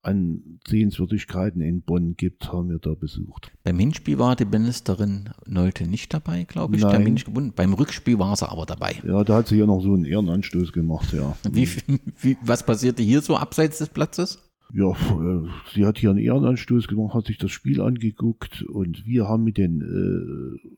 [0.03, 3.51] an Sehenswürdigkeiten in Bonn gibt, haben wir da besucht.
[3.63, 6.81] Beim Hinspiel war die Ministerin Nolte nicht dabei, glaube ich.
[6.81, 7.15] Nein.
[7.15, 7.53] gebunden.
[7.55, 8.95] Beim Rückspiel war sie aber dabei.
[9.05, 11.35] Ja, da hat sie ja noch so einen Ehrenanstoß gemacht, ja.
[11.49, 11.67] Wie,
[12.21, 14.39] wie, was passierte hier so abseits des Platzes?
[14.73, 14.93] Ja,
[15.73, 19.57] sie hat hier einen Ehrenanstoß gemacht, hat sich das Spiel angeguckt und wir haben mit
[19.57, 20.69] den äh,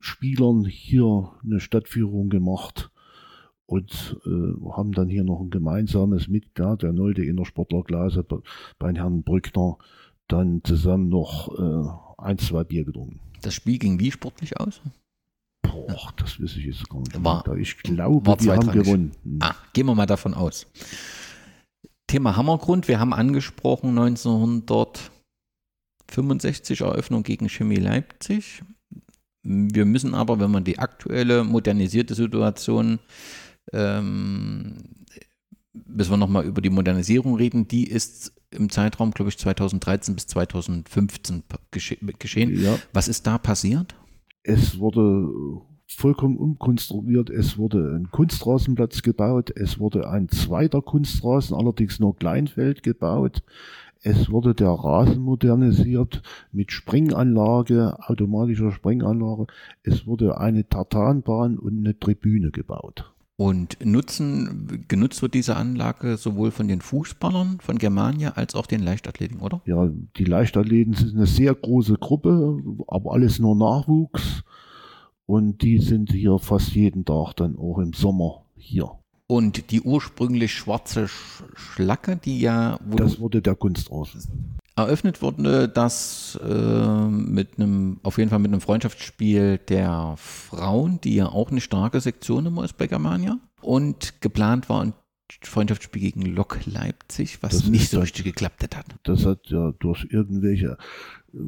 [0.00, 2.90] Spielern hier eine Stadtführung gemacht
[3.66, 8.24] und äh, haben dann hier noch ein gemeinsames Mitglied, der Nolde in der Sportlerklasse
[8.78, 9.78] bei Herrn Brückner,
[10.28, 13.20] dann zusammen noch äh, ein, zwei Bier getrunken.
[13.42, 14.80] Das Spiel ging wie sportlich aus?
[15.62, 17.24] Boah, das weiß ich jetzt gar nicht.
[17.24, 19.12] War, ich glaube, war wir haben gewonnen.
[19.40, 20.66] Ah, gehen wir mal davon aus.
[22.06, 28.62] Thema Hammergrund, wir haben angesprochen 1965 Eröffnung gegen Chemie Leipzig.
[29.42, 32.98] Wir müssen aber, wenn man die aktuelle modernisierte Situation,
[33.72, 34.76] ähm,
[35.72, 40.26] müssen wir nochmal über die Modernisierung reden, die ist im Zeitraum, glaube ich, 2013 bis
[40.28, 42.60] 2015 gesche geschehen.
[42.60, 42.78] Ja.
[42.92, 43.94] Was ist da passiert?
[44.42, 45.28] Es wurde
[45.86, 47.30] vollkommen umkonstruiert.
[47.30, 49.50] Es wurde ein Kunstrasenplatz gebaut.
[49.54, 53.42] Es wurde ein zweiter Kunstrasen, allerdings nur Kleinfeld gebaut.
[54.02, 56.22] Es wurde der Rasen modernisiert
[56.52, 59.46] mit Springanlage, automatischer Springanlage.
[59.82, 63.13] Es wurde eine Tartanbahn und eine Tribüne gebaut.
[63.36, 68.80] Und nutzen, genutzt wird diese Anlage sowohl von den Fußballern von Germania als auch den
[68.80, 69.60] Leichtathleten, oder?
[69.66, 74.44] Ja, die Leichtathleten sind eine sehr große Gruppe, aber alles nur Nachwuchs.
[75.26, 78.90] Und die sind hier fast jeden Tag dann auch im Sommer hier.
[79.26, 84.58] Und die ursprünglich schwarze Sch Schlacke, die ja Das wurde der Kunstrasen.
[84.76, 91.14] Eröffnet wurde, das äh, mit einem, auf jeden Fall mit einem Freundschaftsspiel der Frauen, die
[91.14, 93.38] ja auch eine starke Sektion immer ist bei Germania.
[93.60, 94.94] Und geplant war ein
[95.42, 98.86] Freundschaftsspiel gegen Lok Leipzig, was Das nicht so richtig geklappt hat.
[99.04, 100.76] Das hat ja durch irgendwelche
[101.32, 101.38] äh,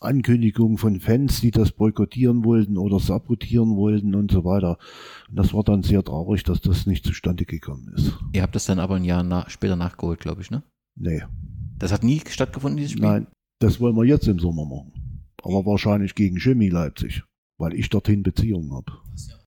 [0.00, 4.78] Ankündigungen von Fans, die das boykottieren wollten oder sabotieren wollten und so weiter.
[5.30, 8.18] Und das war dann sehr traurig, dass das nicht zustande gekommen ist.
[8.32, 10.62] Ihr habt das dann aber ein Jahr nach, später nachgeholt, glaube ich, ne?
[10.96, 11.22] Nee,
[11.78, 13.02] Das hat nie stattgefunden, dieses Spiel?
[13.02, 13.26] nein,
[13.60, 14.92] das wollen wir jetzt im Sommer machen.
[15.42, 17.22] Aber wahrscheinlich gegen Chemie Leipzig,
[17.58, 18.92] weil ich dorthin Beziehungen habe.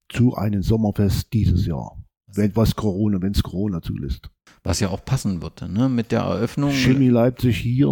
[0.08, 2.02] Zu einem Sommerfest dieses Jahr.
[2.32, 4.30] Wenn was Corona, wenn es Corona zulässt.
[4.64, 5.88] Was ja auch passen würde, ne?
[5.88, 6.70] Mit der Eröffnung.
[6.70, 7.88] Chemie Leipzig hier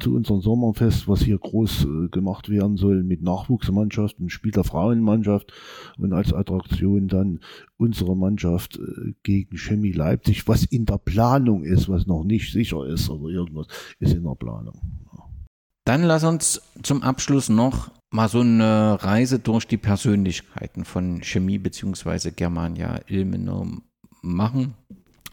[0.00, 5.52] zu unserem Sommerfest, was hier groß äh, gemacht werden soll mit Nachwuchsmannschaften, spielt der Frauenmannschaft
[5.98, 7.40] und als Attraktion dann
[7.76, 12.86] unsere Mannschaft äh, gegen Chemie Leipzig, was in der Planung ist, was noch nicht sicher
[12.86, 13.66] ist oder irgendwas,
[13.98, 14.80] ist in der Planung.
[15.84, 21.58] Dann lass uns zum Abschluss noch mal so eine Reise durch die Persönlichkeiten von Chemie
[21.58, 22.30] bzw.
[22.30, 23.66] Germania Ilmenau
[24.22, 24.74] machen.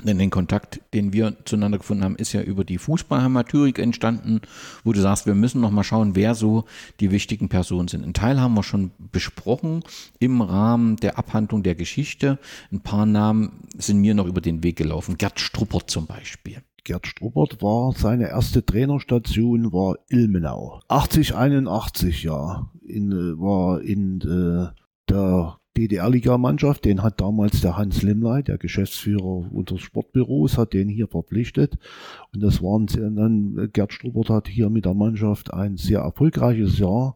[0.03, 4.41] Denn den Kontakt, den wir zueinander gefunden haben, ist ja über die Fußballhamaturik entstanden,
[4.84, 6.65] wo du sagst, wir müssen noch mal schauen, wer so
[6.99, 8.03] die wichtigen Personen sind.
[8.03, 9.84] Ein Teil haben wir schon besprochen
[10.19, 12.39] im Rahmen der Abhandlung der Geschichte.
[12.72, 15.17] Ein paar Namen sind mir noch über den Weg gelaufen.
[15.17, 16.61] Gerd Struppert zum Beispiel.
[16.84, 20.81] Gerd Struppert war seine erste Trainerstation war Ilmenau.
[20.88, 22.69] 80, 81, ja.
[22.85, 24.72] In, äh, war in äh,
[25.09, 31.07] der DDR-Liga-Mannschaft, den hat damals der Hans Limley, der Geschäftsführer unseres Sportbüros, hat den hier
[31.07, 31.77] verpflichtet.
[32.34, 37.15] Und das waren dann, Gerd Struppert hat hier mit der Mannschaft ein sehr erfolgreiches Jahr.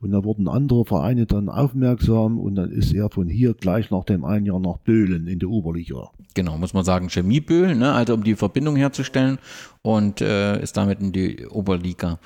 [0.00, 4.04] Und da wurden andere Vereine dann aufmerksam und dann ist er von hier gleich nach
[4.04, 6.10] dem einen Jahr nach Böhlen in der Oberliga.
[6.34, 7.92] Genau, muss man sagen, Chemieböhl, ne?
[7.92, 9.38] also um die Verbindung herzustellen
[9.82, 12.20] und äh, ist damit in die Oberliga.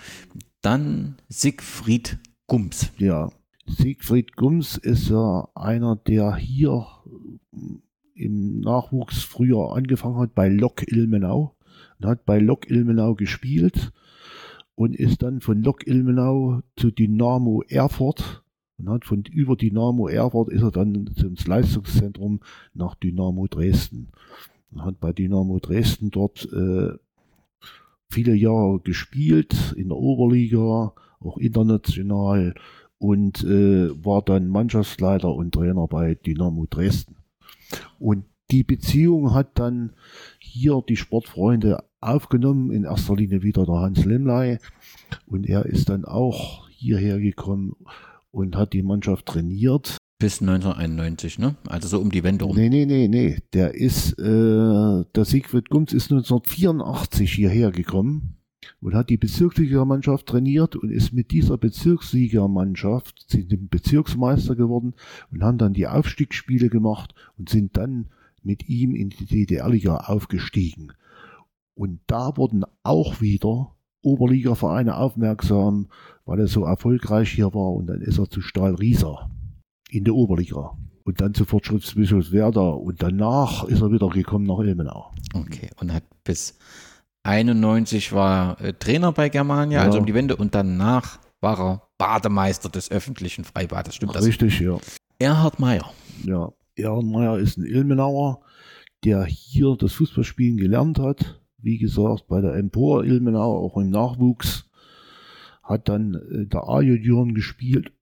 [0.63, 2.91] Dann Siegfried Gums.
[2.99, 3.31] Ja,
[3.71, 6.87] Siegfried Gums ist ja einer, der hier
[8.15, 11.55] im Nachwuchs früher angefangen hat bei Lok Ilmenau.
[11.99, 13.93] Und hat bei Lok Ilmenau gespielt
[14.75, 18.43] und ist dann von Lok Ilmenau zu Dynamo Erfurt
[18.81, 22.41] und hat von über Dynamo Erfurt ist er dann ins Leistungszentrum
[22.73, 24.09] nach Dynamo Dresden.
[24.71, 26.93] Und hat bei Dynamo Dresden dort äh,
[28.09, 32.55] viele Jahre gespielt in der Oberliga, auch international
[33.01, 37.17] und äh, war dann Mannschaftsleiter und Trainer bei Dynamo Dresden.
[37.99, 39.95] Und die Beziehung hat dann
[40.39, 44.59] hier die Sportfreunde aufgenommen, in erster Linie wieder der Hans Lemley.
[45.27, 47.75] Und er ist dann auch hierher gekommen
[48.31, 49.97] und hat die Mannschaft trainiert.
[50.19, 51.57] Bis 1991, ne?
[51.69, 52.55] Also so um die Wende rum.
[52.55, 53.39] Nee, nee, nee, nee.
[53.55, 58.40] Der ist, äh, der Siegfried Gums ist 1984 hierher gekommen
[58.81, 64.95] und hat die Bezirksligamannschaft trainiert und ist mit dieser Bezirksligamannschaft, sind dem Bezirksmeister geworden
[65.31, 68.07] und haben dann die Aufstiegsspiele gemacht und sind dann
[68.43, 70.93] mit ihm in die DDR-Liga aufgestiegen.
[71.75, 75.89] Und da wurden auch wieder Oberligavereine aufmerksam,
[76.25, 79.31] weil er so erfolgreich hier war und dann ist er zu Stahl Riesa
[79.91, 80.77] in der Oberliga.
[81.05, 85.13] Und dann zu Fortschrittsbischofswerda und danach ist er wieder gekommen nach Ilmenau.
[85.35, 86.59] Okay, und hat bis
[87.23, 89.85] 91 war äh, Trainer bei Germania, Ja.
[89.87, 90.37] also um die Wende.
[90.37, 93.95] Und danach war er Bademeister des öffentlichen Freibades.
[93.95, 94.25] Stimmt das?
[94.25, 94.79] Richtig, ja.
[95.19, 95.93] Erhard Meyer.
[96.25, 98.41] Ja, Ehrenmeier ist ein Ilmenauer,
[99.05, 101.41] der hier das Fußballspielen gelernt hat.
[101.59, 104.65] Wie gesagt, bei der Empor Ilmenau, auch im Nachwuchs,
[105.63, 107.93] hat dann äh, der A-Junioren gespielt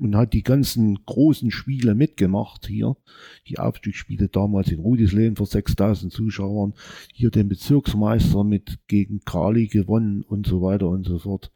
[0.00, 2.96] und hat die ganzen großen Spiele mitgemacht hier.
[3.48, 6.74] Die Aufstiegsspiele damals in Rudisleben vor 6000 Zuschauern.
[7.12, 11.52] Hier den Bezirksmeister mit gegen Krali gewonnen und so weiter und so fort.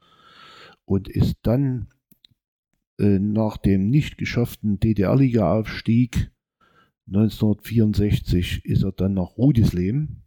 [0.84, 1.88] Und ist dann
[2.98, 6.32] äh, nach dem nicht geschafften DDR-Liga-Aufstieg
[7.08, 10.24] 1964 ist er dann nach Rudisleben.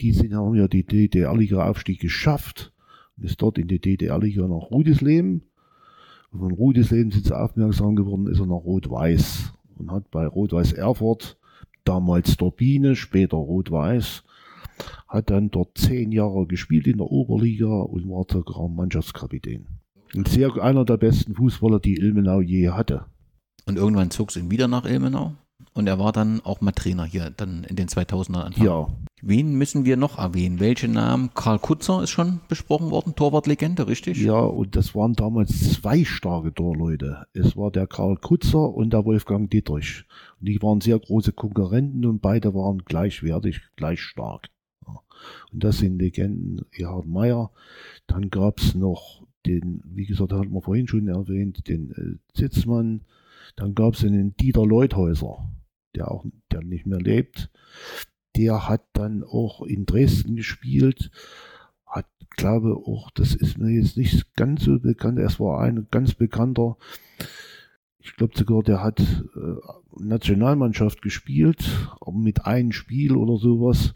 [0.00, 2.72] Die sind, haben ja die DDR-Liga-Aufstieg geschafft
[3.16, 5.49] und ist dort in die DDR-Liga nach Rudisleben.
[6.32, 11.38] Von Rudisleben sind sie aufmerksam geworden, ist er nach Rot-Weiß und hat bei Rot-Weiß Erfurt,
[11.84, 14.22] damals Turbine, später Rot-Weiß,
[15.08, 19.66] hat dann dort zehn Jahre gespielt in der Oberliga und war sogar Mannschaftskapitän.
[20.14, 23.06] Und sehr einer der besten Fußballer, die Ilmenau je hatte.
[23.66, 25.34] Und irgendwann zog es ihn wieder nach Ilmenau.
[25.72, 28.66] Und er war dann auch mal Trainer hier, dann in den 2000er Anfang.
[28.66, 28.88] Ja,
[29.22, 30.60] Wen müssen wir noch erwähnen?
[30.60, 31.30] Welche Namen?
[31.34, 34.18] Karl Kutzer ist schon besprochen worden, Torwartlegende, richtig?
[34.22, 37.26] Ja, und das waren damals zwei starke Torleute.
[37.34, 40.04] Es war der Karl Kutzer und der Wolfgang Dietrich.
[40.40, 44.48] Und die waren sehr große Konkurrenten und beide waren gleichwertig, gleich stark.
[45.52, 47.50] Und das sind Legenden Erhard Meyer.
[48.06, 53.02] Dann gab's noch den, wie gesagt, hatten wir vorhin schon erwähnt, den äh, Zitzmann.
[53.56, 55.46] Dann gab's einen Dieter Leuthäuser,
[55.94, 57.50] der auch, der nicht mehr lebt.
[58.36, 61.10] Der hat dann auch in Dresden gespielt
[61.90, 65.18] hat, glaube auch, das ist mir jetzt nicht ganz so bekannt.
[65.18, 66.76] Es war ein ganz bekannter,
[67.98, 71.68] ich glaube sogar, der hat äh, Nationalmannschaft gespielt,
[72.12, 73.94] mit einem Spiel oder sowas.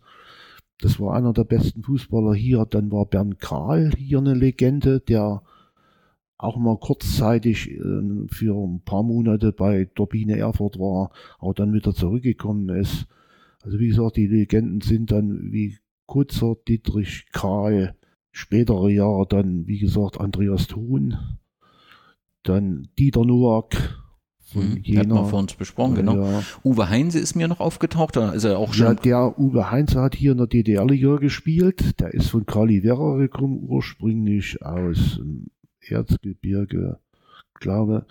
[0.80, 2.66] Das war einer der besten Fußballer hier.
[2.68, 5.42] Dann war Bernd Kral hier eine Legende, der
[6.38, 11.94] auch mal kurzzeitig äh, für ein paar Monate bei Turbine Erfurt war, aber dann wieder
[11.94, 13.06] zurückgekommen ist.
[13.62, 17.94] Also wie gesagt, die Legenden sind dann wie Kutzer, Dietrich, Kral,
[18.30, 21.16] spätere Jahre dann, wie gesagt, Andreas Thun,
[22.42, 24.00] dann Dieter Nowak
[24.40, 25.24] von Hm, hatten wir Jena.
[25.24, 26.16] vor uns besprochen, genau.
[26.16, 28.86] Ja, Uwe Heinze ist mir noch aufgetaucht, da ist er auch schon.
[28.86, 31.98] ja, der Uwe Heinze hat hier in der DDR-Liga gespielt.
[32.00, 35.46] Der ist von Kali Werra gekommen, ursprünglich aus dem
[35.88, 36.98] Erzgebirge,
[37.54, 38.06] glaube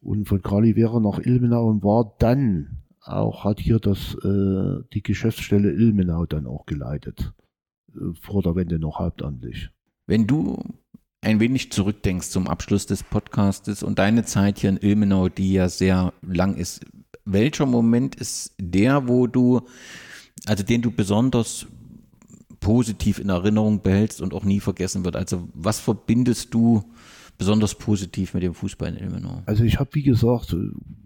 [0.00, 5.72] und von Werra nach Ilmenau und war dann auch, hat hier das, äh, die Geschäftsstelle
[5.72, 7.32] Ilmenau dann auch geleitet.
[7.94, 9.70] Äh, vor der Wende noch hauptamtlich.
[10.06, 10.58] Wenn du
[11.20, 15.68] ein wenig zurückdenkst zum Abschluss des Podcastes und deine Zeit hier in Ilmenau, die ja
[15.68, 16.84] sehr lang ist,
[17.24, 19.62] welcher Moment ist der, wo du,
[20.46, 21.66] also den du besonders
[22.66, 25.14] positiv in Erinnerung behältst und auch nie vergessen wird?
[25.14, 26.82] Also was verbindest du
[27.38, 29.44] besonders positiv mit dem Fußball in Ilmenau?
[29.46, 30.56] Also ich habe, wie gesagt,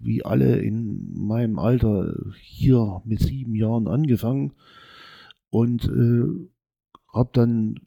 [0.00, 4.54] wie alle in meinem Alter hier mit sieben Jahren angefangen
[5.50, 6.48] und äh,
[7.12, 7.80] habe dann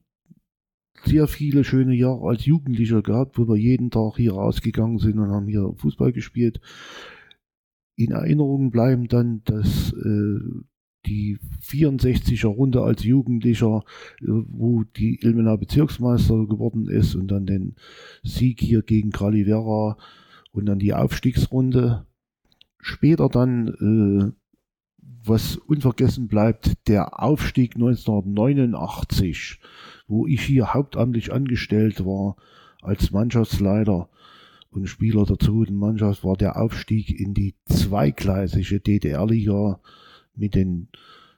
[1.04, 5.32] sehr viele schöne Jahre als Jugendlicher gehabt, wo wir jeden Tag hier rausgegangen sind und
[5.32, 6.62] haben hier Fußball gespielt.
[7.95, 10.64] In Erinnerung bleiben dann, dass äh,
[11.06, 13.84] die 64er Runde als Jugendlicher,
[14.22, 17.76] äh, wo die Ilmenau Bezirksmeister geworden ist und dann den
[18.24, 19.98] Sieg hier gegen Gralivera
[20.52, 22.06] und dann die Aufstiegsrunde.
[22.80, 24.32] Später dann, äh,
[25.26, 29.60] was unvergessen bleibt, der Aufstieg 1989,
[30.08, 32.36] wo ich hier hauptamtlich angestellt war
[32.82, 34.10] als Mannschaftsleiter
[34.70, 39.80] und Spieler der zweiten Mannschaft, war der Aufstieg in die zweigleisige DDR-Liga
[40.35, 40.89] mit den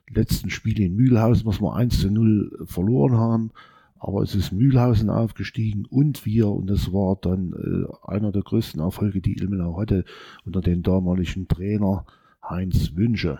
[0.08, 3.50] letzten Spielen in Mühlhausen, was wir 1 zu 0 verloren haben.
[3.98, 8.80] Aber es ist Mühlhausen aufgestiegen und wir, und das war dann äh, einer der größten
[8.80, 10.04] Erfolge, die Ilmenau hatte,
[10.44, 12.04] unter dem damaligen Trainer
[12.42, 13.38] Heinz Wünsche.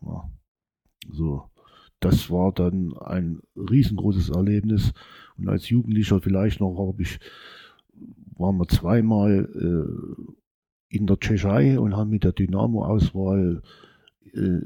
[0.00, 0.30] Ja,
[1.10, 1.44] so,
[2.00, 4.92] das war dann ein riesengroßes Erlebnis.
[5.36, 7.20] Und als Jugendlicher vielleicht noch habe ich,
[8.36, 13.62] waren wir zweimal äh, in der Tschechei und haben mit der Dynamo-Auswahl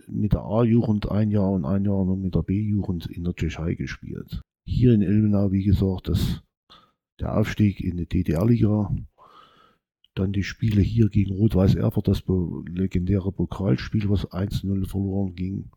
[0.08, 3.74] mit der A-Jugend ein Jahr und ein Jahr noch mit der B-Jugend in der Tschechei
[3.74, 4.42] gespielt.
[4.66, 6.42] Hier in Ilmenau, wie gesagt, das,
[7.20, 8.94] der Aufstieg in die DDR-Liga,
[10.14, 12.22] dann die Spiele hier gegen Rot-Weiß Erfurt, das
[12.68, 15.70] legendäre Pokalspiel, was 1-0 verloren ging.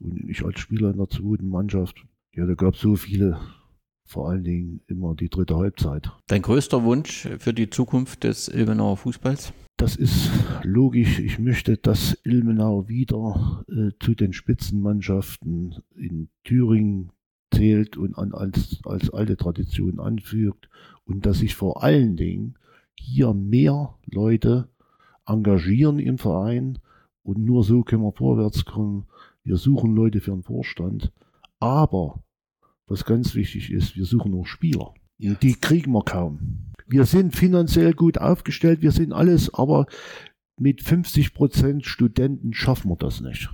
[0.00, 3.40] Und ich als Spieler in der zweiten Mannschaft, ja, da gab es so viele,
[4.06, 6.10] vor allen Dingen immer die dritte Halbzeit.
[6.26, 9.52] Dein größter Wunsch für die Zukunft des Ilmenauer Fußballs?
[9.80, 10.30] Das ist
[10.62, 11.20] logisch.
[11.20, 17.12] Ich möchte, dass Ilmenau wieder äh, zu den Spitzenmannschaften in Thüringen
[17.50, 20.68] zählt und an, als, als alte Tradition anfügt
[21.06, 22.58] und dass sich vor allen Dingen
[22.94, 24.68] hier mehr Leute
[25.24, 26.78] engagieren im Verein
[27.22, 29.06] und nur so können wir vorwärts kommen.
[29.44, 31.10] Wir suchen Leute für den Vorstand,
[31.58, 32.22] aber
[32.86, 34.92] was ganz wichtig ist, wir suchen auch Spieler.
[35.16, 36.69] Die kriegen wir kaum.
[36.90, 39.86] Wir sind finanziell gut aufgestellt, wir sind alles, aber
[40.58, 43.48] mit 50 Prozent Studenten schaffen wir das nicht.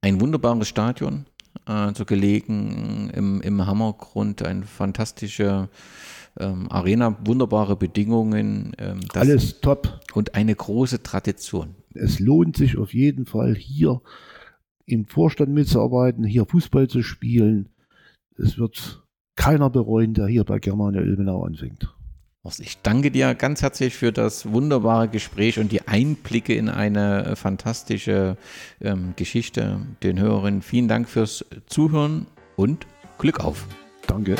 [0.00, 1.26] Ein wunderbares Stadion,
[1.64, 5.68] also gelegen im, im Hammergrund, eine fantastische
[6.38, 8.76] ähm, Arena, wunderbare Bedingungen.
[8.78, 10.00] Ähm, alles top.
[10.14, 11.74] Und eine große Tradition.
[11.94, 14.00] Es lohnt sich auf jeden Fall hier
[14.86, 17.70] im Vorstand mitzuarbeiten, hier Fußball zu spielen.
[18.36, 21.92] Es wird keiner bereuen, der hier bei Germania Ilmenau anfängt.
[22.44, 27.36] Ich danke dir ganz herzlich für das wunderbare Gespräch und die Einblicke in eine äh,
[27.36, 28.36] fantastische
[28.80, 29.80] ähm, Geschichte.
[30.02, 32.86] Den Hörerinnen vielen Dank fürs Zuhören und
[33.18, 33.66] Glück auf.
[34.06, 34.36] Danke.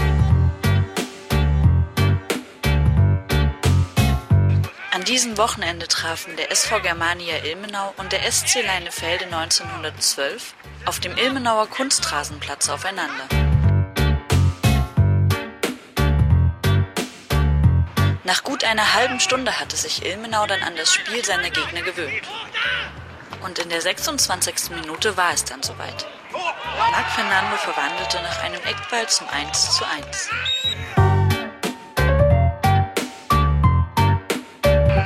[4.93, 10.55] An diesem Wochenende trafen der SV Germania Ilmenau und der SC Leinefelde 1912
[10.87, 13.48] auf dem Ilmenauer Kunstrasenplatz aufeinander.
[18.25, 22.23] Nach gut einer halben Stunde hatte sich Ilmenau dann an das Spiel seiner Gegner gewöhnt.
[23.43, 24.71] Und in der 26.
[24.71, 26.07] Minute war es dann soweit.
[26.33, 30.31] Marc Fernando verwandelte nach einem Eckball zum 1 zu 1.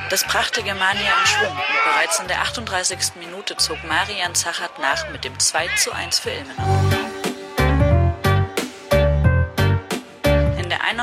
[0.08, 3.16] Das brachte Germania in Schwung bereits in der 38.
[3.16, 7.01] Minute zog Marian Zachat nach mit dem 2 zu 1 für Ilmenau.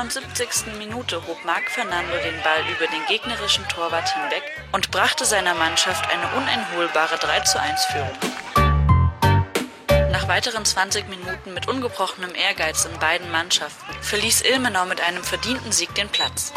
[0.00, 0.78] 71.
[0.78, 6.10] Minute hob Marc Fernando den Ball über den gegnerischen Torwart hinweg und brachte seiner Mannschaft
[6.10, 8.18] eine uneinholbare 3 zu 1 Führung.
[10.10, 15.70] Nach weiteren 20 Minuten mit ungebrochenem Ehrgeiz in beiden Mannschaften verließ Ilmenau mit einem verdienten
[15.70, 16.54] Sieg den Platz.